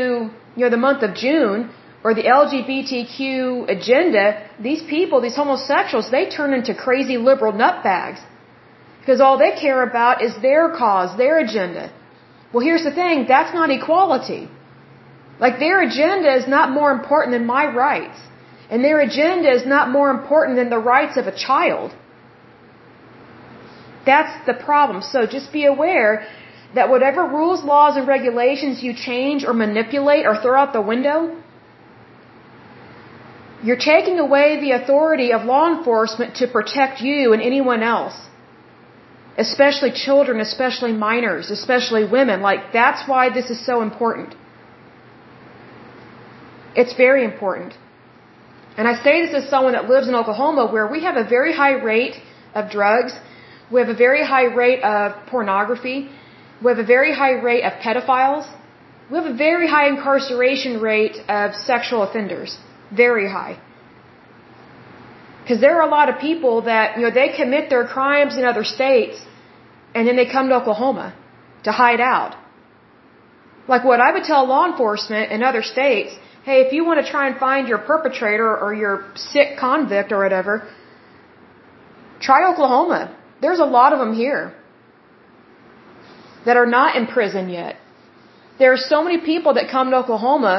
you 0.57 0.63
know, 0.63 0.73
the 0.77 0.83
month 0.87 1.01
of 1.07 1.11
June 1.25 1.71
or 2.03 2.13
the 2.19 2.25
LGBTQ 2.39 3.67
agenda, 3.75 4.23
these 4.67 4.83
people, 4.95 5.19
these 5.27 5.39
homosexuals, 5.43 6.11
they 6.11 6.25
turn 6.37 6.53
into 6.57 6.75
crazy 6.75 7.17
liberal 7.29 7.53
nutbags. 7.61 8.21
Because 8.99 9.19
all 9.19 9.39
they 9.39 9.53
care 9.65 9.81
about 9.89 10.23
is 10.27 10.33
their 10.43 10.63
cause, 10.81 11.17
their 11.17 11.39
agenda. 11.39 11.91
Well, 12.51 12.63
here's 12.69 12.85
the 12.89 12.95
thing. 13.01 13.25
That's 13.27 13.53
not 13.59 13.71
equality. 13.71 14.43
Like 15.39 15.57
their 15.57 15.81
agenda 15.89 16.31
is 16.39 16.47
not 16.47 16.69
more 16.79 16.91
important 16.91 17.31
than 17.35 17.47
my 17.47 17.65
rights. 17.65 18.19
And 18.69 18.83
their 18.87 18.99
agenda 19.09 19.49
is 19.57 19.65
not 19.65 19.89
more 19.97 20.11
important 20.11 20.57
than 20.59 20.69
the 20.69 20.83
rights 20.95 21.17
of 21.17 21.25
a 21.25 21.35
child. 21.47 21.89
That's 24.05 24.35
the 24.45 24.53
problem. 24.53 25.01
So 25.01 25.25
just 25.25 25.51
be 25.51 25.65
aware 25.65 26.27
that 26.75 26.89
whatever 26.89 27.21
rules, 27.39 27.63
laws, 27.63 27.97
and 27.97 28.07
regulations 28.07 28.83
you 28.83 28.93
change 28.93 29.45
or 29.47 29.53
manipulate 29.53 30.25
or 30.29 30.35
throw 30.43 30.55
out 30.61 30.73
the 30.73 30.85
window, 30.93 31.17
you're 33.63 33.83
taking 33.93 34.19
away 34.19 34.59
the 34.59 34.71
authority 34.79 35.31
of 35.35 35.45
law 35.53 35.65
enforcement 35.75 36.35
to 36.41 36.47
protect 36.47 37.01
you 37.01 37.33
and 37.33 37.41
anyone 37.41 37.81
else. 37.81 38.17
Especially 39.37 39.91
children, 39.91 40.39
especially 40.39 40.93
minors, 40.93 41.49
especially 41.59 42.03
women. 42.17 42.41
Like, 42.41 42.61
that's 42.73 43.07
why 43.11 43.23
this 43.37 43.49
is 43.49 43.65
so 43.65 43.81
important. 43.81 44.35
It's 46.75 46.93
very 47.05 47.23
important. 47.23 47.73
And 48.77 48.87
I 48.87 48.93
say 49.05 49.25
this 49.25 49.33
as 49.43 49.49
someone 49.49 49.73
that 49.73 49.89
lives 49.89 50.07
in 50.09 50.15
Oklahoma 50.15 50.63
where 50.71 50.87
we 50.87 51.03
have 51.07 51.15
a 51.15 51.27
very 51.35 51.53
high 51.53 51.77
rate 51.93 52.15
of 52.53 52.69
drugs. 52.69 53.13
We 53.71 53.79
have 53.81 53.89
a 53.89 53.99
very 54.05 54.23
high 54.33 54.47
rate 54.63 54.81
of 54.83 55.25
pornography. 55.27 56.09
We 56.61 56.71
have 56.71 56.79
a 56.79 56.89
very 56.95 57.13
high 57.13 57.35
rate 57.49 57.63
of 57.63 57.73
pedophiles. 57.85 58.47
We 59.09 59.17
have 59.17 59.27
a 59.27 59.37
very 59.47 59.67
high 59.67 59.87
incarceration 59.87 60.81
rate 60.81 61.17
of 61.27 61.55
sexual 61.55 62.01
offenders. 62.03 62.57
Very 62.91 63.29
high. 63.29 63.59
Because 65.41 65.61
there 65.61 65.75
are 65.79 65.87
a 65.87 65.91
lot 65.91 66.09
of 66.09 66.19
people 66.19 66.63
that, 66.63 66.97
you 66.97 67.03
know, 67.03 67.11
they 67.11 67.29
commit 67.35 67.69
their 67.69 67.85
crimes 67.85 68.35
in 68.37 68.45
other 68.45 68.63
states 68.63 69.21
and 69.93 70.07
then 70.07 70.15
they 70.15 70.25
come 70.25 70.49
to 70.49 70.55
Oklahoma 70.55 71.13
to 71.65 71.71
hide 71.71 72.01
out. 72.01 72.35
Like 73.67 73.83
what 73.83 73.99
I 73.99 74.11
would 74.13 74.23
tell 74.23 74.47
law 74.47 74.65
enforcement 74.71 75.31
in 75.31 75.43
other 75.43 75.61
states 75.61 76.15
hey, 76.45 76.61
if 76.61 76.71
you 76.73 76.85
want 76.85 77.03
to 77.03 77.11
try 77.11 77.27
and 77.27 77.37
find 77.39 77.67
your 77.67 77.79
perpetrator 77.79 78.49
or 78.55 78.71
your 78.71 79.11
sick 79.15 79.57
convict 79.57 80.11
or 80.11 80.19
whatever, 80.21 80.69
try 82.21 82.47
Oklahoma. 82.51 83.17
There's 83.41 83.57
a 83.57 83.65
lot 83.65 83.93
of 83.93 83.99
them 83.99 84.13
here 84.13 84.53
that 86.45 86.57
are 86.57 86.65
not 86.65 86.95
in 86.95 87.07
prison 87.07 87.49
yet. 87.49 87.75
There 88.59 88.71
are 88.71 88.83
so 88.93 89.03
many 89.03 89.19
people 89.31 89.53
that 89.55 89.69
come 89.69 89.89
to 89.91 89.97
Oklahoma 89.97 90.57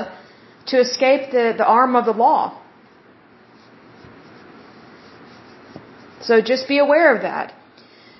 to 0.66 0.80
escape 0.80 1.30
the, 1.30 1.54
the 1.56 1.64
arm 1.64 1.96
of 1.96 2.04
the 2.04 2.12
law. 2.12 2.60
So 6.20 6.40
just 6.40 6.66
be 6.68 6.78
aware 6.78 7.14
of 7.14 7.22
that. 7.22 7.54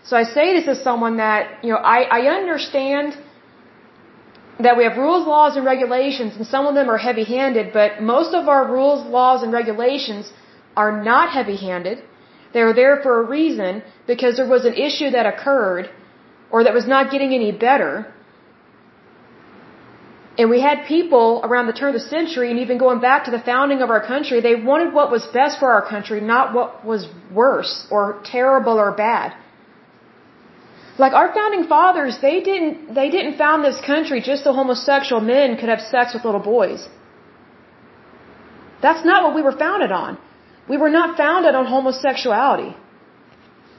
So 0.05 0.17
I 0.17 0.23
say 0.23 0.47
this 0.57 0.69
as 0.69 0.83
someone 0.83 1.17
that, 1.17 1.65
you 1.65 1.71
know, 1.73 1.79
I, 1.97 1.99
I 2.19 2.21
understand 2.41 3.19
that 4.61 4.77
we 4.77 4.85
have 4.85 4.97
rules, 4.97 5.27
laws, 5.27 5.57
and 5.57 5.65
regulations, 5.67 6.37
and 6.37 6.47
some 6.47 6.67
of 6.67 6.75
them 6.75 6.89
are 6.89 6.97
heavy 6.97 7.25
handed, 7.25 7.73
but 7.73 8.01
most 8.01 8.33
of 8.33 8.49
our 8.49 8.71
rules, 8.71 9.05
laws, 9.07 9.43
and 9.43 9.53
regulations 9.53 10.31
are 10.77 11.03
not 11.03 11.31
heavy 11.31 11.57
handed. 11.57 11.99
They 12.55 12.63
are 12.63 12.73
there 12.73 13.03
for 13.03 13.21
a 13.21 13.25
reason 13.27 13.83
because 14.07 14.37
there 14.37 14.49
was 14.49 14.65
an 14.65 14.75
issue 14.75 15.11
that 15.11 15.27
occurred 15.27 15.91
or 16.51 16.65
that 16.65 16.75
was 16.75 16.87
not 16.87 17.11
getting 17.11 17.33
any 17.35 17.53
better. 17.53 18.13
And 20.39 20.51
we 20.51 20.61
had 20.61 20.85
people 20.87 21.41
around 21.45 21.67
the 21.67 21.73
turn 21.73 21.95
of 21.95 21.99
the 22.01 22.09
century 22.17 22.51
and 22.51 22.59
even 22.61 22.77
going 22.77 23.01
back 23.01 23.25
to 23.25 23.31
the 23.31 23.43
founding 23.51 23.81
of 23.81 23.89
our 23.89 24.03
country, 24.07 24.41
they 24.41 24.55
wanted 24.55 24.93
what 24.93 25.11
was 25.11 25.27
best 25.33 25.59
for 25.59 25.71
our 25.73 25.85
country, 25.95 26.21
not 26.21 26.55
what 26.55 26.85
was 26.85 27.09
worse 27.33 27.87
or 27.91 28.21
terrible 28.25 28.79
or 28.79 28.93
bad. 28.93 29.33
Like 30.99 31.13
our 31.13 31.33
founding 31.39 31.65
fathers, 31.69 32.19
they 32.21 32.41
didn't 32.41 32.95
they 32.99 33.09
didn't 33.11 33.37
found 33.37 33.65
this 33.65 33.81
country 33.93 34.21
just 34.21 34.45
so 34.45 34.53
homosexual 34.53 35.21
men 35.21 35.57
could 35.57 35.69
have 35.69 35.81
sex 35.81 36.15
with 36.15 36.25
little 36.25 36.47
boys. 36.55 36.89
That's 38.81 39.05
not 39.05 39.23
what 39.25 39.35
we 39.35 39.43
were 39.43 39.57
founded 39.65 39.93
on. 39.93 40.19
We 40.69 40.77
were 40.77 40.91
not 40.91 41.17
founded 41.17 41.55
on 41.55 41.67
homosexuality. 41.67 42.75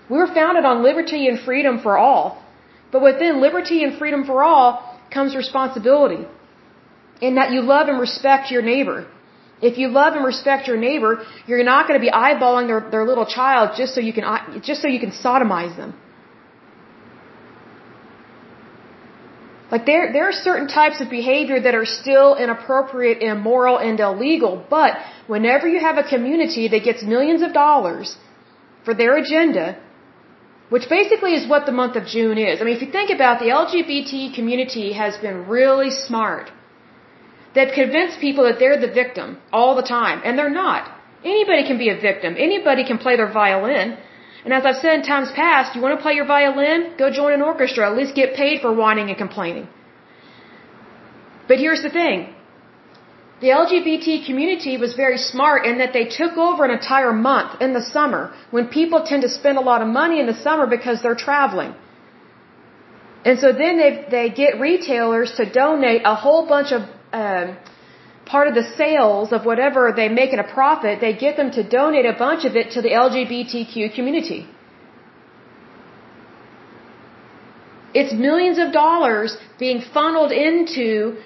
We 0.09 0.17
were 0.17 0.31
founded 0.39 0.65
on 0.65 0.83
liberty 0.83 1.27
and 1.27 1.39
freedom 1.39 1.79
for 1.85 1.97
all. 1.97 2.43
But 2.91 3.01
within 3.01 3.41
liberty 3.41 3.83
and 3.83 3.97
freedom 3.97 4.23
for 4.25 4.43
all 4.43 4.99
comes 5.13 5.35
responsibility. 5.35 6.25
In 7.21 7.35
that 7.35 7.51
you 7.51 7.61
love 7.61 7.87
and 7.87 7.99
respect 7.99 8.51
your 8.51 8.61
neighbor. 8.61 9.07
If 9.61 9.77
you 9.79 9.87
love 9.87 10.13
and 10.13 10.23
respect 10.23 10.67
your 10.67 10.77
neighbor, 10.77 11.25
you're 11.47 11.63
not 11.63 11.87
going 11.87 11.99
to 11.99 12.05
be 12.07 12.11
eyeballing 12.11 12.67
their, 12.67 12.81
their 12.91 13.05
little 13.05 13.25
child 13.25 13.71
just 13.75 13.95
so 13.95 13.99
you 14.01 14.13
can 14.13 14.61
just 14.61 14.81
so 14.81 14.87
you 14.87 14.99
can 14.99 15.11
sodomize 15.11 15.75
them. 15.75 15.95
Like 19.71 19.85
there, 19.85 20.13
there 20.13 20.29
are 20.29 20.37
certain 20.49 20.67
types 20.67 21.01
of 21.01 21.09
behavior 21.09 21.59
that 21.59 21.75
are 21.75 21.85
still 21.85 22.35
inappropriate, 22.35 23.21
immoral, 23.21 23.77
and 23.77 23.99
illegal. 23.99 24.63
But 24.69 24.91
whenever 25.27 25.67
you 25.67 25.79
have 25.79 25.97
a 25.97 26.07
community 26.07 26.69
that 26.69 26.83
gets 26.83 27.03
millions 27.03 27.41
of 27.41 27.51
dollars 27.51 28.15
for 28.85 28.93
their 28.93 29.17
agenda, 29.17 29.77
which 30.69 30.89
basically 30.89 31.33
is 31.33 31.47
what 31.47 31.65
the 31.65 31.71
month 31.71 31.95
of 31.95 32.05
June 32.05 32.37
is. 32.37 32.59
I 32.59 32.63
mean, 32.65 32.75
if 32.75 32.81
you 32.81 32.91
think 32.91 33.09
about 33.09 33.41
it, 33.41 33.45
the 33.45 33.51
LGBT 33.63 34.33
community 34.35 34.93
has 34.93 35.17
been 35.17 35.47
really 35.47 35.91
smart. 35.91 36.51
They've 37.55 37.73
convinced 37.73 38.19
people 38.19 38.43
that 38.43 38.59
they're 38.59 38.79
the 38.79 38.91
victim 38.91 39.37
all 39.51 39.75
the 39.75 39.87
time, 39.97 40.21
and 40.23 40.37
they're 40.37 40.57
not. 40.65 40.91
Anybody 41.23 41.63
can 41.69 41.77
be 41.77 41.89
a 41.89 41.97
victim. 41.99 42.35
Anybody 42.37 42.83
can 42.85 42.97
play 42.97 43.15
their 43.15 43.31
violin. 43.31 43.97
And 44.43 44.53
as 44.53 44.65
I've 44.65 44.77
said 44.77 44.93
in 44.99 45.03
times 45.03 45.31
past, 45.31 45.75
you 45.75 45.81
want 45.81 45.97
to 45.97 46.01
play 46.01 46.13
your 46.13 46.25
violin? 46.25 46.93
Go 46.97 47.09
join 47.09 47.33
an 47.33 47.41
orchestra. 47.41 47.89
At 47.89 47.97
least 47.97 48.15
get 48.15 48.35
paid 48.35 48.61
for 48.61 48.73
whining 48.73 49.09
and 49.09 49.17
complaining. 49.17 49.67
But 51.47 51.57
here's 51.57 51.81
the 51.81 51.89
thing. 51.89 52.33
The 53.39 53.49
LGBT 53.49 54.25
community 54.25 54.77
was 54.77 54.93
very 54.93 55.17
smart 55.17 55.65
in 55.65 55.77
that 55.77 55.93
they 55.93 56.05
took 56.05 56.37
over 56.37 56.65
an 56.65 56.71
entire 56.71 57.13
month 57.13 57.61
in 57.61 57.73
the 57.73 57.83
summer 57.95 58.33
when 58.49 58.67
people 58.67 59.03
tend 59.05 59.21
to 59.21 59.29
spend 59.29 59.57
a 59.59 59.65
lot 59.71 59.81
of 59.83 59.87
money 59.87 60.19
in 60.19 60.25
the 60.25 60.39
summer 60.47 60.65
because 60.65 61.03
they're 61.03 61.21
traveling. 61.29 61.75
And 63.23 63.39
so 63.39 63.51
then 63.51 63.77
they, 63.77 64.05
they 64.09 64.29
get 64.29 64.59
retailers 64.59 65.33
to 65.37 65.45
donate 65.45 66.01
a 66.05 66.15
whole 66.15 66.47
bunch 66.47 66.71
of 66.71 66.81
um, 67.13 67.57
part 68.25 68.47
of 68.47 68.55
the 68.55 68.67
sales 68.81 69.31
of 69.31 69.45
whatever 69.45 69.93
they 69.95 70.09
make 70.09 70.33
in 70.33 70.39
a 70.39 70.49
profit, 70.57 70.99
they 70.99 71.13
get 71.13 71.37
them 71.37 71.51
to 71.51 71.63
donate 71.77 72.05
a 72.05 72.17
bunch 72.25 72.45
of 72.45 72.55
it 72.55 72.71
to 72.71 72.81
the 72.81 72.91
LGBTQ 73.05 73.93
community. 73.95 74.47
It's 77.93 78.13
millions 78.13 78.57
of 78.57 78.71
dollars 78.71 79.37
being 79.57 79.81
funneled 79.93 80.31
into 80.31 81.17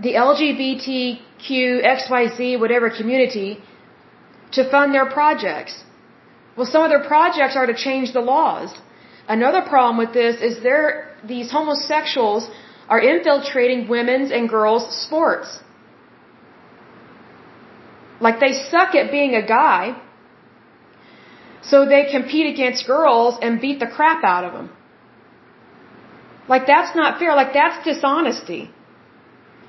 the 0.00 0.14
LGBTQ, 0.14 1.50
XYZ, 1.96 2.60
whatever 2.60 2.90
community 2.90 3.58
to 4.52 4.70
fund 4.70 4.94
their 4.94 5.06
projects. 5.06 5.84
Well, 6.56 6.66
some 6.66 6.82
of 6.84 6.90
their 6.90 7.04
projects 7.04 7.56
are 7.56 7.66
to 7.66 7.74
change 7.74 8.12
the 8.12 8.20
laws. 8.20 8.70
Another 9.28 9.62
problem 9.62 9.98
with 9.98 10.12
this 10.12 10.40
is 10.40 10.62
they're, 10.62 11.14
these 11.24 11.50
homosexuals 11.50 12.48
are 12.88 13.00
infiltrating 13.00 13.88
women's 13.88 14.30
and 14.30 14.48
girls' 14.48 14.86
sports. 15.04 15.60
Like 18.20 18.40
they 18.40 18.52
suck 18.52 18.94
at 18.94 19.10
being 19.10 19.34
a 19.34 19.46
guy, 19.46 20.00
so 21.62 21.86
they 21.86 22.10
compete 22.10 22.46
against 22.54 22.86
girls 22.86 23.38
and 23.42 23.60
beat 23.60 23.78
the 23.78 23.86
crap 23.86 24.24
out 24.24 24.44
of 24.44 24.52
them. 24.52 24.70
Like 26.48 26.66
that's 26.66 26.96
not 26.96 27.18
fair. 27.18 27.34
Like 27.34 27.52
that's 27.52 27.84
dishonesty. 27.84 28.70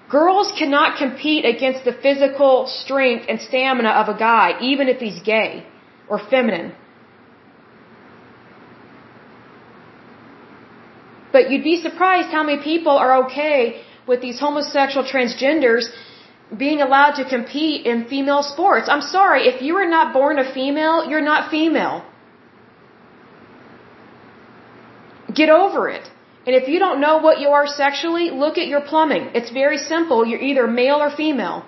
Girls 0.09 0.51
cannot 0.57 0.97
compete 0.97 1.45
against 1.45 1.85
the 1.85 1.93
physical 1.93 2.65
strength 2.67 3.25
and 3.29 3.39
stamina 3.39 3.89
of 3.89 4.09
a 4.09 4.17
guy, 4.17 4.57
even 4.59 4.87
if 4.87 4.97
he's 4.99 5.19
gay 5.21 5.65
or 6.07 6.17
feminine. 6.17 6.73
But 11.31 11.51
you'd 11.51 11.63
be 11.63 11.79
surprised 11.81 12.29
how 12.29 12.43
many 12.43 12.61
people 12.63 12.97
are 12.97 13.25
okay 13.25 13.83
with 14.07 14.19
these 14.21 14.39
homosexual 14.39 15.05
transgenders 15.05 15.85
being 16.57 16.81
allowed 16.81 17.15
to 17.21 17.25
compete 17.29 17.85
in 17.85 18.05
female 18.05 18.41
sports. 18.41 18.89
I'm 18.89 19.01
sorry, 19.01 19.47
if 19.47 19.61
you 19.61 19.75
are 19.75 19.87
not 19.87 20.11
born 20.13 20.39
a 20.39 20.51
female, 20.51 21.07
you're 21.07 21.27
not 21.33 21.51
female. 21.51 22.03
Get 25.31 25.49
over 25.49 25.87
it. 25.89 26.09
And 26.45 26.55
if 26.55 26.67
you 26.67 26.79
don't 26.79 26.99
know 27.01 27.17
what 27.17 27.39
you 27.39 27.49
are 27.49 27.67
sexually, 27.67 28.29
look 28.31 28.57
at 28.57 28.67
your 28.67 28.81
plumbing. 28.81 29.31
It's 29.33 29.51
very 29.51 29.77
simple. 29.77 30.25
You're 30.25 30.45
either 30.49 30.67
male 30.67 30.99
or 31.05 31.09
female. 31.09 31.65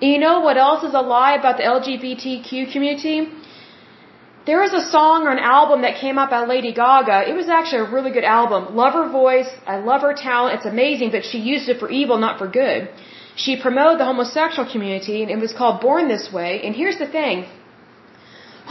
And 0.00 0.10
you 0.12 0.18
know 0.18 0.40
what 0.40 0.56
else 0.56 0.84
is 0.88 0.94
a 0.94 1.00
lie 1.00 1.34
about 1.34 1.56
the 1.58 1.64
LGBTQ 1.64 2.72
community? 2.72 3.16
There 4.48 4.60
was 4.64 4.72
a 4.72 4.84
song 4.96 5.26
or 5.26 5.32
an 5.38 5.44
album 5.56 5.82
that 5.82 5.96
came 6.02 6.16
out 6.20 6.30
by 6.30 6.42
Lady 6.46 6.72
Gaga. 6.72 7.16
It 7.30 7.34
was 7.40 7.48
actually 7.56 7.82
a 7.86 7.90
really 7.96 8.12
good 8.16 8.24
album. 8.24 8.74
Love 8.82 8.94
her 8.94 9.08
voice. 9.10 9.50
I 9.66 9.76
love 9.90 10.00
her 10.02 10.14
talent. 10.14 10.56
It's 10.56 10.70
amazing, 10.76 11.10
but 11.16 11.24
she 11.30 11.38
used 11.38 11.68
it 11.68 11.78
for 11.82 11.90
evil, 11.90 12.16
not 12.26 12.38
for 12.38 12.48
good. 12.48 12.88
She 13.44 13.60
promoted 13.66 14.00
the 14.00 14.06
homosexual 14.12 14.66
community 14.74 15.22
and 15.22 15.30
it 15.30 15.38
was 15.46 15.52
called 15.52 15.80
Born 15.80 16.08
This 16.08 16.32
Way. 16.32 16.62
And 16.64 16.74
here's 16.74 16.98
the 16.98 17.10
thing. 17.18 17.44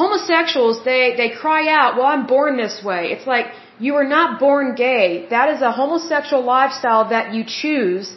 Homosexuals, 0.03 0.83
they, 0.83 1.03
they 1.19 1.29
cry 1.43 1.61
out, 1.77 1.95
well, 1.97 2.07
I'm 2.15 2.25
born 2.27 2.57
this 2.57 2.83
way. 2.83 3.01
It's 3.13 3.27
like, 3.27 3.47
you 3.79 3.95
are 3.95 4.07
not 4.07 4.39
born 4.39 4.75
gay. 4.75 5.27
That 5.29 5.49
is 5.55 5.61
a 5.61 5.71
homosexual 5.71 6.43
lifestyle 6.43 7.09
that 7.09 7.33
you 7.33 7.43
choose 7.45 8.15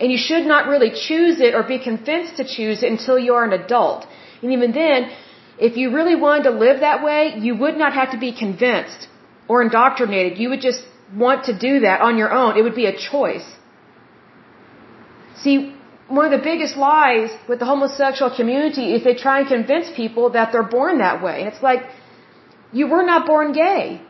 and 0.00 0.12
you 0.12 0.18
should 0.18 0.46
not 0.46 0.68
really 0.68 0.90
choose 0.90 1.40
it 1.40 1.54
or 1.54 1.62
be 1.62 1.78
convinced 1.78 2.36
to 2.36 2.44
choose 2.44 2.82
it 2.82 2.90
until 2.90 3.18
you 3.18 3.34
are 3.34 3.44
an 3.44 3.52
adult. 3.52 4.06
And 4.42 4.52
even 4.52 4.72
then, 4.72 5.10
if 5.58 5.76
you 5.76 5.90
really 5.98 6.14
wanted 6.14 6.44
to 6.44 6.50
live 6.50 6.80
that 6.80 7.02
way, 7.02 7.34
you 7.46 7.56
would 7.56 7.76
not 7.76 7.92
have 7.94 8.12
to 8.12 8.18
be 8.18 8.32
convinced 8.32 9.08
or 9.48 9.62
indoctrinated. 9.62 10.38
You 10.38 10.50
would 10.50 10.60
just 10.60 10.84
want 11.24 11.46
to 11.46 11.58
do 11.58 11.80
that 11.80 12.00
on 12.00 12.16
your 12.16 12.32
own. 12.32 12.56
It 12.56 12.62
would 12.62 12.76
be 12.76 12.86
a 12.86 12.96
choice. 12.96 13.46
See, 15.42 15.74
one 16.08 16.24
of 16.24 16.32
the 16.38 16.44
biggest 16.50 16.76
lies 16.76 17.30
with 17.48 17.58
the 17.58 17.64
homosexual 17.64 18.30
community 18.34 18.94
is 18.94 19.04
they 19.04 19.14
try 19.14 19.40
and 19.40 19.48
convince 19.48 19.90
people 19.90 20.30
that 20.30 20.52
they're 20.52 20.70
born 20.78 20.98
that 20.98 21.22
way. 21.22 21.40
And 21.40 21.48
it's 21.52 21.62
like, 21.62 21.82
you 22.72 22.86
were 22.86 23.02
not 23.02 23.26
born 23.26 23.52
gay. 23.52 24.00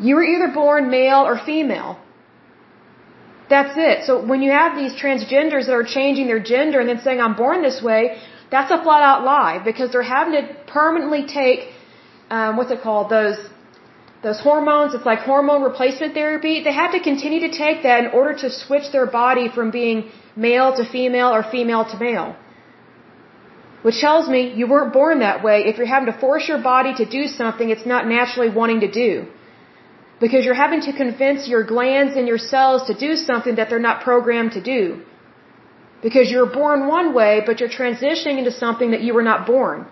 You 0.00 0.16
were 0.16 0.24
either 0.24 0.48
born 0.48 0.90
male 0.90 1.22
or 1.26 1.38
female. 1.38 1.98
That's 3.48 3.74
it. 3.76 4.04
So 4.06 4.24
when 4.24 4.42
you 4.42 4.50
have 4.50 4.76
these 4.76 4.94
transgenders 4.94 5.66
that 5.66 5.74
are 5.74 5.84
changing 5.84 6.26
their 6.26 6.40
gender 6.40 6.80
and 6.80 6.88
then 6.88 7.00
saying, 7.00 7.20
I'm 7.20 7.36
born 7.36 7.62
this 7.62 7.82
way, 7.82 8.18
that's 8.50 8.70
a 8.70 8.82
flat 8.82 9.02
out 9.02 9.24
lie 9.24 9.60
because 9.64 9.92
they're 9.92 10.10
having 10.18 10.34
to 10.38 10.42
permanently 10.66 11.26
take, 11.26 11.68
um, 12.30 12.56
what's 12.56 12.70
it 12.70 12.80
called, 12.82 13.10
those, 13.10 13.38
those 14.22 14.40
hormones. 14.40 14.94
It's 14.94 15.04
like 15.04 15.20
hormone 15.20 15.62
replacement 15.62 16.14
therapy. 16.14 16.64
They 16.64 16.72
have 16.72 16.92
to 16.92 17.00
continue 17.00 17.40
to 17.40 17.52
take 17.64 17.82
that 17.82 18.04
in 18.04 18.10
order 18.12 18.34
to 18.38 18.50
switch 18.50 18.90
their 18.92 19.06
body 19.06 19.48
from 19.48 19.70
being 19.70 20.10
male 20.34 20.74
to 20.78 20.84
female 20.96 21.28
or 21.28 21.42
female 21.42 21.84
to 21.84 21.98
male. 21.98 22.34
Which 23.82 24.00
tells 24.00 24.28
me 24.28 24.54
you 24.54 24.66
weren't 24.66 24.94
born 24.94 25.18
that 25.18 25.44
way. 25.44 25.64
If 25.66 25.76
you're 25.76 25.86
having 25.86 26.10
to 26.10 26.18
force 26.18 26.48
your 26.48 26.62
body 26.62 26.94
to 26.94 27.04
do 27.04 27.26
something 27.26 27.68
it's 27.68 27.84
not 27.84 28.08
naturally 28.08 28.48
wanting 28.48 28.80
to 28.80 28.90
do. 28.90 29.26
Because 30.20 30.44
you're 30.44 30.62
having 30.66 30.82
to 30.82 30.92
convince 30.92 31.48
your 31.48 31.64
glands 31.64 32.16
and 32.16 32.26
your 32.28 32.38
cells 32.38 32.86
to 32.86 32.94
do 32.94 33.16
something 33.16 33.56
that 33.56 33.68
they're 33.68 33.86
not 33.90 34.02
programmed 34.02 34.52
to 34.52 34.62
do. 34.62 35.02
Because 36.02 36.30
you're 36.30 36.52
born 36.60 36.86
one 36.86 37.14
way, 37.14 37.42
but 37.46 37.60
you're 37.60 37.74
transitioning 37.82 38.38
into 38.38 38.52
something 38.52 38.90
that 38.92 39.02
you 39.02 39.14
were 39.14 39.22
not 39.22 39.46
born. 39.46 39.86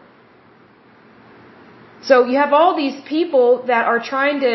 So 2.02 2.24
you 2.24 2.36
have 2.38 2.52
all 2.52 2.76
these 2.76 3.00
people 3.14 3.64
that 3.66 3.86
are 3.86 4.00
trying 4.00 4.40
to, 4.40 4.52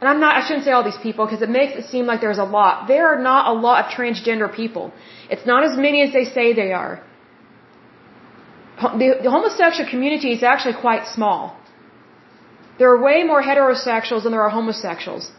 and 0.00 0.08
I'm 0.10 0.20
not, 0.20 0.36
I 0.36 0.46
shouldn't 0.46 0.64
say 0.64 0.72
all 0.72 0.84
these 0.84 1.02
people 1.02 1.24
because 1.26 1.42
it 1.42 1.50
makes 1.50 1.72
it 1.80 1.86
seem 1.90 2.06
like 2.06 2.20
there's 2.20 2.38
a 2.46 2.50
lot. 2.58 2.88
There 2.88 3.06
are 3.08 3.20
not 3.30 3.48
a 3.48 3.54
lot 3.66 3.84
of 3.84 3.90
transgender 3.90 4.54
people. 4.54 4.92
It's 5.30 5.46
not 5.46 5.64
as 5.64 5.76
many 5.76 6.02
as 6.02 6.12
they 6.12 6.24
say 6.24 6.52
they 6.52 6.72
are. 6.72 7.02
The, 8.82 9.08
the 9.22 9.30
homosexual 9.30 9.88
community 9.88 10.32
is 10.32 10.42
actually 10.42 10.74
quite 10.74 11.06
small. 11.06 11.56
There 12.78 12.90
are 12.90 13.00
way 13.00 13.22
more 13.22 13.42
heterosexuals 13.42 14.22
than 14.24 14.32
there 14.32 14.42
are 14.42 14.50
homosexuals. 14.50 15.30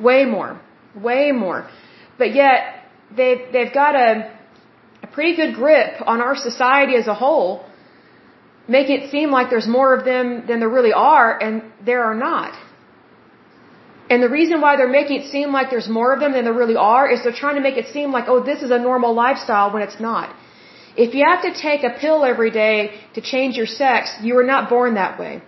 Way 0.00 0.24
more. 0.24 0.60
Way 0.94 1.32
more. 1.32 1.68
But 2.18 2.34
yet, 2.34 2.58
they've, 3.16 3.42
they've 3.52 3.72
got 3.72 3.94
a, 3.94 4.30
a 5.02 5.06
pretty 5.06 5.34
good 5.36 5.54
grip 5.54 5.94
on 6.06 6.20
our 6.20 6.36
society 6.36 6.94
as 6.96 7.06
a 7.08 7.14
whole, 7.14 7.64
make 8.68 8.88
it 8.88 9.10
seem 9.10 9.30
like 9.30 9.50
there's 9.50 9.66
more 9.66 9.94
of 9.96 10.04
them 10.04 10.46
than 10.46 10.60
there 10.60 10.68
really 10.68 10.92
are, 10.92 11.30
and 11.42 11.62
there 11.84 12.04
are 12.04 12.14
not. 12.14 12.52
And 14.10 14.22
the 14.22 14.28
reason 14.28 14.60
why 14.60 14.76
they're 14.76 14.96
making 15.00 15.22
it 15.22 15.30
seem 15.30 15.50
like 15.52 15.70
there's 15.70 15.88
more 15.88 16.12
of 16.14 16.20
them 16.20 16.32
than 16.32 16.44
there 16.44 16.58
really 16.62 16.76
are 16.76 17.10
is 17.10 17.22
they're 17.22 17.40
trying 17.44 17.56
to 17.56 17.64
make 17.68 17.78
it 17.82 17.88
seem 17.88 18.12
like, 18.12 18.26
oh, 18.28 18.40
this 18.50 18.62
is 18.62 18.70
a 18.70 18.78
normal 18.78 19.14
lifestyle 19.14 19.72
when 19.72 19.82
it's 19.82 19.98
not. 19.98 20.34
If 20.96 21.14
you 21.14 21.24
have 21.26 21.42
to 21.42 21.52
take 21.60 21.82
a 21.82 21.90
pill 22.02 22.24
every 22.24 22.50
day 22.50 23.00
to 23.14 23.20
change 23.20 23.56
your 23.56 23.66
sex, 23.66 24.14
you 24.22 24.34
were 24.34 24.44
not 24.44 24.68
born 24.68 24.94
that 24.94 25.18
way. 25.18 25.42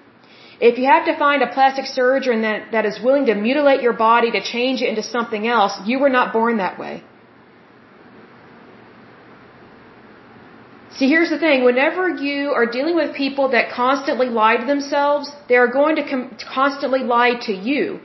If 0.61 0.79
you 0.79 0.87
have 0.87 1.05
to 1.05 1.19
find 1.19 1.43
a 1.43 1.49
plastic 1.49 1.85
surgeon 1.85 2.43
that, 2.43 2.73
that 2.73 2.87
is 2.87 2.99
willing 3.01 3.27
to 3.27 3.35
mutilate 3.35 3.83
your 3.83 3.93
body 3.93 4.31
to 4.31 4.41
change 4.41 4.81
it 4.81 4.89
into 4.89 5.03
something 5.03 5.47
else, 5.47 5.75
you 5.85 5.99
were 5.99 6.09
not 6.09 6.33
born 6.33 6.57
that 6.59 6.79
way. 6.79 7.03
See, 10.97 11.09
here's 11.11 11.29
the 11.29 11.39
thing. 11.39 11.63
Whenever 11.63 12.09
you 12.09 12.53
are 12.53 12.65
dealing 12.65 12.97
with 12.97 13.15
people 13.15 13.51
that 13.51 13.71
constantly 13.71 14.29
lie 14.29 14.57
to 14.57 14.65
themselves, 14.65 15.31
they 15.47 15.57
are 15.57 15.69
going 15.69 15.97
to 15.97 16.05
constantly 16.55 17.01
lie 17.01 17.35
to 17.43 17.53
you. 17.53 18.01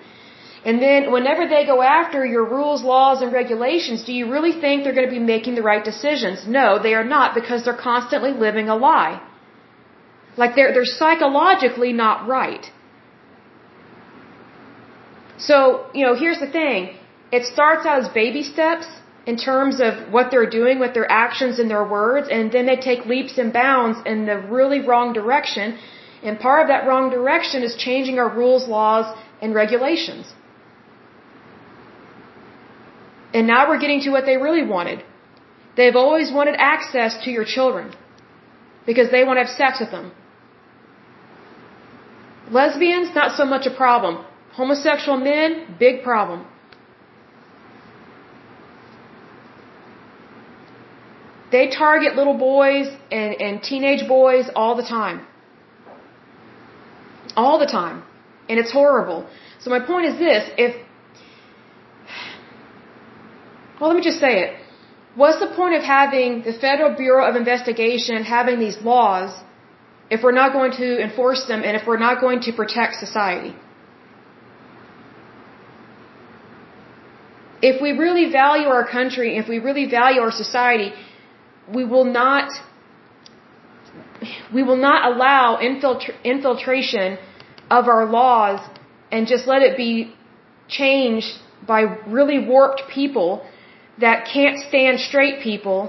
And 0.66 0.82
then 0.82 1.12
whenever 1.12 1.48
they 1.48 1.66
go 1.66 1.82
after 1.82 2.26
your 2.26 2.44
rules, 2.46 2.84
laws, 2.84 3.22
and 3.22 3.32
regulations, 3.32 4.04
do 4.04 4.14
you 4.14 4.30
really 4.30 4.52
think 4.52 4.84
they're 4.84 4.94
going 4.94 5.08
to 5.08 5.20
be 5.20 5.20
making 5.20 5.56
the 5.56 5.64
right 5.64 5.84
decisions? 5.84 6.46
No, 6.46 6.80
they 6.80 6.94
are 6.94 7.06
not 7.06 7.34
because 7.34 7.64
they're 7.64 7.84
constantly 7.92 8.34
living 8.34 8.68
a 8.68 8.76
lie. 8.76 9.22
Like 10.38 10.56
they're, 10.56 10.74
they're 10.74 10.86
psychologically 10.86 11.94
not 11.94 12.28
right. 12.28 12.66
So, 15.38 15.88
you 15.94 16.06
know, 16.06 16.16
here's 16.16 16.40
the 16.40 16.52
thing. 16.60 16.98
It 17.32 17.46
starts 17.46 17.86
out 17.86 18.00
as 18.04 18.10
baby 18.10 18.44
steps 18.44 18.88
in 19.26 19.38
terms 19.38 19.80
of 19.80 20.12
what 20.12 20.32
they're 20.32 20.50
doing 20.50 20.80
with 20.80 20.94
their 20.94 21.10
actions 21.12 21.60
and 21.60 21.70
their 21.70 21.88
words, 21.88 22.28
and 22.30 22.52
then 22.52 22.66
they 22.66 22.76
take 22.76 23.06
leaps 23.06 23.38
and 23.38 23.54
bounds 23.54 24.00
in 24.06 24.26
the 24.26 24.38
really 24.38 24.82
wrong 24.82 25.14
direction. 25.14 25.78
And 26.24 26.40
part 26.40 26.62
of 26.64 26.68
that 26.68 26.88
wrong 26.88 27.10
direction 27.10 27.64
is 27.64 27.76
changing 27.76 28.20
our 28.20 28.30
rules, 28.30 28.68
laws, 28.68 29.06
and 29.42 29.54
regulations. 29.56 30.34
And 33.34 33.48
now 33.48 33.70
we're 33.70 33.80
getting 33.80 34.02
to 34.02 34.10
what 34.10 34.26
they 34.26 34.38
really 34.38 34.66
wanted. 34.66 35.04
They've 35.78 35.96
always 35.96 36.32
wanted 36.32 36.56
access 36.58 37.18
to 37.24 37.32
your 37.32 37.46
children 37.46 37.94
because 38.86 39.10
they 39.10 39.24
want 39.24 39.38
to 39.38 39.46
have 39.46 39.56
sex 39.56 39.80
with 39.80 39.92
them. 39.92 40.12
Lesbians, 42.52 43.16
not 43.16 43.38
so 43.38 43.46
much 43.46 43.66
a 43.66 43.74
problem. 43.84 44.26
Homosexual 44.54 45.18
men, 45.18 45.76
big 45.80 46.04
problem. 46.04 46.46
They 51.52 51.70
target 51.70 52.16
little 52.16 52.38
boys 52.38 52.88
and, 53.12 53.42
and 53.46 53.64
teenage 53.64 54.08
boys 54.08 54.50
all 54.56 54.76
the 54.76 54.84
time. 54.84 55.26
All 57.36 57.60
the 57.60 57.66
time. 57.66 58.04
And 58.50 58.60
it's 58.60 58.72
horrible. 58.72 59.28
So 59.60 59.70
my 59.70 59.80
point 59.80 60.06
is 60.08 60.18
this, 60.18 60.50
if, 60.58 60.76
well 63.80 63.90
let 63.90 63.98
me 63.98 64.04
just 64.04 64.20
say 64.20 64.34
it. 64.44 64.58
What's 65.16 65.40
the 65.40 65.52
point 65.60 65.76
of 65.76 65.84
having 65.84 66.44
the 66.44 66.54
Federal 66.54 66.96
Bureau 66.96 67.28
of 67.30 67.36
Investigation 67.36 68.24
having 68.24 68.60
these 68.60 68.78
laws 68.82 69.32
if 70.14 70.22
we're 70.24 70.38
not 70.44 70.52
going 70.52 70.74
to 70.84 70.88
enforce 71.08 71.44
them 71.52 71.62
and 71.66 71.78
if 71.80 71.84
we're 71.88 72.04
not 72.08 72.20
going 72.20 72.42
to 72.48 72.52
protect 72.62 72.96
society. 73.06 73.54
If 77.70 77.82
we 77.86 77.92
really 78.06 78.26
value 78.32 78.68
our 78.78 78.86
country, 78.98 79.38
if 79.38 79.48
we 79.48 79.60
really 79.60 79.86
value 80.00 80.20
our 80.26 80.36
society, 80.44 80.92
we 81.78 81.86
will 81.86 82.04
not 82.20 82.50
we 84.54 84.62
will 84.64 84.82
not 84.90 85.00
allow 85.12 85.58
infiltra- 85.70 86.18
infiltration 86.24 87.18
of 87.70 87.88
our 87.88 88.06
laws 88.06 88.60
and 89.12 89.28
just 89.28 89.48
let 89.48 89.62
it 89.62 89.78
be 89.78 90.14
changed 90.68 91.32
by 91.66 91.82
really 92.20 92.40
warped 92.54 92.84
people 92.94 93.46
that 94.00 94.28
can't 94.34 94.58
stand 94.68 95.00
straight 95.00 95.42
people. 95.42 95.80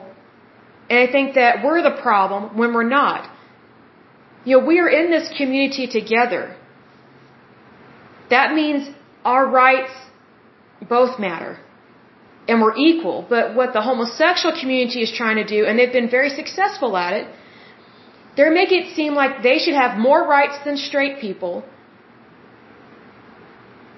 And 0.88 0.98
I 1.06 1.10
think 1.10 1.34
that 1.34 1.64
we're 1.64 1.82
the 1.82 1.96
problem 2.02 2.56
when 2.56 2.72
we're 2.74 2.90
not. 3.00 3.31
You 4.44 4.58
know, 4.58 4.66
we 4.66 4.78
are 4.80 4.88
in 4.88 5.10
this 5.10 5.28
community 5.36 5.86
together. 5.86 6.56
That 8.30 8.54
means 8.54 8.88
our 9.24 9.46
rights 9.46 9.92
both 10.88 11.18
matter. 11.18 11.58
And 12.48 12.60
we're 12.60 12.76
equal. 12.76 13.24
But 13.28 13.54
what 13.54 13.72
the 13.72 13.82
homosexual 13.82 14.58
community 14.58 15.00
is 15.02 15.12
trying 15.12 15.36
to 15.36 15.44
do, 15.44 15.64
and 15.66 15.78
they've 15.78 15.92
been 15.92 16.10
very 16.10 16.30
successful 16.30 16.96
at 16.96 17.12
it, 17.12 17.26
they're 18.36 18.50
making 18.50 18.82
it 18.82 18.96
seem 18.96 19.14
like 19.14 19.42
they 19.42 19.58
should 19.58 19.74
have 19.74 19.98
more 19.98 20.26
rights 20.26 20.58
than 20.64 20.76
straight 20.76 21.20
people. 21.20 21.64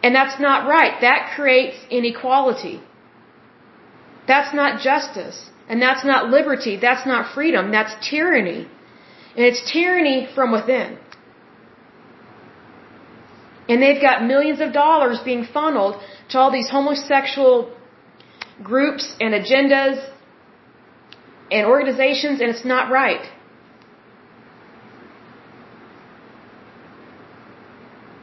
And 0.03 0.15
that's 0.15 0.39
not 0.39 0.69
right. 0.69 1.01
That 1.01 1.33
creates 1.35 1.77
inequality. 1.91 2.83
That's 4.27 4.53
not 4.55 4.81
justice. 4.81 5.39
And 5.69 5.81
that's 5.81 6.05
not 6.05 6.29
liberty. 6.29 6.77
That's 6.77 7.07
not 7.07 7.35
freedom. 7.35 7.71
That's 7.71 7.95
tyranny. 8.11 8.69
And 9.37 9.45
it's 9.45 9.63
tyranny 9.73 10.29
from 10.35 10.53
within. 10.53 10.99
And 13.69 13.83
they've 13.83 14.01
got 14.01 14.25
millions 14.25 14.61
of 14.61 14.73
dollars 14.73 15.21
being 15.25 15.45
funneled 15.45 16.01
to 16.31 16.39
all 16.39 16.51
these 16.53 16.69
homosexual 16.69 17.75
groups 18.63 19.15
and 19.21 19.35
agendas 19.35 19.99
and 21.51 21.67
organizations, 21.67 22.41
and 22.41 22.51
it's 22.51 22.65
not 22.65 22.91
right. 22.91 23.27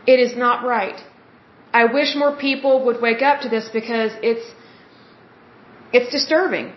It 0.07 0.19
is 0.19 0.35
not 0.35 0.65
right. 0.65 0.99
I 1.73 1.85
wish 1.85 2.15
more 2.15 2.35
people 2.35 2.85
would 2.85 3.01
wake 3.01 3.21
up 3.21 3.41
to 3.41 3.49
this 3.49 3.69
because 3.71 4.11
it's 4.21 4.45
it's 5.93 6.11
disturbing. 6.11 6.73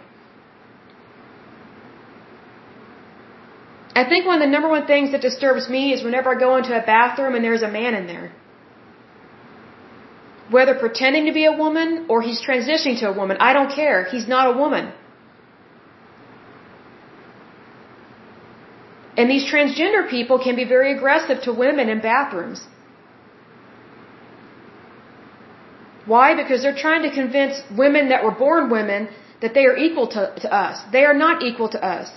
I 4.01 4.05
think 4.09 4.27
one 4.27 4.37
of 4.41 4.45
the 4.47 4.53
number 4.55 4.69
one 4.69 4.87
things 4.87 5.13
that 5.13 5.21
disturbs 5.21 5.69
me 5.69 5.93
is 5.93 6.03
whenever 6.03 6.35
I 6.35 6.39
go 6.39 6.57
into 6.57 6.73
a 6.77 6.85
bathroom 6.85 7.35
and 7.37 7.45
there's 7.45 7.63
a 7.63 7.71
man 7.71 7.95
in 7.95 8.07
there. 8.07 8.33
Whether 10.51 10.75
pretending 10.75 11.27
to 11.27 11.33
be 11.33 11.45
a 11.45 11.53
woman 11.53 12.07
or 12.09 12.21
he's 12.21 12.43
transitioning 12.43 12.99
to 13.01 13.09
a 13.09 13.13
woman, 13.13 13.37
I 13.41 13.53
don't 13.53 13.73
care. 13.73 14.05
He's 14.05 14.27
not 14.27 14.55
a 14.55 14.59
woman. 14.59 14.93
And 19.17 19.31
these 19.31 19.45
transgender 19.51 20.11
people 20.11 20.39
can 20.47 20.57
be 20.57 20.65
very 20.65 20.97
aggressive 20.97 21.43
to 21.43 21.53
women 21.53 21.89
in 21.89 22.01
bathrooms. 22.01 22.67
Why? 26.05 26.35
Because 26.35 26.63
they're 26.63 26.81
trying 26.87 27.03
to 27.03 27.13
convince 27.15 27.63
women 27.85 28.09
that 28.09 28.25
were 28.25 28.37
born 28.47 28.71
women 28.71 29.09
that 29.41 29.55
they 29.55 29.65
are 29.67 29.77
equal 29.77 30.09
to, 30.09 30.35
to 30.41 30.53
us. 30.53 30.83
They 30.93 31.05
are 31.05 31.15
not 31.15 31.43
equal 31.43 31.69
to 31.71 31.83
us. 31.83 32.11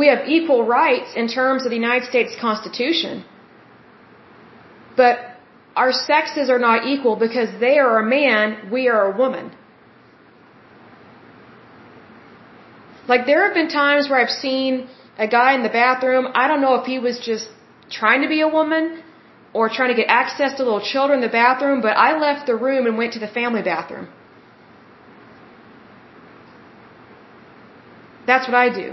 We 0.00 0.06
have 0.12 0.28
equal 0.36 0.62
rights 0.64 1.10
in 1.20 1.26
terms 1.38 1.64
of 1.64 1.70
the 1.70 1.80
United 1.84 2.06
States 2.12 2.32
Constitution. 2.46 3.24
But 5.00 5.16
our 5.82 5.92
sexes 5.92 6.50
are 6.54 6.62
not 6.68 6.86
equal 6.92 7.16
because 7.16 7.50
they 7.64 7.78
are 7.86 7.96
a 8.04 8.06
man, 8.18 8.70
we 8.76 8.82
are 8.92 9.02
a 9.12 9.16
woman. 9.22 9.46
Like 13.12 13.26
there 13.26 13.42
have 13.46 13.54
been 13.54 13.70
times 13.82 14.08
where 14.08 14.20
I've 14.22 14.36
seen 14.46 14.88
a 15.26 15.28
guy 15.38 15.50
in 15.54 15.62
the 15.68 15.74
bathroom, 15.82 16.28
I 16.42 16.46
don't 16.48 16.60
know 16.60 16.74
if 16.80 16.86
he 16.92 16.98
was 17.08 17.18
just 17.30 17.48
trying 17.90 18.22
to 18.22 18.28
be 18.28 18.40
a 18.48 18.50
woman 18.58 19.02
or 19.54 19.68
trying 19.68 19.90
to 19.94 19.98
get 20.00 20.08
access 20.08 20.56
to 20.58 20.62
little 20.62 20.84
children 20.92 21.20
in 21.20 21.24
the 21.28 21.34
bathroom, 21.42 21.80
but 21.80 21.96
I 21.96 22.10
left 22.26 22.46
the 22.46 22.54
room 22.54 22.86
and 22.86 22.98
went 22.98 23.14
to 23.14 23.18
the 23.26 23.32
family 23.40 23.62
bathroom. 23.62 24.08
That's 28.26 28.46
what 28.46 28.54
I 28.54 28.68
do. 28.82 28.88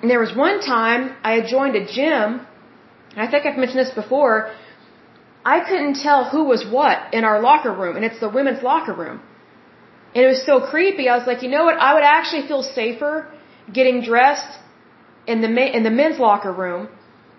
And 0.00 0.10
there 0.10 0.20
was 0.20 0.34
one 0.34 0.60
time 0.60 1.14
I 1.22 1.32
had 1.32 1.46
joined 1.46 1.76
a 1.76 1.84
gym, 1.86 2.46
and 3.12 3.20
I 3.24 3.30
think 3.30 3.46
I've 3.46 3.58
mentioned 3.58 3.80
this 3.80 3.94
before. 4.02 4.50
I 5.44 5.60
couldn't 5.68 5.96
tell 6.06 6.24
who 6.24 6.44
was 6.44 6.64
what 6.76 7.14
in 7.14 7.24
our 7.24 7.40
locker 7.40 7.72
room, 7.72 7.96
and 7.96 8.04
it's 8.04 8.20
the 8.20 8.28
women's 8.28 8.62
locker 8.62 8.94
room. 8.94 9.20
And 10.14 10.24
it 10.24 10.28
was 10.28 10.44
so 10.44 10.60
creepy. 10.72 11.08
I 11.08 11.16
was 11.16 11.26
like, 11.26 11.42
you 11.42 11.48
know 11.48 11.64
what? 11.64 11.78
I 11.78 11.94
would 11.94 12.02
actually 12.02 12.46
feel 12.48 12.62
safer 12.62 13.14
getting 13.72 14.02
dressed 14.02 14.52
in 15.26 15.40
the 15.44 15.76
in 15.76 15.82
the 15.84 15.94
men's 16.00 16.18
locker 16.18 16.52
room 16.52 16.88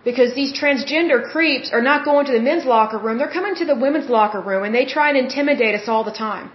because 0.03 0.33
these 0.33 0.51
transgender 0.59 1.19
creeps 1.31 1.71
are 1.71 1.81
not 1.81 2.05
going 2.05 2.25
to 2.27 2.31
the 2.31 2.39
men's 2.39 2.65
locker 2.65 2.97
room. 2.97 3.17
They're 3.17 3.35
coming 3.39 3.55
to 3.55 3.65
the 3.65 3.75
women's 3.75 4.09
locker 4.09 4.41
room 4.41 4.63
and 4.63 4.73
they 4.73 4.85
try 4.85 5.09
and 5.09 5.17
intimidate 5.17 5.75
us 5.75 5.87
all 5.87 6.03
the 6.03 6.17
time. 6.27 6.49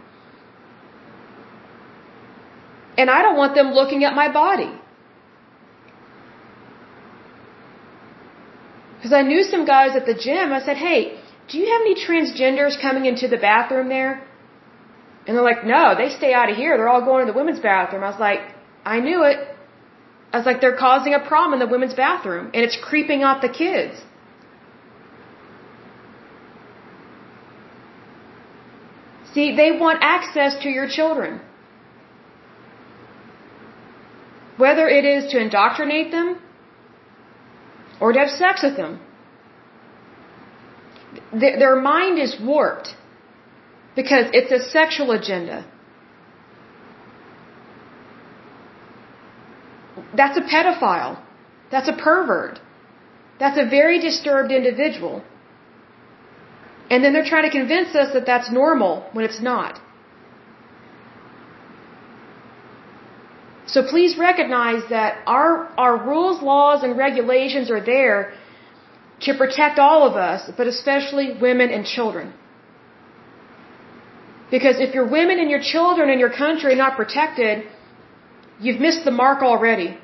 And 2.99 3.11
I 3.11 3.23
don't 3.23 3.37
want 3.37 3.55
them 3.55 3.73
looking 3.73 4.05
at 4.05 4.15
my 4.15 4.33
body. 4.33 4.73
Because 8.97 9.13
I 9.13 9.23
knew 9.23 9.43
some 9.45 9.65
guys 9.65 9.97
at 9.97 10.07
the 10.07 10.15
gym. 10.15 10.53
I 10.53 10.61
said, 10.65 10.77
hey, 10.77 11.19
do 11.49 11.59
you 11.59 11.67
have 11.73 11.83
any 11.83 11.95
transgenders 11.95 12.81
coming 12.81 13.05
into 13.07 13.29
the 13.29 13.37
bathroom 13.37 13.89
there? 13.89 14.27
And 15.27 15.37
they're 15.37 15.49
like, 15.53 15.65
no, 15.65 15.95
they 15.97 16.11
stay 16.11 16.33
out 16.33 16.51
of 16.51 16.57
here. 16.57 16.77
They're 16.77 16.89
all 16.89 17.05
going 17.05 17.27
to 17.27 17.33
the 17.33 17.39
women's 17.39 17.61
bathroom. 17.61 18.03
I 18.05 18.11
was 18.11 18.21
like, 18.21 18.41
I 18.85 19.01
knew 19.01 19.25
it. 19.25 19.39
I 20.33 20.39
was 20.39 20.47
like, 20.47 20.61
they're 20.61 20.77
causing 20.77 21.15
a 21.15 21.21
problem 21.21 21.55
in 21.55 21.61
the 21.67 21.73
women's 21.73 21.95
bathroom, 21.95 22.51
and 22.53 22.65
it's 22.65 22.77
creeping 22.89 23.23
out 23.23 23.43
the 23.43 23.49
kids. 23.49 23.95
See, 29.33 29.55
they 29.55 29.71
want 29.73 29.99
access 30.03 30.57
to 30.63 30.69
your 30.69 30.89
children. 30.89 31.41
Whether 34.57 34.89
it 34.89 35.05
is 35.05 35.31
to 35.33 35.39
indoctrinate 35.39 36.11
them 36.11 36.39
or 38.01 38.13
to 38.13 38.19
have 38.19 38.31
sex 38.31 38.63
with 38.63 38.77
them. 38.77 39.01
Their 41.33 41.77
mind 41.77 42.19
is 42.19 42.37
warped 42.41 42.95
because 43.95 44.27
it's 44.33 44.53
a 44.53 44.61
sexual 44.71 45.13
agenda. 45.13 45.65
That's 50.15 50.37
a 50.37 50.43
pedophile. 50.43 51.19
That's 51.71 51.89
a 51.89 51.93
pervert. 51.93 52.61
That's 53.39 53.59
a 53.59 53.67
very 53.69 53.99
disturbed 54.01 54.53
individual. 54.53 55.23
And 56.91 57.03
then 57.03 57.13
they're 57.13 57.25
trying 57.25 57.51
to 57.51 57.51
convince 57.51 57.95
us 57.95 58.13
that 58.13 58.27
that's 58.27 58.51
normal 58.51 59.09
when 59.13 59.25
it's 59.25 59.41
not. 59.41 59.81
So 63.67 63.83
please 63.83 64.17
recognize 64.17 64.83
that 64.91 65.23
our, 65.27 65.69
our 65.77 65.97
rules, 66.09 66.41
laws, 66.43 66.83
and 66.85 66.97
regulations 66.97 67.71
are 67.71 67.85
there 67.85 68.33
to 69.21 69.35
protect 69.35 69.79
all 69.79 70.07
of 70.09 70.14
us, 70.14 70.51
but 70.57 70.67
especially 70.67 71.37
women 71.41 71.71
and 71.71 71.85
children. 71.85 72.33
Because 74.51 74.79
if 74.79 74.95
your 74.95 75.09
women 75.09 75.41
and 75.41 75.51
your 75.51 75.61
children 75.61 76.11
in 76.11 76.19
your 76.21 76.31
country 76.31 76.73
are 76.75 76.83
not 76.87 76.97
protected, 76.97 77.67
you've 78.61 78.81
missed 78.81 79.05
the 79.05 79.11
mark 79.11 79.43
already. 79.43 79.99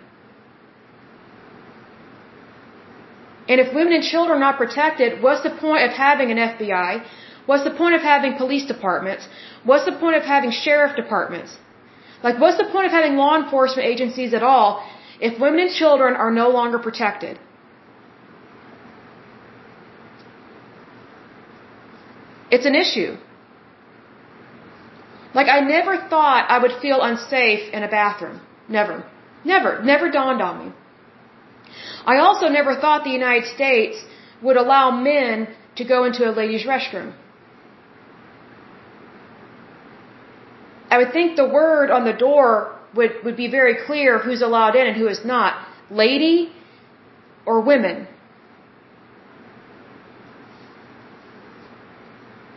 And 3.48 3.60
if 3.60 3.72
women 3.74 3.92
and 3.92 4.02
children 4.02 4.38
are 4.38 4.44
not 4.48 4.56
protected, 4.56 5.22
what's 5.22 5.42
the 5.42 5.50
point 5.50 5.82
of 5.84 5.90
having 5.90 6.30
an 6.30 6.38
FBI? 6.38 7.04
What's 7.46 7.64
the 7.64 7.76
point 7.82 7.94
of 7.94 8.02
having 8.02 8.36
police 8.36 8.66
departments? 8.66 9.28
What's 9.64 9.84
the 9.84 9.92
point 9.92 10.16
of 10.16 10.22
having 10.22 10.50
sheriff 10.50 10.96
departments? 10.96 11.56
Like, 12.22 12.38
what's 12.38 12.58
the 12.58 12.68
point 12.72 12.86
of 12.86 12.92
having 12.92 13.16
law 13.16 13.36
enforcement 13.36 13.86
agencies 13.86 14.32
at 14.34 14.42
all 14.42 14.86
if 15.20 15.40
women 15.40 15.60
and 15.60 15.70
children 15.70 16.14
are 16.14 16.30
no 16.30 16.48
longer 16.50 16.78
protected? 16.78 17.38
It's 22.50 22.66
an 22.66 22.74
issue. 22.74 23.16
Like, 25.34 25.48
I 25.48 25.60
never 25.60 25.96
thought 26.12 26.50
I 26.50 26.58
would 26.58 26.72
feel 26.82 27.00
unsafe 27.00 27.72
in 27.72 27.82
a 27.82 27.88
bathroom. 27.88 28.40
Never. 28.68 29.04
Never. 29.44 29.82
Never 29.82 30.10
dawned 30.10 30.42
on 30.42 30.66
me. 30.66 30.72
I 32.04 32.18
also 32.18 32.48
never 32.48 32.76
thought 32.76 33.04
the 33.04 33.10
United 33.10 33.46
States 33.54 33.96
would 34.42 34.56
allow 34.56 34.90
men 34.90 35.48
to 35.76 35.84
go 35.84 36.04
into 36.04 36.28
a 36.28 36.32
ladies' 36.32 36.66
restroom. 36.66 37.14
I 40.92 40.98
would 41.00 41.12
think 41.18 41.36
the 41.36 41.50
word 41.60 41.90
on 41.96 42.04
the 42.10 42.16
door 42.26 42.48
would, 42.96 43.12
would 43.24 43.38
be 43.44 43.48
very 43.58 43.76
clear 43.86 44.18
who's 44.24 44.42
allowed 44.48 44.74
in 44.80 44.86
and 44.88 44.96
who 45.02 45.08
is 45.14 45.20
not. 45.24 45.52
Lady 45.90 46.52
or 47.46 47.56
women. 47.62 47.96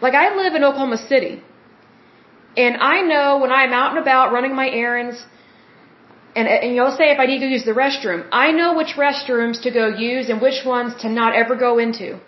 Like 0.02 0.16
I 0.24 0.36
live 0.42 0.54
in 0.60 0.66
Oklahoma 0.66 0.98
City. 0.98 1.34
And 2.58 2.76
I 2.94 2.98
know 3.12 3.40
when 3.42 3.54
I'm 3.54 3.74
out 3.82 3.92
and 3.94 4.00
about 4.06 4.34
running 4.34 4.54
my 4.54 4.70
errands, 4.70 5.18
and, 6.36 6.46
and 6.50 6.76
you'll 6.76 6.98
say 7.00 7.08
if 7.16 7.20
I 7.20 7.28
need 7.32 7.40
to 7.40 7.52
use 7.56 7.66
the 7.72 7.78
restroom, 7.84 8.28
I 8.34 8.52
know 8.52 8.70
which 8.80 8.94
restrooms 9.08 9.62
to 9.66 9.72
go 9.72 9.86
use 9.88 10.28
and 10.30 10.42
which 10.42 10.66
ones 10.66 10.94
to 11.04 11.10
not 11.10 11.36
ever 11.42 11.56
go 11.56 11.78
into. 11.80 12.20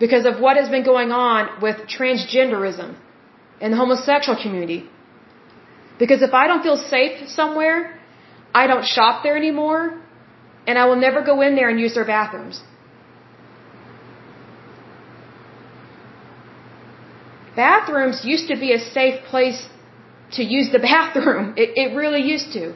Because 0.00 0.24
of 0.26 0.40
what 0.40 0.56
has 0.56 0.68
been 0.68 0.84
going 0.84 1.12
on 1.12 1.62
with 1.62 1.76
transgenderism 1.96 2.96
in 3.60 3.70
the 3.72 3.76
homosexual 3.76 4.40
community. 4.40 4.80
Because 5.98 6.22
if 6.22 6.32
I 6.32 6.46
don't 6.46 6.62
feel 6.62 6.76
safe 6.76 7.28
somewhere, 7.28 7.98
I 8.54 8.66
don't 8.66 8.84
shop 8.84 9.22
there 9.22 9.36
anymore, 9.36 9.98
and 10.66 10.78
I 10.78 10.86
will 10.86 11.00
never 11.06 11.22
go 11.22 11.40
in 11.42 11.56
there 11.56 11.68
and 11.68 11.80
use 11.80 11.94
their 11.94 12.04
bathrooms. 12.04 12.60
Bathrooms 17.56 18.24
used 18.24 18.46
to 18.48 18.56
be 18.56 18.72
a 18.72 18.78
safe 18.78 19.24
place 19.24 19.66
to 20.32 20.44
use 20.44 20.70
the 20.70 20.78
bathroom. 20.92 21.54
It, 21.56 21.70
it 21.82 21.96
really 21.96 22.22
used 22.22 22.52
to. 22.52 22.74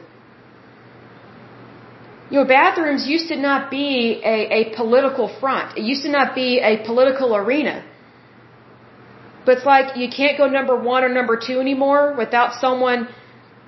You 2.29 2.39
know, 2.39 2.45
bathrooms 2.45 3.07
used 3.07 3.27
to 3.29 3.35
not 3.35 3.69
be 3.69 4.21
a, 4.25 4.37
a 4.59 4.75
political 4.75 5.27
front. 5.39 5.77
It 5.77 5.83
used 5.83 6.03
to 6.03 6.09
not 6.09 6.33
be 6.35 6.59
a 6.59 6.83
political 6.83 7.35
arena. 7.35 7.85
But 9.45 9.57
it's 9.57 9.65
like 9.65 9.97
you 9.97 10.09
can't 10.09 10.37
go 10.37 10.47
number 10.47 10.75
one 10.75 11.03
or 11.03 11.09
number 11.09 11.37
two 11.47 11.59
anymore 11.59 12.13
without 12.17 12.53
someone 12.63 13.07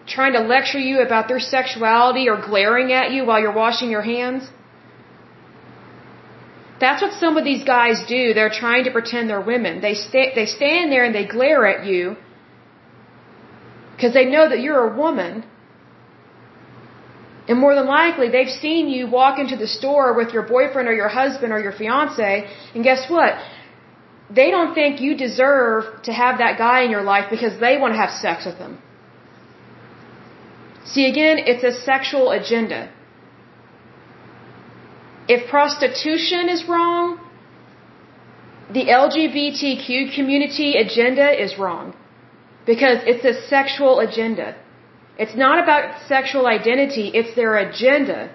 trying 0.08 0.34
to 0.34 0.40
lecture 0.40 0.80
you 0.80 1.02
about 1.02 1.28
their 1.28 1.40
sexuality 1.40 2.30
or 2.30 2.38
glaring 2.50 2.92
at 2.92 3.12
you 3.12 3.26
while 3.26 3.40
you're 3.40 3.60
washing 3.66 3.90
your 3.90 4.04
hands. 4.14 4.50
That's 6.80 7.02
what 7.02 7.14
some 7.14 7.38
of 7.38 7.44
these 7.44 7.64
guys 7.64 8.04
do. 8.08 8.34
They're 8.34 8.56
trying 8.64 8.84
to 8.84 8.92
pretend 8.92 9.30
they're 9.30 9.48
women. 9.56 9.82
They 9.82 9.96
they 10.14 10.46
stand 10.46 10.92
there 10.92 11.06
and 11.06 11.16
they 11.16 11.26
glare 11.26 11.66
at 11.66 11.86
you 11.86 12.18
because 13.96 14.14
they 14.14 14.26
know 14.26 14.48
that 14.50 14.60
you're 14.60 14.84
a 14.92 14.96
woman. 14.96 15.46
And 17.48 17.60
more 17.60 17.76
than 17.76 17.86
likely, 17.86 18.30
they've 18.30 18.56
seen 18.66 18.88
you 18.90 19.08
walk 19.08 19.40
into 19.40 19.56
the 19.56 19.68
store 19.68 20.14
with 20.14 20.34
your 20.34 20.44
boyfriend 20.44 20.88
or 20.90 20.94
your 20.94 21.08
husband 21.08 21.54
or 21.54 21.60
your 21.60 21.72
fiance, 21.72 22.50
and 22.74 22.84
guess 22.84 23.10
what? 23.10 23.34
They 24.30 24.50
don't 24.50 24.74
think 24.74 25.02
you 25.02 25.16
deserve 25.16 26.02
to 26.04 26.12
have 26.12 26.40
that 26.40 26.58
guy 26.58 26.82
in 26.82 26.92
your 26.92 27.04
life 27.04 27.26
because 27.30 27.60
they 27.60 27.78
want 27.78 27.94
to 27.94 27.98
have 27.98 28.10
sex 28.10 28.46
with 28.46 28.56
him. 28.56 28.80
See, 30.86 31.06
again, 31.08 31.38
it's 31.40 31.64
a 31.64 31.74
sexual 31.82 32.32
agenda. 32.32 32.90
If 35.28 35.50
prostitution 35.50 36.50
is 36.50 36.68
wrong, 36.68 37.20
the 38.72 38.86
LGBTQ 38.86 40.16
community 40.16 40.76
agenda 40.76 41.44
is 41.44 41.58
wrong. 41.58 41.96
Because 42.66 43.00
it's 43.06 43.26
a 43.26 43.48
sexual 43.48 44.00
agenda. 44.00 44.56
It's 45.18 45.36
not 45.36 45.64
about 45.64 46.08
sexual 46.08 46.48
identity, 46.48 47.12
it's 47.14 47.36
their 47.36 47.58
agenda. 47.58 48.32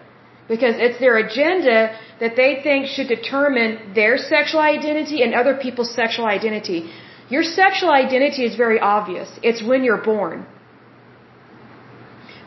Because 0.52 0.74
it's 0.84 0.98
their 1.04 1.16
agenda 1.26 1.76
that 2.22 2.34
they 2.40 2.50
think 2.66 2.86
should 2.94 3.10
determine 3.16 3.70
their 4.00 4.14
sexual 4.18 4.62
identity 4.74 5.18
and 5.24 5.32
other 5.40 5.54
people's 5.64 5.92
sexual 6.00 6.26
identity. 6.38 6.80
Your 7.34 7.44
sexual 7.44 7.90
identity 8.04 8.44
is 8.50 8.56
very 8.64 8.78
obvious. 8.80 9.28
It's 9.48 9.62
when 9.70 9.84
you're 9.84 10.04
born. 10.12 10.38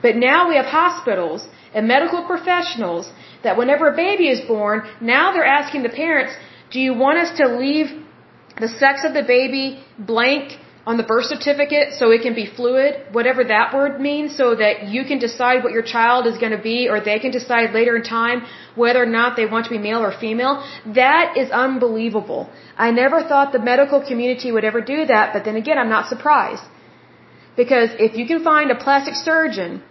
But 0.06 0.18
now 0.18 0.50
we 0.50 0.56
have 0.62 0.66
hospitals 0.82 1.48
and 1.74 1.88
medical 1.88 2.22
professionals 2.34 3.10
that 3.44 3.58
whenever 3.58 3.86
a 3.94 3.96
baby 3.96 4.28
is 4.36 4.42
born, 4.42 4.78
now 5.00 5.32
they're 5.32 5.54
asking 5.60 5.84
the 5.84 5.96
parents, 6.04 6.34
do 6.72 6.80
you 6.82 6.94
want 6.94 7.18
us 7.24 7.32
to 7.40 7.46
leave 7.64 7.88
the 8.60 8.68
sex 8.68 9.06
of 9.08 9.14
the 9.14 9.24
baby 9.24 9.66
blank 9.98 10.60
on 10.86 10.98
the 10.98 11.04
birth 11.04 11.26
certificate 11.26 11.94
so 11.98 12.12
it 12.12 12.22
can 12.22 12.36
be 12.36 12.46
fluid, 12.46 12.96
whatever 13.14 13.44
that 13.46 13.74
word 13.74 14.02
means, 14.02 14.36
so 14.36 14.54
that 14.56 14.88
you 14.94 15.06
can 15.06 15.18
decide 15.18 15.64
what 15.64 15.72
your 15.72 15.82
child 15.82 16.28
is 16.28 16.38
going 16.38 16.52
to 16.52 16.62
be 16.62 16.90
or 16.90 17.00
they 17.00 17.20
can 17.20 17.32
decide 17.32 17.74
later 17.74 17.96
in 17.96 18.04
time 18.04 18.46
whether 18.76 19.02
or 19.02 19.06
not 19.06 19.38
they 19.38 19.46
want 19.46 19.64
to 19.66 19.72
be 19.72 19.78
male 19.78 20.04
or 20.04 20.12
female. 20.12 20.56
That 20.86 21.38
is 21.38 21.52
unbelievable. 21.52 22.50
I 22.78 22.92
never 22.92 23.24
thought 23.24 23.54
the 23.54 23.60
medical 23.60 24.02
community 24.06 24.52
would 24.52 24.66
ever 24.66 24.82
do 24.82 25.06
that, 25.06 25.32
but 25.34 25.46
then 25.46 25.56
again, 25.56 25.78
I'm 25.78 25.90
not 25.90 26.10
surprised. 26.10 26.64
Because 27.56 27.90
if 28.00 28.18
you 28.18 28.26
can 28.28 28.44
find 28.44 28.70
a 28.72 28.76
plastic 28.76 29.16
surgeon 29.16 29.84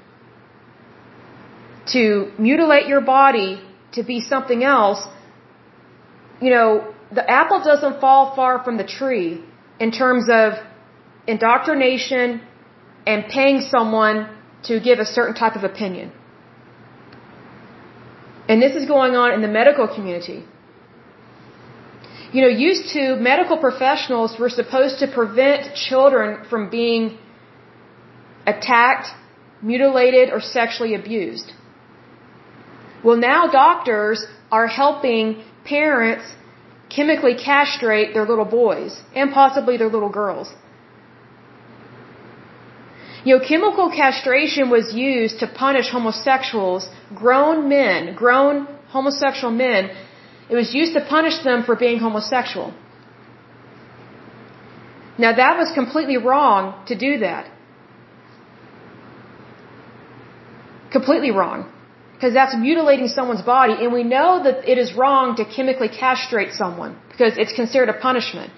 to 1.94 2.32
mutilate 2.38 2.86
your 2.86 3.00
body 3.00 3.62
to 3.92 4.02
be 4.02 4.20
something 4.20 4.62
else, 4.62 5.06
you 6.40 6.50
know, 6.50 6.92
the 7.10 7.24
apple 7.30 7.60
doesn't 7.60 8.00
fall 8.00 8.34
far 8.34 8.62
from 8.64 8.76
the 8.76 8.84
tree 8.84 9.42
in 9.78 9.90
terms 9.90 10.28
of 10.28 10.54
indoctrination 11.26 12.40
and 13.06 13.26
paying 13.26 13.60
someone 13.60 14.28
to 14.64 14.80
give 14.80 14.98
a 14.98 15.04
certain 15.04 15.34
type 15.34 15.56
of 15.56 15.64
opinion. 15.64 16.12
And 18.48 18.60
this 18.60 18.74
is 18.76 18.86
going 18.86 19.14
on 19.14 19.32
in 19.32 19.40
the 19.40 19.48
medical 19.48 19.86
community. 19.88 20.44
You 22.32 22.42
know, 22.42 22.48
used 22.48 22.88
to 22.94 23.16
medical 23.16 23.58
professionals 23.58 24.38
were 24.38 24.48
supposed 24.48 24.98
to 25.00 25.06
prevent 25.06 25.74
children 25.74 26.44
from 26.48 26.70
being 26.70 27.18
attacked, 28.46 29.08
mutilated, 29.60 30.30
or 30.30 30.40
sexually 30.40 30.94
abused. 30.94 31.52
Well, 33.04 33.16
now 33.16 33.48
doctors 33.48 34.24
are 34.50 34.66
helping 34.66 35.42
parents 35.64 36.24
chemically 36.88 37.34
castrate 37.34 38.12
their 38.14 38.26
little 38.26 38.44
boys 38.44 39.00
and 39.14 39.32
possibly 39.32 39.76
their 39.76 39.88
little 39.88 40.08
girls. 40.08 40.52
You 43.24 43.38
know, 43.38 43.44
chemical 43.46 43.88
castration 43.90 44.70
was 44.70 44.92
used 44.92 45.38
to 45.40 45.46
punish 45.46 45.88
homosexuals, 45.90 46.88
grown 47.14 47.68
men, 47.68 48.14
grown 48.14 48.66
homosexual 48.88 49.52
men. 49.52 49.90
It 50.50 50.56
was 50.56 50.74
used 50.74 50.94
to 50.94 51.02
punish 51.16 51.38
them 51.48 51.62
for 51.62 51.76
being 51.76 51.98
homosexual. 51.98 52.74
Now 55.18 55.32
that 55.42 55.56
was 55.56 55.70
completely 55.72 56.16
wrong 56.16 56.84
to 56.86 56.94
do 56.96 57.18
that. 57.18 57.50
Completely 60.90 61.30
wrong. 61.30 61.70
Because 62.14 62.34
that's 62.34 62.56
mutilating 62.56 63.08
someone's 63.08 63.42
body, 63.42 63.74
and 63.82 63.92
we 63.92 64.04
know 64.04 64.42
that 64.44 64.68
it 64.72 64.78
is 64.78 64.94
wrong 64.94 65.36
to 65.36 65.44
chemically 65.44 65.88
castrate 65.88 66.52
someone, 66.52 66.96
because 67.10 67.36
it's 67.36 67.52
considered 67.52 67.88
a 67.88 67.98
punishment. 68.08 68.52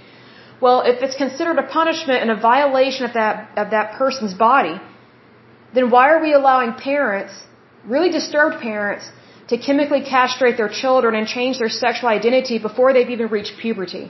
Well, 0.64 0.80
if 0.92 0.98
it's 1.04 1.16
considered 1.24 1.58
a 1.64 1.66
punishment 1.78 2.18
and 2.22 2.30
a 2.34 2.40
violation 2.52 3.02
of 3.08 3.12
that, 3.20 3.36
of 3.62 3.66
that 3.76 3.86
person's 4.00 4.34
body, 4.48 4.76
then 5.76 5.90
why 5.94 6.04
are 6.12 6.20
we 6.26 6.32
allowing 6.40 6.70
parents, 6.92 7.34
really 7.94 8.10
disturbed 8.18 8.56
parents, 8.70 9.04
to 9.50 9.58
chemically 9.66 10.02
castrate 10.14 10.56
their 10.60 10.72
children 10.82 11.14
and 11.18 11.26
change 11.36 11.58
their 11.62 11.72
sexual 11.84 12.08
identity 12.18 12.56
before 12.68 12.88
they've 12.94 13.12
even 13.16 13.28
reached 13.36 13.54
puberty? 13.64 14.06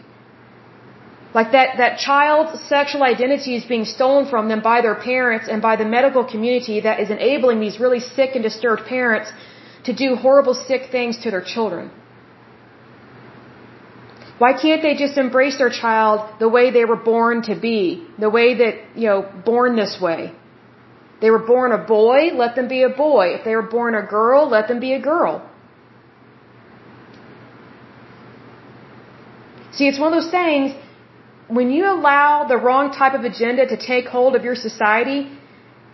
Like 1.38 1.50
that, 1.57 1.70
that 1.82 1.98
child's 1.98 2.52
sexual 2.74 3.02
identity 3.14 3.57
is 3.61 3.64
being 3.74 3.86
stolen 3.96 4.24
from 4.32 4.48
them 4.52 4.62
by 4.70 4.78
their 4.86 4.98
parents 5.11 5.48
and 5.52 5.61
by 5.68 5.74
the 5.82 5.88
medical 5.96 6.24
community 6.34 6.78
that 6.86 7.00
is 7.00 7.11
enabling 7.18 7.59
these 7.64 7.80
really 7.84 8.02
sick 8.16 8.30
and 8.36 8.44
disturbed 8.50 8.84
parents 8.96 9.32
to 9.86 9.92
do 10.05 10.14
horrible, 10.14 10.55
sick 10.55 10.82
things 10.96 11.18
to 11.24 11.32
their 11.32 11.46
children. 11.55 11.90
Why 14.39 14.53
can't 14.61 14.82
they 14.82 14.95
just 14.95 15.16
embrace 15.16 15.59
their 15.59 15.70
child 15.70 16.41
the 16.41 16.49
way 16.49 16.70
they 16.70 16.85
were 16.85 17.03
born 17.14 17.43
to 17.43 17.55
be? 17.55 18.05
The 18.18 18.30
way 18.30 18.55
that, 18.55 18.74
you 18.97 19.07
know, 19.07 19.20
born 19.45 19.76
this 19.76 19.97
way. 20.01 20.32
They 21.20 21.30
were 21.30 21.45
born 21.55 21.70
a 21.72 21.78
boy, 21.78 22.32
let 22.35 22.57
them 22.57 22.68
be 22.68 22.82
a 22.82 22.89
boy. 22.89 23.26
If 23.37 23.45
they 23.45 23.55
were 23.55 23.68
born 23.76 23.95
a 23.95 24.03
girl, 24.03 24.49
let 24.49 24.66
them 24.68 24.80
be 24.80 24.93
a 24.93 25.01
girl. 25.01 25.49
See, 29.72 29.87
it's 29.89 29.99
one 29.99 30.12
of 30.12 30.22
those 30.22 30.30
things, 30.30 30.74
when 31.49 31.70
you 31.70 31.85
allow 31.87 32.45
the 32.45 32.57
wrong 32.57 32.93
type 32.93 33.14
of 33.14 33.24
agenda 33.24 33.66
to 33.66 33.76
take 33.76 34.07
hold 34.07 34.35
of 34.35 34.45
your 34.45 34.55
society, 34.55 35.30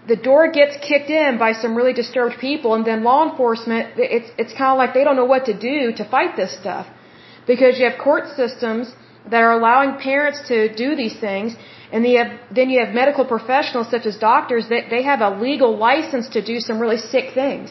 the 0.09 0.16
door 0.16 0.51
gets 0.51 0.76
kicked 0.86 1.11
in 1.11 1.38
by 1.38 1.53
some 1.53 1.74
really 1.74 1.93
disturbed 1.93 2.36
people, 2.41 2.74
and 2.74 2.84
then 2.84 3.05
law 3.05 3.30
enforcement, 3.30 3.95
it's, 3.97 4.30
it's 4.38 4.53
kind 4.53 4.72
of 4.72 4.78
like 4.78 4.93
they 4.95 5.05
don't 5.05 5.16
know 5.16 5.30
what 5.34 5.45
to 5.47 5.55
do 5.59 5.93
to 5.93 6.05
fight 6.09 6.36
this 6.36 6.53
stuff 6.59 6.86
because 7.53 7.78
you 7.78 7.84
have 7.90 7.98
court 8.09 8.24
systems 8.40 8.86
that 9.32 9.42
are 9.46 9.55
allowing 9.59 9.90
parents 10.09 10.38
to 10.51 10.57
do 10.82 10.88
these 11.03 11.16
things, 11.26 11.51
and 11.92 11.98
then 12.05 12.11
you 12.12 12.18
have, 12.22 12.32
then 12.59 12.66
you 12.72 12.78
have 12.84 12.92
medical 13.03 13.24
professionals 13.36 13.88
such 13.94 14.07
as 14.11 14.16
doctors 14.30 14.64
that 14.72 14.84
they 14.94 15.03
have 15.11 15.20
a 15.28 15.30
legal 15.46 15.72
license 15.88 16.26
to 16.36 16.40
do 16.51 16.57
some 16.66 16.76
really 16.84 17.01
sick 17.12 17.26
things. 17.42 17.68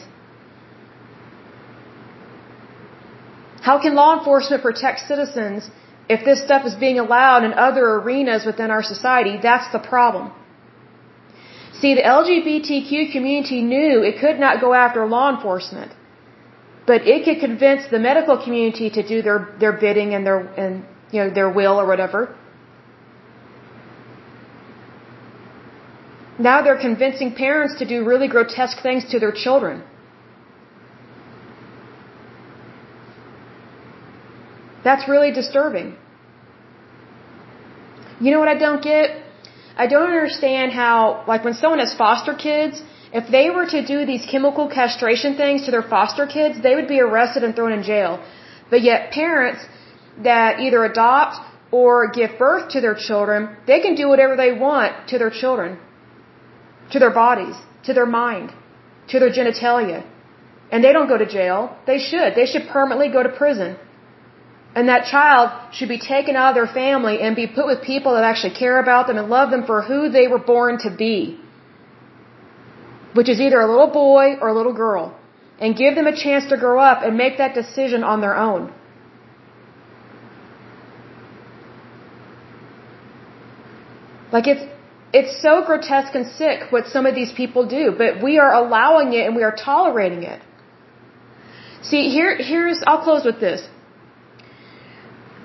How 3.68 3.76
can 3.84 3.94
law 4.02 4.10
enforcement 4.18 4.62
protect 4.68 5.00
citizens 5.12 5.70
if 6.14 6.20
this 6.28 6.42
stuff 6.48 6.62
is 6.70 6.76
being 6.86 6.98
allowed 7.06 7.42
in 7.48 7.52
other 7.68 7.84
arenas 7.96 8.44
within 8.50 8.70
our 8.76 8.84
society? 8.94 9.34
That's 9.48 9.70
the 9.76 9.82
problem. 9.92 10.26
See, 11.80 11.92
the 11.98 12.06
LGBTQ 12.18 13.12
community 13.12 13.60
knew 13.74 14.02
it 14.10 14.16
could 14.24 14.38
not 14.44 14.60
go 14.66 14.70
after 14.84 15.06
law 15.16 15.26
enforcement 15.34 15.92
but 16.90 17.02
it 17.14 17.18
could 17.24 17.38
convince 17.46 17.82
the 17.94 18.00
medical 18.10 18.36
community 18.44 18.88
to 18.96 19.02
do 19.10 19.16
their 19.26 19.40
their 19.62 19.74
bidding 19.82 20.14
and 20.16 20.22
their 20.28 20.38
and 20.62 20.72
you 21.12 21.18
know 21.20 21.28
their 21.38 21.50
will 21.58 21.76
or 21.82 21.86
whatever. 21.90 22.20
Now 26.48 26.56
they're 26.64 26.82
convincing 26.88 27.30
parents 27.44 27.78
to 27.80 27.86
do 27.92 27.96
really 28.10 28.28
grotesque 28.34 28.82
things 28.88 29.04
to 29.12 29.20
their 29.22 29.34
children. 29.44 29.76
That's 34.88 35.08
really 35.14 35.32
disturbing. 35.40 35.88
You 38.24 38.30
know 38.32 38.40
what 38.42 38.52
I 38.56 38.58
don't 38.66 38.82
get? 38.92 39.10
I 39.82 39.86
don't 39.92 40.10
understand 40.12 40.72
how, 40.72 41.24
like, 41.32 41.44
when 41.48 41.54
someone 41.62 41.82
has 41.86 41.92
foster 42.04 42.34
kids 42.48 42.82
if 43.12 43.28
they 43.30 43.50
were 43.50 43.66
to 43.66 43.84
do 43.84 44.06
these 44.06 44.24
chemical 44.30 44.68
castration 44.68 45.36
things 45.36 45.64
to 45.64 45.70
their 45.70 45.82
foster 45.82 46.26
kids, 46.26 46.62
they 46.62 46.74
would 46.76 46.88
be 46.88 47.00
arrested 47.00 47.42
and 47.42 47.56
thrown 47.56 47.72
in 47.72 47.82
jail. 47.82 48.22
But 48.70 48.82
yet 48.82 49.10
parents 49.10 49.64
that 50.22 50.60
either 50.60 50.84
adopt 50.84 51.36
or 51.72 52.10
give 52.10 52.38
birth 52.38 52.70
to 52.74 52.80
their 52.80 52.94
children, 52.94 53.56
they 53.66 53.80
can 53.80 53.94
do 53.94 54.08
whatever 54.08 54.36
they 54.36 54.52
want 54.52 55.08
to 55.08 55.18
their 55.18 55.30
children, 55.30 55.78
to 56.92 56.98
their 56.98 57.10
bodies, 57.10 57.56
to 57.84 57.92
their 57.94 58.06
mind, 58.06 58.52
to 59.08 59.18
their 59.18 59.30
genitalia. 59.30 60.04
And 60.70 60.84
they 60.84 60.92
don't 60.92 61.08
go 61.08 61.18
to 61.18 61.26
jail. 61.26 61.76
They 61.86 61.98
should. 61.98 62.34
They 62.36 62.46
should 62.46 62.68
permanently 62.68 63.08
go 63.08 63.22
to 63.24 63.28
prison. 63.28 63.76
And 64.76 64.88
that 64.88 65.06
child 65.06 65.74
should 65.74 65.88
be 65.88 65.98
taken 65.98 66.36
out 66.36 66.50
of 66.50 66.54
their 66.54 66.72
family 66.72 67.20
and 67.20 67.34
be 67.34 67.48
put 67.48 67.66
with 67.66 67.82
people 67.82 68.14
that 68.14 68.22
actually 68.22 68.54
care 68.54 68.78
about 68.78 69.08
them 69.08 69.18
and 69.18 69.28
love 69.28 69.50
them 69.50 69.66
for 69.66 69.82
who 69.82 70.08
they 70.08 70.28
were 70.28 70.38
born 70.38 70.78
to 70.86 70.90
be. 70.90 71.40
Which 73.14 73.28
is 73.28 73.40
either 73.40 73.60
a 73.60 73.70
little 73.70 73.92
boy 73.92 74.36
or 74.40 74.48
a 74.48 74.54
little 74.54 74.72
girl. 74.72 75.16
And 75.58 75.76
give 75.76 75.94
them 75.94 76.06
a 76.06 76.16
chance 76.16 76.46
to 76.50 76.56
grow 76.56 76.78
up 76.80 77.02
and 77.02 77.16
make 77.16 77.38
that 77.38 77.54
decision 77.54 78.02
on 78.02 78.20
their 78.20 78.36
own. 78.36 78.72
Like 84.32 84.46
it's, 84.46 84.64
it's 85.12 85.42
so 85.42 85.64
grotesque 85.66 86.14
and 86.14 86.26
sick 86.40 86.70
what 86.70 86.86
some 86.86 87.04
of 87.04 87.14
these 87.14 87.32
people 87.32 87.66
do, 87.66 87.92
but 87.96 88.22
we 88.22 88.38
are 88.38 88.52
allowing 88.52 89.12
it 89.12 89.26
and 89.26 89.34
we 89.34 89.42
are 89.42 89.54
tolerating 89.54 90.22
it. 90.22 90.40
See, 91.82 92.10
here, 92.10 92.36
here's, 92.36 92.80
I'll 92.86 93.02
close 93.02 93.24
with 93.24 93.40
this. 93.40 93.66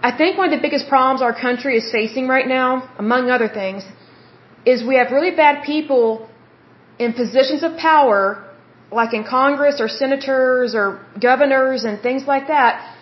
I 0.04 0.16
think 0.16 0.38
one 0.38 0.54
of 0.54 0.56
the 0.58 0.62
biggest 0.62 0.88
problems 0.88 1.22
our 1.22 1.34
country 1.34 1.78
is 1.78 1.92
facing 1.92 2.28
right 2.28 2.48
now, 2.48 2.90
among 3.00 3.32
other 3.32 3.48
things, 3.48 3.84
is 4.66 4.84
we 4.84 4.96
have 4.96 5.12
really 5.12 5.32
bad 5.32 5.64
people 5.64 6.30
in 7.00 7.14
positions 7.14 7.64
of 7.64 7.78
power, 7.78 8.22
like 8.92 9.14
in 9.14 9.24
Congress 9.24 9.80
or 9.80 9.88
senators 9.88 10.76
or 10.76 11.00
governors 11.20 11.84
and 11.84 12.02
things 12.02 12.24
like 12.26 12.48
that, 12.48 12.96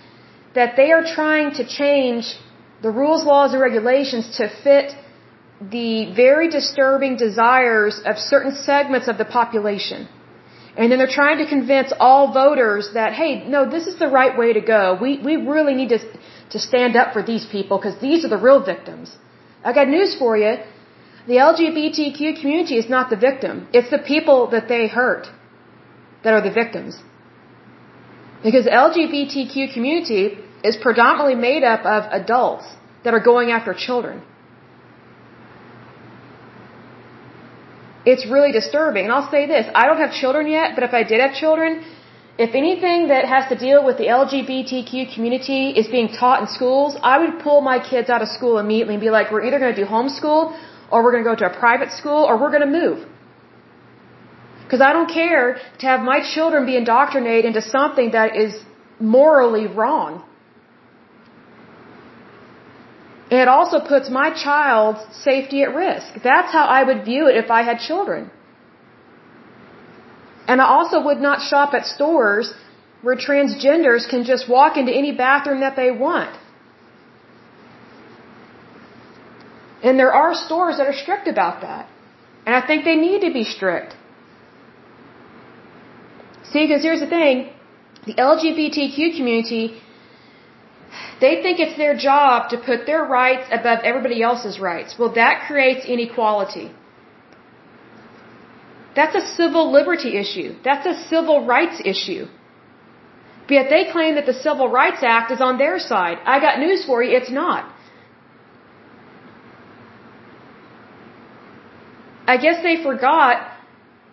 that 0.56 0.76
they 0.76 0.92
are 0.92 1.04
trying 1.04 1.52
to 1.60 1.68
change 1.68 2.36
the 2.82 2.90
rules, 2.90 3.24
laws, 3.24 3.54
and 3.54 3.62
regulations 3.62 4.38
to 4.38 4.50
fit 4.64 4.96
the 5.62 6.14
very 6.14 6.50
disturbing 6.50 7.16
desires 7.18 8.02
of 8.06 8.18
certain 8.18 8.54
segments 8.56 9.08
of 9.08 9.18
the 9.18 9.26
population. 9.26 10.08
And 10.76 10.92
then 10.92 10.98
they're 10.98 11.18
trying 11.22 11.38
to 11.38 11.48
convince 11.48 11.94
all 12.00 12.34
voters 12.34 12.90
that, 12.96 13.14
hey, 13.14 13.48
no, 13.48 13.70
this 13.70 13.86
is 13.86 13.98
the 14.00 14.08
right 14.08 14.36
way 14.38 14.54
to 14.54 14.62
go. 14.62 14.98
We, 15.00 15.20
we 15.20 15.36
really 15.36 15.76
need 15.76 15.90
to 15.90 16.00
to 16.54 16.60
stand 16.60 16.96
up 17.02 17.14
for 17.14 17.24
these 17.32 17.46
people 17.56 17.78
because 17.78 18.00
these 18.08 18.24
are 18.26 18.32
the 18.36 18.42
real 18.48 18.62
victims. 18.74 19.18
I 19.68 19.74
got 19.74 19.88
news 19.88 20.16
for 20.22 20.38
you. 20.38 20.54
The 21.26 21.38
LGBTQ 21.50 22.42
community 22.42 22.78
is 22.78 22.90
not 22.90 23.10
the 23.10 23.16
victim. 23.16 23.68
It's 23.72 23.90
the 23.90 24.00
people 24.14 24.48
that 24.52 24.68
they 24.68 24.88
hurt 24.88 25.28
that 26.24 26.34
are 26.34 26.42
the 26.42 26.52
victims. 26.52 26.98
Because 28.44 28.66
LGBTQ 28.66 29.74
community 29.74 30.38
is 30.66 30.76
predominantly 30.76 31.36
made 31.36 31.64
up 31.64 31.86
of 31.86 32.12
adults 32.12 32.66
that 33.06 33.14
are 33.14 33.22
going 33.22 33.52
after 33.52 33.74
children. 33.74 34.22
It's 38.06 38.26
really 38.30 38.52
disturbing. 38.52 39.06
And 39.06 39.14
I'll 39.14 39.32
say 39.32 39.46
this, 39.46 39.66
I 39.74 39.86
don't 39.86 39.98
have 40.06 40.12
children 40.12 40.48
yet, 40.48 40.72
but 40.76 40.84
if 40.84 40.94
I 40.94 41.04
did 41.04 41.22
have 41.22 41.34
children, 41.36 41.86
if 42.38 42.54
anything 42.54 43.08
that 43.08 43.24
has 43.26 43.48
to 43.48 43.56
deal 43.58 43.86
with 43.86 43.98
the 43.98 44.08
LGBTQ 44.08 45.16
community 45.16 45.70
is 45.70 45.88
being 45.88 46.10
taught 46.10 46.42
in 46.42 46.48
schools, 46.48 46.98
I 47.02 47.20
would 47.20 47.40
pull 47.40 47.62
my 47.62 47.80
kids 47.80 48.10
out 48.10 48.22
of 48.22 48.28
school 48.28 48.58
immediately 48.58 48.96
and 48.96 49.02
be 49.02 49.10
like, 49.10 49.32
we're 49.32 49.46
either 49.46 49.60
going 49.60 49.74
to 49.74 49.82
do 49.86 49.90
homeschool 49.90 50.54
or 50.94 51.04
we're 51.04 51.14
going 51.16 51.26
to 51.28 51.32
go 51.34 51.40
to 51.44 51.48
a 51.54 51.56
private 51.64 51.92
school 52.00 52.22
or 52.30 52.34
we're 52.42 52.54
going 52.58 52.68
to 52.72 52.76
move. 52.82 53.00
Because 54.64 54.82
I 54.90 54.92
don't 54.98 55.12
care 55.22 55.48
to 55.80 55.86
have 55.92 56.02
my 56.12 56.20
children 56.34 56.68
be 56.74 56.76
indoctrinated 56.82 57.46
into 57.52 57.64
something 57.78 58.12
that 58.18 58.36
is 58.44 58.54
morally 59.00 59.66
wrong. 59.80 60.12
And 63.32 63.40
it 63.46 63.50
also 63.58 63.80
puts 63.94 64.10
my 64.22 64.30
child's 64.46 65.02
safety 65.30 65.64
at 65.64 65.74
risk. 65.84 66.22
That's 66.32 66.52
how 66.58 66.66
I 66.78 66.84
would 66.88 67.04
view 67.12 67.24
it 67.30 67.36
if 67.44 67.50
I 67.60 67.62
had 67.70 67.80
children. 67.90 68.30
And 70.48 70.62
I 70.62 70.68
also 70.78 70.98
would 71.08 71.22
not 71.28 71.42
shop 71.50 71.74
at 71.74 71.86
stores 71.96 72.54
where 73.02 73.16
transgenders 73.16 74.08
can 74.12 74.24
just 74.32 74.50
walk 74.58 74.78
into 74.82 74.94
any 75.02 75.12
bathroom 75.26 75.62
that 75.62 75.76
they 75.76 75.90
want. 75.92 76.34
And 79.84 80.00
there 80.00 80.14
are 80.14 80.34
stores 80.34 80.78
that 80.78 80.88
are 80.88 80.98
strict 81.04 81.28
about 81.28 81.62
that. 81.62 81.90
And 82.46 82.56
I 82.56 82.66
think 82.66 82.86
they 82.86 82.96
need 82.96 83.22
to 83.22 83.32
be 83.34 83.44
strict. 83.44 83.96
See, 86.52 86.68
because 86.68 86.84
here's 86.84 87.00
the 87.00 87.12
thing 87.18 87.50
the 88.06 88.14
LGBTQ 88.14 89.18
community, 89.18 89.82
they 91.20 91.42
think 91.42 91.60
it's 91.60 91.78
their 91.78 91.96
job 91.98 92.50
to 92.50 92.58
put 92.58 92.86
their 92.86 93.04
rights 93.04 93.48
above 93.52 93.80
everybody 93.84 94.22
else's 94.22 94.60
rights. 94.60 94.96
Well, 95.00 95.14
that 95.14 95.46
creates 95.48 95.86
inequality. 95.86 96.72
That's 98.96 99.16
a 99.16 99.26
civil 99.36 99.72
liberty 99.72 100.18
issue. 100.18 100.56
That's 100.64 100.86
a 100.86 100.96
civil 101.10 101.46
rights 101.46 101.82
issue. 101.84 102.28
But 103.48 103.54
yet 103.54 103.70
they 103.70 103.92
claim 103.92 104.16
that 104.16 104.26
the 104.26 104.34
Civil 104.34 104.70
Rights 104.70 105.02
Act 105.02 105.32
is 105.32 105.42
on 105.42 105.58
their 105.58 105.80
side. 105.80 106.18
I 106.24 106.40
got 106.40 106.60
news 106.60 106.86
for 106.86 107.04
you, 107.04 107.18
it's 107.18 107.32
not. 107.32 107.73
I 112.26 112.38
guess 112.38 112.64
they 112.64 112.82
forgot, 112.82 113.52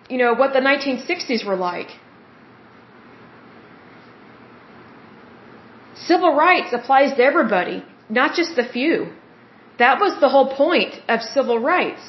you 0.09 0.19
know, 0.19 0.35
what 0.35 0.53
the 0.53 0.61
1960s 0.61 1.45
were 1.47 1.57
like. 1.57 1.91
Civil 5.95 6.35
rights 6.35 6.73
applies 6.73 7.13
to 7.17 7.23
everybody, 7.23 7.85
not 8.09 8.35
just 8.35 8.57
the 8.57 8.65
few. 8.65 9.13
That 9.79 10.01
was 10.01 10.21
the 10.21 10.29
whole 10.29 10.49
point 10.55 10.95
of 11.09 11.23
civil 11.23 11.59
rights. 11.59 12.03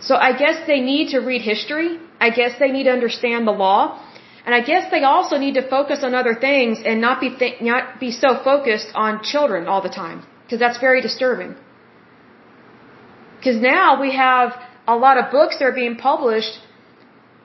So 0.00 0.16
I 0.16 0.32
guess 0.36 0.66
they 0.66 0.80
need 0.80 1.10
to 1.10 1.18
read 1.20 1.42
history. 1.42 1.98
I 2.20 2.30
guess 2.30 2.58
they 2.58 2.70
need 2.70 2.84
to 2.84 2.92
understand 2.92 3.46
the 3.46 3.52
law. 3.52 4.00
And 4.46 4.54
I 4.54 4.60
guess 4.60 4.90
they 4.90 5.02
also 5.02 5.38
need 5.38 5.54
to 5.54 5.66
focus 5.68 6.04
on 6.04 6.14
other 6.14 6.34
things 6.34 6.82
and 6.84 7.00
not 7.00 7.20
be 7.20 7.30
not 7.62 7.98
be 7.98 8.10
so 8.12 8.30
focused 8.44 8.90
on 8.94 9.22
children 9.22 9.66
all 9.66 9.80
the 9.80 9.88
time 9.88 10.22
because 10.44 10.58
that's 10.58 10.78
very 10.78 11.00
disturbing. 11.00 11.54
Because 13.38 13.60
now 13.60 14.00
we 14.00 14.14
have 14.14 14.52
a 14.86 14.96
lot 14.96 15.18
of 15.18 15.30
books 15.30 15.58
that 15.58 15.64
are 15.64 15.78
being 15.82 15.96
published 15.96 16.58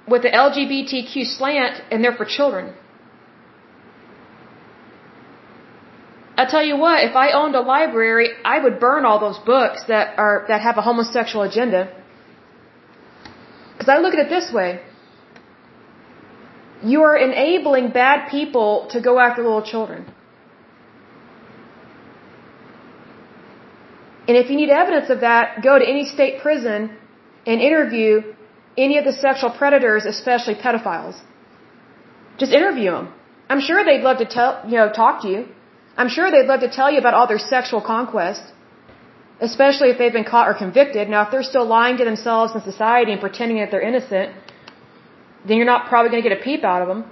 with 0.07 0.21
the 0.23 0.29
LGBTQ 0.29 1.25
slant 1.37 1.81
and 1.91 2.03
they're 2.03 2.15
for 2.15 2.25
children. 2.25 2.73
I 6.41 6.45
tell 6.45 6.65
you 6.65 6.77
what, 6.77 7.03
if 7.03 7.15
I 7.15 7.31
owned 7.39 7.55
a 7.55 7.59
library, 7.59 8.29
I 8.45 8.59
would 8.63 8.79
burn 8.79 9.05
all 9.05 9.19
those 9.19 9.39
books 9.39 9.83
that 9.89 10.17
are 10.17 10.45
that 10.47 10.61
have 10.61 10.77
a 10.77 10.81
homosexual 10.81 11.43
agenda. 11.43 11.81
Because 13.73 13.89
I 13.89 13.97
look 14.03 14.13
at 14.13 14.21
it 14.25 14.29
this 14.29 14.47
way. 14.53 14.81
You 16.81 17.01
are 17.03 17.17
enabling 17.17 17.91
bad 17.91 18.29
people 18.29 18.87
to 18.91 19.01
go 19.01 19.19
after 19.19 19.43
little 19.43 19.67
children. 19.73 20.05
And 24.29 24.37
if 24.41 24.49
you 24.51 24.57
need 24.61 24.71
evidence 24.81 25.09
of 25.15 25.21
that, 25.27 25.63
go 25.67 25.73
to 25.83 25.85
any 25.93 26.05
state 26.15 26.35
prison 26.45 26.79
and 27.51 27.67
interview 27.69 28.11
any 28.85 28.97
of 28.99 29.05
the 29.09 29.15
sexual 29.25 29.51
predators, 29.61 30.05
especially 30.15 30.55
pedophiles. 30.65 31.17
Just 32.43 32.53
interview 32.59 32.91
them. 32.97 33.07
I'm 33.49 33.61
sure 33.67 33.83
they'd 33.83 34.05
love 34.09 34.19
to 34.19 34.27
tell, 34.37 34.51
you 34.71 34.77
know, 34.81 34.89
talk 35.01 35.23
to 35.23 35.29
you. 35.33 35.41
I'm 36.01 36.11
sure 36.15 36.25
they'd 36.35 36.51
love 36.53 36.61
to 36.67 36.71
tell 36.79 36.89
you 36.93 36.99
about 37.03 37.15
all 37.19 37.27
their 37.33 37.43
sexual 37.53 37.81
conquest 37.93 38.43
especially 39.41 39.89
if 39.89 39.97
they've 39.97 40.17
been 40.19 40.29
caught 40.33 40.47
or 40.47 40.53
convicted. 40.53 41.09
Now, 41.09 41.21
if 41.25 41.31
they're 41.31 41.43
still 41.43 41.65
lying 41.65 41.97
to 41.97 42.05
themselves 42.05 42.53
and 42.53 42.63
society 42.63 43.11
and 43.11 43.21
pretending 43.21 43.57
that 43.59 43.71
they're 43.71 43.87
innocent, 43.91 44.35
then 45.47 45.57
you're 45.57 45.71
not 45.73 45.87
probably 45.87 46.11
going 46.11 46.23
to 46.23 46.29
get 46.29 46.37
a 46.39 46.43
peep 46.43 46.63
out 46.63 46.81
of 46.81 46.87
them. 46.87 47.05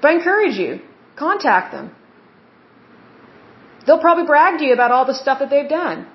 But 0.00 0.10
I 0.10 0.14
encourage 0.14 0.56
you, 0.56 0.80
contact 1.16 1.72
them. 1.72 1.94
They'll 3.86 4.04
probably 4.06 4.26
brag 4.26 4.58
to 4.58 4.64
you 4.64 4.72
about 4.72 4.90
all 4.90 5.04
the 5.04 5.14
stuff 5.14 5.38
that 5.38 5.50
they've 5.50 5.68
done. 5.68 6.06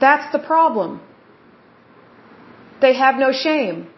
That's 0.00 0.30
the 0.32 0.38
problem. 0.38 1.00
They 2.80 2.94
have 2.94 3.16
no 3.16 3.32
shame. 3.32 3.88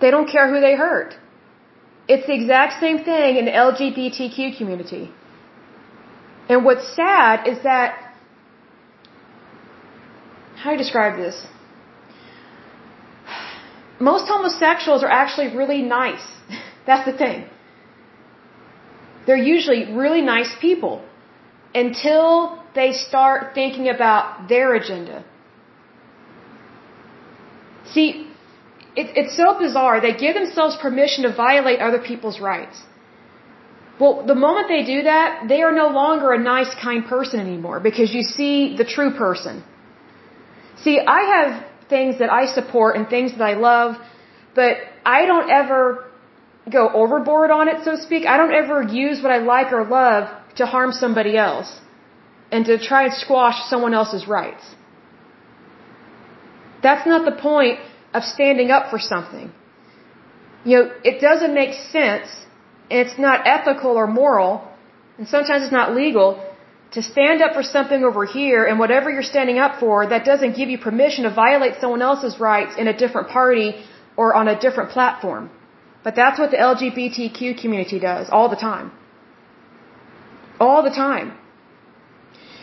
They 0.00 0.10
don't 0.10 0.28
care 0.28 0.52
who 0.52 0.60
they 0.60 0.74
hurt. 0.74 1.14
It's 2.08 2.26
the 2.26 2.34
exact 2.34 2.80
same 2.80 3.04
thing 3.04 3.36
in 3.36 3.44
the 3.44 3.52
LGBTQ 3.52 4.58
community. 4.58 5.12
And 6.48 6.64
what's 6.64 6.86
sad 6.96 7.46
is 7.46 7.62
that, 7.62 7.96
how 10.56 10.70
do 10.70 10.72
you 10.72 10.78
describe 10.78 11.16
this? 11.16 11.46
Most 14.00 14.26
homosexuals 14.26 15.04
are 15.04 15.14
actually 15.22 15.56
really 15.56 15.82
nice. 15.82 16.26
That's 16.86 17.04
the 17.10 17.16
thing. 17.16 17.44
They're 19.26 19.44
usually 19.54 19.92
really 19.92 20.22
nice 20.22 20.52
people 20.60 21.04
until 21.74 22.62
they 22.74 22.92
start 22.92 23.54
thinking 23.54 23.88
about 23.88 24.48
their 24.48 24.74
agenda. 24.74 25.24
See, 27.94 28.26
it, 28.96 29.06
it's 29.16 29.36
so 29.36 29.58
bizarre. 29.58 30.00
They 30.00 30.14
give 30.14 30.34
themselves 30.34 30.76
permission 30.80 31.24
to 31.24 31.34
violate 31.34 31.80
other 31.80 31.98
people's 31.98 32.40
rights. 32.40 32.82
Well, 34.00 34.24
the 34.26 34.34
moment 34.34 34.68
they 34.68 34.84
do 34.84 35.02
that, 35.02 35.44
they 35.48 35.62
are 35.62 35.72
no 35.72 35.88
longer 35.88 36.32
a 36.32 36.38
nice, 36.38 36.74
kind 36.82 37.04
person 37.04 37.40
anymore 37.40 37.78
because 37.80 38.12
you 38.14 38.22
see 38.22 38.76
the 38.76 38.84
true 38.84 39.12
person. 39.14 39.62
See, 40.82 40.98
I 40.98 41.20
have 41.34 41.64
things 41.88 42.18
that 42.18 42.32
I 42.32 42.46
support 42.46 42.96
and 42.96 43.08
things 43.08 43.32
that 43.32 43.42
I 43.42 43.54
love, 43.54 43.96
but 44.54 44.78
I 45.04 45.26
don't 45.26 45.50
ever 45.50 46.11
go 46.70 46.88
overboard 46.92 47.50
on 47.50 47.68
it, 47.68 47.84
so 47.84 47.92
to 47.96 48.02
speak. 48.02 48.26
I 48.26 48.36
don't 48.36 48.54
ever 48.54 48.82
use 48.82 49.22
what 49.22 49.32
I 49.32 49.38
like 49.38 49.72
or 49.72 49.84
love 49.84 50.28
to 50.56 50.66
harm 50.66 50.92
somebody 50.92 51.36
else 51.36 51.80
and 52.50 52.64
to 52.66 52.78
try 52.78 53.04
and 53.04 53.14
squash 53.14 53.58
someone 53.68 53.94
else's 53.94 54.28
rights. 54.28 54.64
That's 56.82 57.06
not 57.06 57.24
the 57.24 57.36
point 57.40 57.78
of 58.12 58.22
standing 58.24 58.70
up 58.70 58.90
for 58.90 58.98
something. 58.98 59.50
You 60.64 60.76
know, 60.76 60.92
it 61.02 61.20
doesn't 61.20 61.54
make 61.54 61.74
sense, 61.74 62.28
and 62.90 63.00
it's 63.06 63.18
not 63.18 63.46
ethical 63.46 63.92
or 63.92 64.06
moral, 64.06 64.68
and 65.18 65.26
sometimes 65.26 65.64
it's 65.64 65.72
not 65.72 65.94
legal 65.94 66.28
to 66.92 67.02
stand 67.02 67.40
up 67.42 67.54
for 67.54 67.62
something 67.62 68.04
over 68.04 68.24
here 68.26 68.64
and 68.64 68.78
whatever 68.78 69.10
you're 69.10 69.22
standing 69.22 69.58
up 69.58 69.80
for, 69.80 70.06
that 70.06 70.24
doesn't 70.24 70.54
give 70.56 70.68
you 70.68 70.78
permission 70.78 71.24
to 71.24 71.30
violate 71.30 71.74
someone 71.80 72.02
else's 72.02 72.38
rights 72.38 72.74
in 72.76 72.86
a 72.86 72.96
different 72.96 73.28
party 73.28 73.82
or 74.16 74.34
on 74.34 74.46
a 74.46 74.58
different 74.60 74.90
platform. 74.90 75.50
But 76.04 76.16
that's 76.16 76.38
what 76.38 76.50
the 76.50 76.56
LGBTQ 76.56 77.60
community 77.60 77.98
does 78.00 78.28
all 78.30 78.48
the 78.48 78.56
time. 78.56 78.90
All 80.58 80.82
the 80.82 80.90
time. 80.90 81.32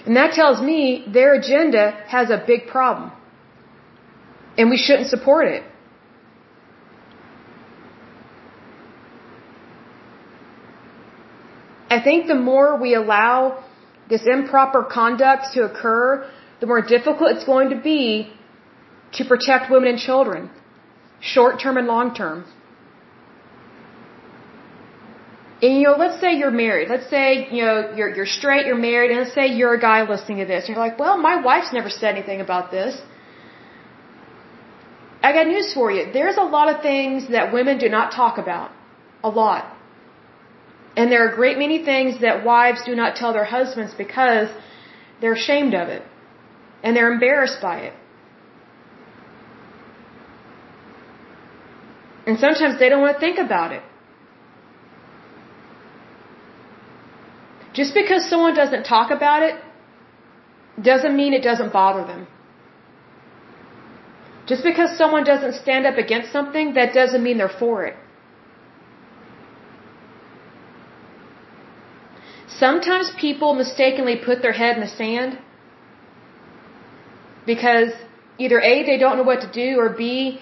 And 0.06 0.16
that 0.16 0.34
tells 0.34 0.62
me 0.62 1.06
their 1.08 1.34
agenda 1.34 1.92
has 2.08 2.30
a 2.30 2.44
big 2.46 2.68
problem. 2.68 3.12
And 4.58 4.70
we 4.70 4.78
shouldn't 4.78 5.10
support 5.10 5.48
it. 5.48 5.64
I 11.90 12.00
think 12.02 12.28
the 12.28 12.36
more 12.36 12.78
we 12.78 12.94
allow 12.94 13.64
this 14.10 14.26
improper 14.28 14.84
conduct 14.84 15.54
to 15.54 15.64
occur, 15.64 16.30
the 16.60 16.68
more 16.68 16.82
difficult 16.82 17.32
it's 17.32 17.46
going 17.46 17.70
to 17.70 17.76
be 17.76 18.32
to 19.14 19.26
protect 19.26 19.72
women 19.72 19.90
and 19.90 20.00
children, 20.00 20.50
short 21.20 21.60
term 21.60 21.78
and 21.78 21.88
long 21.88 22.14
term. 22.14 22.46
And 25.62 25.74
you 25.76 25.84
know, 25.84 25.96
let's 25.98 26.20
say 26.22 26.38
you're 26.42 26.58
married. 26.66 26.88
Let's 26.90 27.10
say, 27.10 27.48
you 27.52 27.64
know, 27.66 27.94
you're 27.98 28.12
you're 28.16 28.32
straight, 28.40 28.66
you're 28.66 28.84
married, 28.92 29.12
and 29.12 29.20
let's 29.20 29.34
say 29.34 29.48
you're 29.48 29.74
a 29.74 29.80
guy 29.80 30.10
listening 30.10 30.38
to 30.40 30.46
this. 30.46 30.66
And 30.66 30.76
you're 30.76 30.86
like, 30.88 30.98
well, 30.98 31.18
my 31.18 31.42
wife's 31.42 31.74
never 31.74 31.90
said 31.90 32.16
anything 32.16 32.40
about 32.40 32.72
this. 32.72 33.02
I 35.22 35.34
got 35.34 35.48
news 35.48 35.74
for 35.74 35.92
you. 35.92 36.04
There's 36.14 36.38
a 36.38 36.48
lot 36.58 36.74
of 36.74 36.82
things 36.82 37.28
that 37.30 37.52
women 37.52 37.78
do 37.78 37.90
not 37.90 38.14
talk 38.14 38.38
about. 38.38 38.72
A 39.22 39.30
lot. 39.30 39.76
And 40.96 41.12
there 41.12 41.26
are 41.26 41.32
a 41.34 41.36
great 41.36 41.58
many 41.58 41.84
things 41.84 42.22
that 42.22 42.46
wives 42.46 42.82
do 42.86 42.96
not 42.96 43.16
tell 43.16 43.34
their 43.34 43.50
husbands 43.58 43.94
because 43.98 44.48
they're 45.20 45.34
ashamed 45.34 45.74
of 45.74 45.90
it. 45.90 46.04
And 46.84 46.96
they're 46.96 47.12
embarrassed 47.12 47.62
by 47.62 47.80
it. 47.80 47.94
And 52.26 52.40
sometimes 52.40 52.80
they 52.80 52.90
don't 52.90 53.02
want 53.02 53.16
to 53.16 53.20
think 53.20 53.40
about 53.40 53.74
it. 53.74 53.84
Just 57.80 57.94
because 58.00 58.22
someone 58.32 58.56
doesn't 58.62 58.84
talk 58.84 59.10
about 59.16 59.42
it 59.50 59.56
doesn't 60.90 61.16
mean 61.20 61.32
it 61.40 61.44
doesn't 61.50 61.72
bother 61.72 62.04
them. 62.12 62.28
Just 64.52 64.64
because 64.70 64.98
someone 65.02 65.24
doesn't 65.24 65.56
stand 65.64 65.86
up 65.90 65.98
against 66.04 66.32
something, 66.38 66.74
that 66.78 66.94
doesn't 66.94 67.24
mean 67.28 67.38
they're 67.42 67.58
for 67.64 67.86
it. 67.90 67.96
Sometimes 72.64 73.12
people 73.26 73.54
mistakenly 73.54 74.18
put 74.26 74.42
their 74.42 74.58
head 74.62 74.76
in 74.78 74.82
the 74.82 74.94
sand 75.02 75.38
because 77.46 77.92
either 78.38 78.60
A, 78.72 78.76
they 78.90 78.98
don't 79.04 79.16
know 79.20 79.28
what 79.32 79.42
to 79.46 79.52
do, 79.62 79.68
or 79.84 79.90
B, 80.02 80.42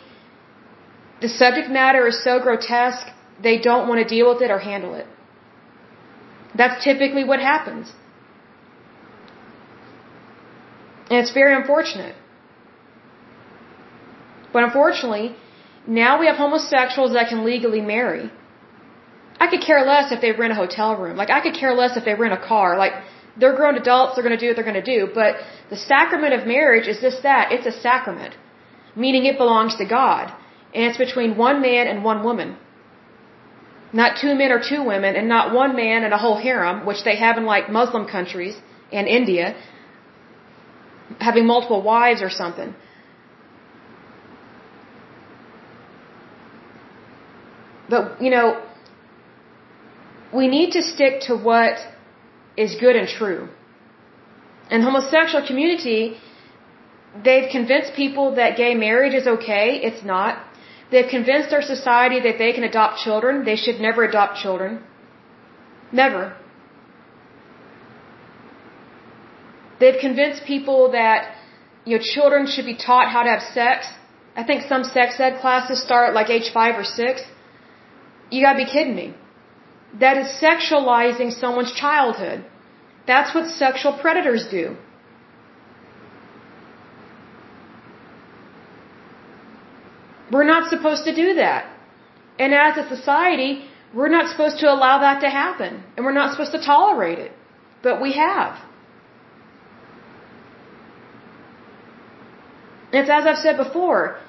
the 1.22 1.30
subject 1.30 1.70
matter 1.70 2.08
is 2.08 2.24
so 2.24 2.40
grotesque, 2.40 3.08
they 3.44 3.60
don't 3.70 3.88
want 3.88 4.02
to 4.02 4.08
deal 4.16 4.34
with 4.34 4.42
it 4.42 4.50
or 4.50 4.60
handle 4.72 4.96
it. 4.96 5.06
That's 6.58 6.84
typically 6.84 7.24
what 7.24 7.40
happens. 7.40 7.94
And 11.10 11.20
it's 11.22 11.34
very 11.42 11.54
unfortunate. 11.56 12.16
But 14.54 14.64
unfortunately, 14.64 15.36
now 15.86 16.20
we 16.20 16.26
have 16.28 16.38
homosexuals 16.38 17.14
that 17.14 17.30
can 17.30 17.46
legally 17.46 17.82
marry. 17.82 18.32
I 19.40 19.48
could 19.52 19.62
care 19.62 19.82
less 19.86 20.12
if 20.12 20.20
they 20.22 20.32
rent 20.32 20.52
a 20.52 20.56
hotel 20.56 20.96
room. 20.96 21.16
Like, 21.16 21.30
I 21.30 21.40
could 21.42 21.54
care 21.54 21.74
less 21.74 21.96
if 21.96 22.04
they 22.06 22.16
rent 22.16 22.34
a 22.34 22.44
car. 22.52 22.78
Like, 22.78 22.94
they're 23.40 23.56
grown 23.56 23.76
adults, 23.78 24.16
they're 24.16 24.24
going 24.28 24.38
to 24.38 24.44
do 24.44 24.48
what 24.50 24.56
they're 24.56 24.72
going 24.72 24.84
to 24.84 24.92
do. 24.98 25.10
But 25.14 25.36
the 25.70 25.78
sacrament 25.78 26.34
of 26.34 26.48
marriage 26.48 26.88
is 26.88 27.00
just 27.00 27.22
that 27.24 27.52
it's 27.52 27.68
a 27.68 27.76
sacrament, 27.88 28.36
meaning 28.96 29.26
it 29.26 29.38
belongs 29.38 29.76
to 29.78 29.86
God. 29.86 30.34
And 30.74 30.84
it's 30.86 30.98
between 30.98 31.38
one 31.38 31.62
man 31.62 31.88
and 31.88 32.04
one 32.04 32.24
woman. 32.24 32.58
Not 33.94 34.18
two 34.18 34.36
men 34.36 34.52
or 34.52 34.62
two 34.62 34.84
women, 34.84 35.16
and 35.16 35.28
not 35.30 35.54
one 35.54 35.76
man 35.76 36.04
and 36.04 36.14
a 36.14 36.18
whole 36.18 36.38
harem, 36.38 36.86
which 36.86 37.04
they 37.04 37.16
have 37.16 37.38
in 37.38 37.46
like 37.46 37.70
Muslim 37.70 38.06
countries 38.06 38.56
and 38.92 39.08
India, 39.08 39.56
having 41.20 41.46
multiple 41.46 41.82
wives 41.82 42.22
or 42.22 42.30
something. 42.30 42.76
But, 47.90 48.22
you 48.22 48.30
know, 48.30 48.62
we 50.34 50.48
need 50.48 50.72
to 50.72 50.82
stick 50.82 51.22
to 51.28 51.38
what 51.38 51.78
is 52.58 52.76
good 52.76 52.96
and 52.96 53.08
true. 53.08 53.48
And 54.70 54.84
homosexual 54.84 55.48
community, 55.48 56.18
they've 57.24 57.50
convinced 57.50 57.94
people 57.94 58.36
that 58.36 58.58
gay 58.58 58.76
marriage 58.76 59.14
is 59.14 59.28
okay. 59.28 59.80
It's 59.82 60.04
not. 60.04 60.44
They've 60.92 61.10
convinced 61.10 61.54
our 61.54 61.62
society 61.62 62.20
that 62.22 62.38
they 62.38 62.52
can 62.54 62.64
adopt 62.64 63.00
children. 63.06 63.44
They 63.44 63.58
should 63.64 63.80
never 63.88 64.04
adopt 64.04 64.38
children. 64.44 64.84
Never. 65.92 66.36
They've 69.80 70.00
convinced 70.00 70.46
people 70.46 70.92
that 70.92 71.36
you 71.86 71.98
know 71.98 72.04
children 72.16 72.48
should 72.48 72.66
be 72.66 72.78
taught 72.88 73.08
how 73.16 73.24
to 73.24 73.30
have 73.30 73.44
sex. 73.60 73.88
I 74.36 74.44
think 74.44 74.64
some 74.74 74.84
sex 74.84 75.20
ed 75.20 75.40
classes 75.42 75.82
start 75.82 76.14
like 76.14 76.30
age 76.30 76.50
five 76.54 76.76
or 76.82 76.84
six. 76.84 77.22
You 78.32 78.42
gotta 78.46 78.60
be 78.66 78.70
kidding 78.76 78.96
me. 78.96 79.14
That 80.00 80.18
is 80.18 80.28
sexualizing 80.48 81.32
someone's 81.32 81.74
childhood. 81.74 82.46
That's 83.06 83.34
what 83.34 83.48
sexual 83.50 83.94
predators 83.94 84.46
do. 84.52 84.76
We're 90.32 90.44
not 90.44 90.70
supposed 90.70 91.04
to 91.06 91.14
do 91.16 91.36
that. 91.36 91.72
And 92.40 92.54
as 92.54 92.78
a 92.78 92.88
society, 92.96 93.66
we're 93.94 94.10
not 94.10 94.30
supposed 94.30 94.60
to 94.60 94.72
allow 94.72 95.00
that 95.00 95.22
to 95.22 95.30
happen. 95.30 95.84
And 95.96 96.06
we're 96.06 96.18
not 96.22 96.32
supposed 96.32 96.52
to 96.52 96.62
tolerate 96.62 97.20
it. 97.20 97.32
But 97.82 98.02
we 98.02 98.14
have. 98.14 98.60
It's 102.92 103.10
as 103.10 103.26
I've 103.26 103.38
said 103.38 103.58
before, 103.58 104.20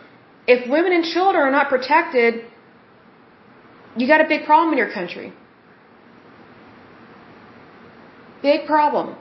if 0.46 0.68
women 0.68 0.92
and 0.92 1.04
children 1.04 1.42
are 1.46 1.50
not 1.50 1.68
protected, 1.68 2.44
you 3.96 4.06
got 4.06 4.20
a 4.20 4.28
big 4.28 4.44
problem 4.44 4.72
in 4.72 4.78
your 4.78 4.92
country. 4.92 5.32
Big 8.42 8.66
problem. 8.66 9.16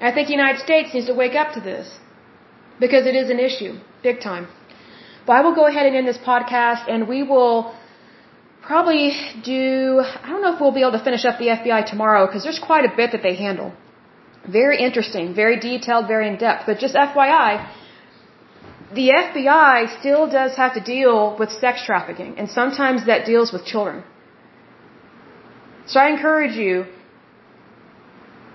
I 0.00 0.12
think 0.12 0.26
the 0.26 0.34
United 0.34 0.60
States 0.60 0.92
needs 0.92 1.06
to 1.06 1.14
wake 1.14 1.34
up 1.34 1.54
to 1.54 1.60
this 1.60 1.98
because 2.80 3.06
it 3.06 3.14
is 3.14 3.30
an 3.30 3.38
issue, 3.38 3.78
big 4.02 4.20
time. 4.20 4.48
But 5.26 5.32
I 5.36 5.40
will 5.42 5.54
go 5.54 5.66
ahead 5.66 5.86
and 5.86 5.94
end 5.96 6.08
this 6.08 6.18
podcast 6.18 6.90
and 6.92 7.08
we 7.08 7.22
will 7.22 7.74
probably 8.62 9.12
do, 9.42 10.02
I 10.24 10.28
don't 10.30 10.42
know 10.42 10.54
if 10.54 10.60
we'll 10.60 10.72
be 10.80 10.82
able 10.86 10.96
to 10.98 11.04
finish 11.04 11.24
up 11.24 11.38
the 11.38 11.48
FBI 11.58 11.86
tomorrow 11.86 12.26
because 12.26 12.42
there's 12.44 12.58
quite 12.58 12.84
a 12.84 12.92
bit 12.96 13.12
that 13.12 13.22
they 13.22 13.34
handle. 13.34 13.72
Very 14.60 14.78
interesting, 14.82 15.34
very 15.34 15.58
detailed, 15.58 16.08
very 16.08 16.26
in 16.28 16.36
depth. 16.36 16.64
But 16.66 16.78
just 16.78 16.94
FYI, 16.94 17.68
the 18.94 19.08
FBI 19.10 19.98
still 19.98 20.28
does 20.28 20.56
have 20.56 20.74
to 20.74 20.80
deal 20.80 21.36
with 21.38 21.50
sex 21.50 21.84
trafficking 21.84 22.38
and 22.38 22.50
sometimes 22.50 23.06
that 23.06 23.24
deals 23.24 23.52
with 23.52 23.64
children. 23.64 24.02
So 25.86 26.00
I 26.00 26.08
encourage 26.08 26.56
you, 26.56 26.86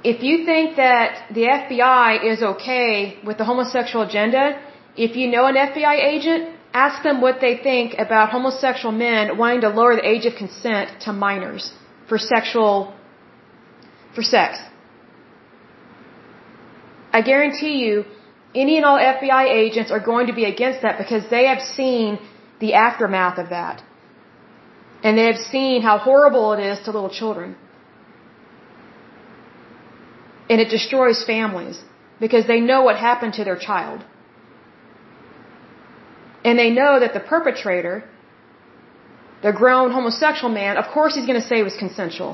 if 0.03 0.23
you 0.23 0.45
think 0.45 0.77
that 0.77 1.33
the 1.33 1.45
FBI 1.61 2.23
is 2.31 2.41
okay 2.41 3.19
with 3.25 3.37
the 3.37 3.45
homosexual 3.45 4.05
agenda, 4.05 4.61
if 4.95 5.15
you 5.15 5.27
know 5.29 5.45
an 5.45 5.55
FBI 5.55 5.95
agent, 6.13 6.56
Ask 6.73 7.03
them 7.03 7.21
what 7.21 7.39
they 7.41 7.57
think 7.57 7.95
about 7.97 8.29
homosexual 8.29 8.91
men 8.91 9.37
wanting 9.37 9.61
to 9.61 9.69
lower 9.69 9.95
the 9.95 10.07
age 10.07 10.25
of 10.25 10.35
consent 10.35 11.01
to 11.01 11.13
minors 11.13 11.73
for 12.07 12.17
sexual, 12.17 12.93
for 14.13 14.21
sex. 14.21 14.59
I 17.11 17.21
guarantee 17.21 17.77
you, 17.85 18.05
any 18.53 18.77
and 18.77 18.85
all 18.85 18.97
FBI 18.97 19.45
agents 19.65 19.91
are 19.91 19.99
going 19.99 20.27
to 20.27 20.33
be 20.33 20.45
against 20.45 20.81
that 20.81 20.97
because 20.97 21.29
they 21.29 21.45
have 21.47 21.61
seen 21.61 22.19
the 22.59 22.73
aftermath 22.73 23.37
of 23.37 23.49
that. 23.49 23.83
And 25.03 25.17
they 25.17 25.25
have 25.31 25.37
seen 25.37 25.81
how 25.81 25.97
horrible 25.99 26.53
it 26.53 26.59
is 26.59 26.79
to 26.85 26.91
little 26.91 27.09
children. 27.09 27.55
And 30.49 30.61
it 30.61 30.69
destroys 30.69 31.23
families 31.23 31.81
because 32.19 32.47
they 32.47 32.59
know 32.59 32.81
what 32.83 32.97
happened 32.97 33.33
to 33.33 33.43
their 33.43 33.57
child. 33.57 34.03
And 36.47 36.57
they 36.61 36.71
know 36.79 36.93
that 37.03 37.13
the 37.17 37.23
perpetrator, 37.33 37.95
the 39.45 39.53
grown 39.61 39.89
homosexual 39.99 40.51
man, 40.61 40.77
of 40.81 40.85
course 40.97 41.15
he's 41.15 41.27
going 41.29 41.41
to 41.41 41.47
say 41.49 41.57
it 41.63 41.67
was 41.71 41.79
consensual. 41.85 42.33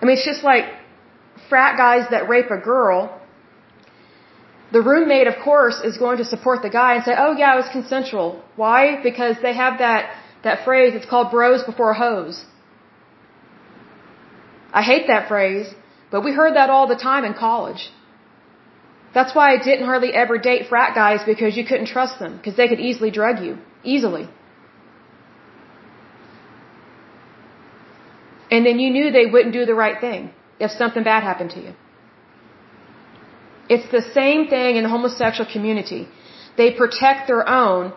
I 0.00 0.02
mean, 0.04 0.14
it's 0.16 0.28
just 0.32 0.42
like 0.52 0.64
frat 1.48 1.76
guys 1.84 2.04
that 2.14 2.28
rape 2.34 2.50
a 2.58 2.60
girl. 2.72 2.98
The 4.76 4.82
roommate, 4.90 5.28
of 5.32 5.36
course, 5.48 5.76
is 5.88 5.96
going 6.04 6.18
to 6.22 6.26
support 6.32 6.62
the 6.66 6.72
guy 6.80 6.90
and 6.96 7.04
say, 7.08 7.14
oh 7.24 7.32
yeah, 7.40 7.54
it 7.54 7.60
was 7.64 7.70
consensual. 7.78 8.28
Why? 8.62 8.80
Because 9.08 9.36
they 9.46 9.54
have 9.64 9.78
that, 9.86 10.02
that 10.42 10.64
phrase, 10.64 10.90
it's 10.98 11.10
called 11.12 11.30
bros 11.36 11.62
before 11.70 11.94
hoes. 12.04 12.44
I 14.80 14.82
hate 14.82 15.06
that 15.12 15.28
phrase, 15.28 15.68
but 16.10 16.22
we 16.26 16.32
heard 16.40 16.54
that 16.56 16.68
all 16.68 16.88
the 16.94 17.00
time 17.10 17.24
in 17.24 17.34
college. 17.34 17.82
That's 19.16 19.34
why 19.34 19.46
I 19.54 19.58
didn't 19.68 19.86
hardly 19.90 20.12
ever 20.22 20.38
date 20.38 20.62
frat 20.68 20.94
guys 20.94 21.20
because 21.32 21.56
you 21.56 21.64
couldn't 21.64 21.86
trust 21.96 22.18
them 22.18 22.36
because 22.36 22.56
they 22.56 22.68
could 22.68 22.80
easily 22.80 23.10
drug 23.10 23.42
you. 23.44 23.58
Easily. 23.84 24.28
And 28.50 28.66
then 28.66 28.78
you 28.82 28.90
knew 28.94 29.10
they 29.10 29.26
wouldn't 29.34 29.54
do 29.60 29.64
the 29.72 29.74
right 29.82 29.98
thing 30.00 30.30
if 30.58 30.70
something 30.70 31.02
bad 31.02 31.22
happened 31.22 31.50
to 31.56 31.60
you. 31.66 31.72
It's 33.68 33.90
the 33.98 34.02
same 34.20 34.48
thing 34.54 34.76
in 34.76 34.82
the 34.86 34.92
homosexual 34.96 35.50
community. 35.50 36.02
They 36.56 36.70
protect 36.82 37.28
their 37.28 37.44
own. 37.48 37.92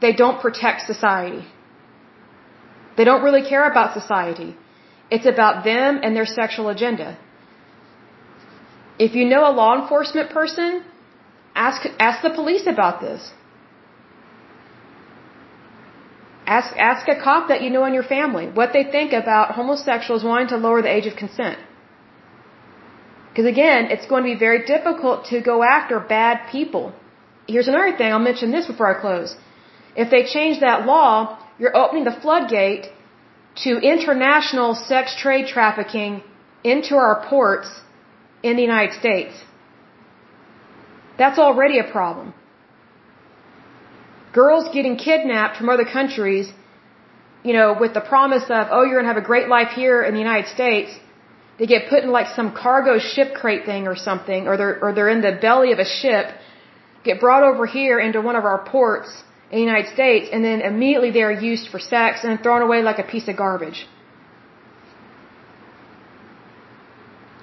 They 0.00 0.12
don't 0.12 0.40
protect 0.40 0.86
society. 0.86 1.44
They 2.96 3.04
don't 3.04 3.22
really 3.22 3.44
care 3.52 3.64
about 3.70 3.94
society. 4.00 4.50
It's 5.10 5.26
about 5.26 5.64
them 5.64 6.00
and 6.02 6.14
their 6.14 6.26
sexual 6.26 6.68
agenda. 6.68 7.18
If 8.98 9.14
you 9.14 9.24
know 9.32 9.42
a 9.48 9.52
law 9.60 9.72
enforcement 9.80 10.30
person, 10.30 10.84
ask, 11.54 11.86
ask 11.98 12.22
the 12.22 12.30
police 12.30 12.66
about 12.66 13.00
this. 13.00 13.30
Ask, 16.46 16.76
ask 16.76 17.08
a 17.08 17.16
cop 17.22 17.48
that 17.48 17.62
you 17.62 17.70
know 17.70 17.84
in 17.84 17.94
your 17.94 18.08
family 18.16 18.46
what 18.58 18.72
they 18.72 18.84
think 18.84 19.12
about 19.12 19.54
homosexuals 19.54 20.24
wanting 20.24 20.48
to 20.48 20.56
lower 20.56 20.80
the 20.82 20.92
age 20.96 21.06
of 21.06 21.16
consent. 21.16 21.58
Because 23.28 23.46
again, 23.46 23.90
it's 23.94 24.06
going 24.06 24.22
to 24.24 24.30
be 24.34 24.38
very 24.46 24.64
difficult 24.64 25.26
to 25.26 25.40
go 25.40 25.62
after 25.62 26.00
bad 26.00 26.48
people. 26.50 26.92
Here's 27.46 27.68
another 27.68 27.96
thing, 27.96 28.12
I'll 28.12 28.28
mention 28.30 28.50
this 28.50 28.66
before 28.66 28.88
I 28.92 29.00
close. 29.00 29.36
If 29.94 30.10
they 30.10 30.24
change 30.24 30.60
that 30.60 30.86
law, 30.86 31.38
you're 31.58 31.76
opening 31.76 32.04
the 32.04 32.16
floodgate 32.22 32.86
to 33.64 33.70
international 33.92 34.74
sex 34.74 35.14
trade 35.20 35.46
trafficking 35.46 36.22
into 36.64 36.96
our 36.96 37.26
ports 37.28 37.68
in 38.42 38.56
the 38.56 38.62
United 38.62 38.94
States. 38.98 39.34
That's 41.18 41.38
already 41.38 41.78
a 41.78 41.84
problem. 41.84 42.34
Girls 44.32 44.68
getting 44.72 44.96
kidnapped 44.96 45.56
from 45.56 45.68
other 45.68 45.84
countries, 45.84 46.52
you 47.42 47.52
know, 47.52 47.76
with 47.78 47.92
the 47.94 48.00
promise 48.00 48.44
of, 48.44 48.68
oh, 48.70 48.82
you're 48.84 49.00
going 49.00 49.08
to 49.08 49.14
have 49.14 49.22
a 49.22 49.28
great 49.32 49.48
life 49.48 49.70
here 49.70 50.02
in 50.02 50.12
the 50.14 50.20
United 50.20 50.48
States. 50.48 50.90
They 51.58 51.66
get 51.66 51.88
put 51.88 52.04
in 52.04 52.10
like 52.10 52.28
some 52.36 52.54
cargo 52.54 52.98
ship 52.98 53.34
crate 53.34 53.64
thing 53.64 53.88
or 53.88 53.96
something, 53.96 54.46
or 54.46 54.56
they're, 54.56 54.76
or 54.84 54.92
they're 54.92 55.08
in 55.08 55.22
the 55.22 55.36
belly 55.40 55.72
of 55.72 55.80
a 55.80 55.84
ship, 55.84 56.26
get 57.04 57.18
brought 57.18 57.42
over 57.42 57.66
here 57.66 57.98
into 57.98 58.20
one 58.20 58.36
of 58.36 58.44
our 58.44 58.64
ports 58.64 59.10
in 59.50 59.58
the 59.58 59.64
United 59.64 59.92
States, 59.92 60.28
and 60.32 60.44
then 60.44 60.60
immediately 60.60 61.10
they 61.10 61.22
are 61.22 61.32
used 61.32 61.68
for 61.70 61.80
sex 61.80 62.22
and 62.22 62.40
thrown 62.42 62.62
away 62.62 62.82
like 62.82 62.98
a 62.98 63.02
piece 63.02 63.26
of 63.26 63.36
garbage. 63.36 63.86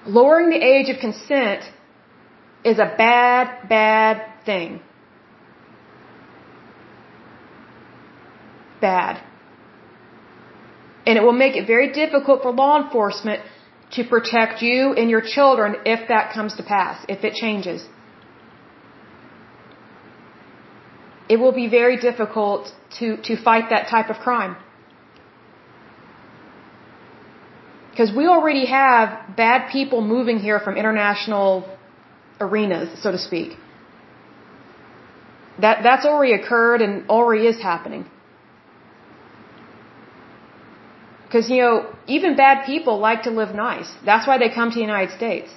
Lowering 0.07 0.49
the 0.49 0.63
age 0.63 0.89
of 0.89 0.99
consent 0.99 1.63
is 2.63 2.79
a 2.79 2.93
bad, 2.97 3.69
bad 3.69 4.21
thing. 4.45 4.81
Bad. 8.81 9.21
And 11.05 11.17
it 11.17 11.21
will 11.21 11.39
make 11.45 11.55
it 11.55 11.67
very 11.67 11.91
difficult 11.91 12.41
for 12.41 12.51
law 12.51 12.81
enforcement 12.83 13.41
to 13.91 14.03
protect 14.03 14.61
you 14.61 14.93
and 14.93 15.09
your 15.09 15.21
children 15.21 15.75
if 15.85 16.07
that 16.07 16.33
comes 16.33 16.55
to 16.55 16.63
pass, 16.63 17.05
if 17.07 17.23
it 17.23 17.33
changes. 17.33 17.87
It 21.29 21.37
will 21.37 21.51
be 21.51 21.67
very 21.67 21.97
difficult 21.97 22.71
to, 22.99 23.17
to 23.17 23.35
fight 23.41 23.69
that 23.69 23.87
type 23.87 24.09
of 24.09 24.17
crime. 24.17 24.55
Because 27.95 28.13
we 28.13 28.27
already 28.27 28.65
have 28.65 29.37
bad 29.37 29.71
people 29.71 30.01
moving 30.01 30.37
here 30.37 30.59
from 30.59 30.75
international 30.75 31.49
arenas, 32.41 32.89
so 33.01 33.09
to 33.13 33.17
speak. 33.17 33.51
That, 35.61 35.81
that's 35.81 36.05
already 36.05 36.33
occurred 36.33 36.81
and 36.81 37.09
already 37.09 37.47
is 37.47 37.61
happening. 37.61 38.03
Because, 41.23 41.49
you 41.49 41.61
know, 41.61 41.95
even 42.05 42.35
bad 42.35 42.65
people 42.65 42.97
like 42.99 43.23
to 43.23 43.29
live 43.29 43.55
nice. 43.55 43.89
That's 44.03 44.27
why 44.27 44.39
they 44.39 44.49
come 44.49 44.71
to 44.71 44.75
the 44.75 44.87
United 44.93 45.15
States. 45.15 45.49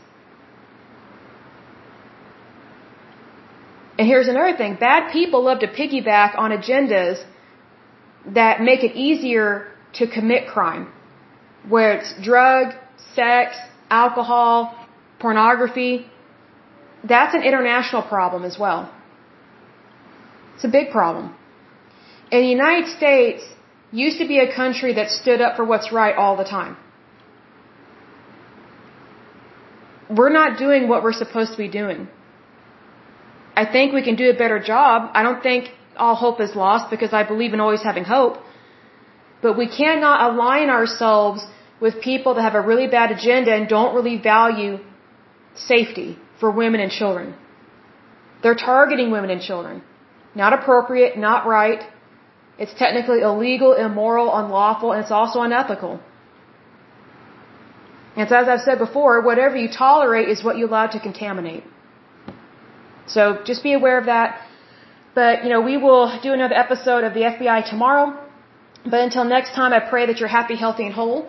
And 3.98 4.06
here's 4.06 4.28
another 4.28 4.56
thing. 4.56 4.76
Bad 4.76 5.10
people 5.12 5.42
love 5.42 5.58
to 5.58 5.66
piggyback 5.66 6.38
on 6.38 6.52
agendas 6.52 7.24
that 8.26 8.60
make 8.60 8.84
it 8.84 8.94
easier 8.94 9.66
to 9.94 10.06
commit 10.06 10.46
crime 10.46 10.92
where 11.68 11.98
it's 11.98 12.14
drug, 12.22 12.74
sex, 13.14 13.56
alcohol, 13.90 14.74
pornography, 15.18 16.06
that's 17.04 17.34
an 17.34 17.42
international 17.42 18.02
problem 18.02 18.44
as 18.44 18.58
well. 18.58 18.92
It's 20.54 20.64
a 20.64 20.68
big 20.68 20.90
problem. 20.90 21.34
And 22.32 22.42
the 22.44 22.48
United 22.48 22.88
States 22.96 23.42
used 23.92 24.18
to 24.18 24.26
be 24.26 24.38
a 24.38 24.54
country 24.54 24.94
that 24.94 25.10
stood 25.10 25.40
up 25.40 25.56
for 25.56 25.64
what's 25.64 25.92
right 25.92 26.14
all 26.14 26.36
the 26.36 26.44
time. 26.44 26.76
We're 30.10 30.30
not 30.40 30.58
doing 30.58 30.88
what 30.88 31.02
we're 31.02 31.12
supposed 31.12 31.52
to 31.52 31.58
be 31.58 31.68
doing. 31.68 32.08
I 33.56 33.64
think 33.66 33.92
we 33.92 34.02
can 34.02 34.16
do 34.16 34.30
a 34.30 34.34
better 34.34 34.58
job. 34.58 35.10
I 35.14 35.22
don't 35.22 35.42
think 35.42 35.70
all 35.96 36.14
hope 36.14 36.40
is 36.40 36.54
lost 36.54 36.90
because 36.90 37.12
I 37.12 37.22
believe 37.24 37.52
in 37.54 37.60
always 37.60 37.82
having 37.82 38.04
hope. 38.04 38.38
But 39.42 39.56
we 39.56 39.68
cannot 39.68 40.18
align 40.30 40.68
ourselves 40.70 41.46
with 41.80 42.00
people 42.00 42.34
that 42.34 42.42
have 42.42 42.54
a 42.54 42.60
really 42.60 42.88
bad 42.88 43.10
agenda 43.10 43.54
and 43.54 43.68
don't 43.68 43.94
really 43.94 44.16
value 44.18 44.78
safety 45.54 46.18
for 46.40 46.50
women 46.50 46.80
and 46.80 46.90
children. 46.90 47.34
They're 48.42 48.60
targeting 48.72 49.10
women 49.10 49.30
and 49.30 49.40
children. 49.40 49.82
Not 50.34 50.52
appropriate, 50.52 51.16
not 51.16 51.46
right. 51.46 51.82
It's 52.58 52.74
technically 52.74 53.20
illegal, 53.20 53.72
immoral, 53.74 54.34
unlawful, 54.34 54.92
and 54.92 55.02
it's 55.02 55.10
also 55.10 55.40
unethical. 55.42 56.00
And 58.16 58.28
so 58.28 58.36
as 58.36 58.48
I've 58.48 58.60
said 58.60 58.78
before, 58.78 59.20
whatever 59.20 59.56
you 59.56 59.68
tolerate 59.68 60.28
is 60.28 60.42
what 60.42 60.58
you 60.58 60.66
allow 60.66 60.86
to 60.88 60.98
contaminate. 60.98 61.62
So 63.06 63.38
just 63.44 63.62
be 63.62 63.72
aware 63.74 63.98
of 63.98 64.06
that. 64.06 64.40
But, 65.14 65.44
you 65.44 65.50
know, 65.50 65.60
we 65.60 65.76
will 65.76 66.18
do 66.22 66.32
another 66.32 66.54
episode 66.54 67.04
of 67.04 67.14
the 67.14 67.20
FBI 67.20 67.70
tomorrow. 67.70 68.06
But 68.90 69.00
until 69.00 69.24
next 69.24 69.54
time, 69.54 69.72
I 69.72 69.80
pray 69.80 70.06
that 70.06 70.18
you're 70.18 70.34
happy, 70.40 70.56
healthy, 70.56 70.84
and 70.86 70.94
whole, 70.94 71.28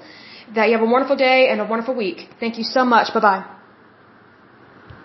that 0.56 0.68
you 0.70 0.74
have 0.78 0.86
a 0.90 0.92
wonderful 0.96 1.16
day 1.16 1.50
and 1.50 1.62
a 1.62 1.66
wonderful 1.66 1.96
week. 1.96 2.30
Thank 2.40 2.58
you 2.58 2.64
so 2.64 2.86
much. 2.86 3.14
Bye 3.14 3.20
bye. 3.20 3.59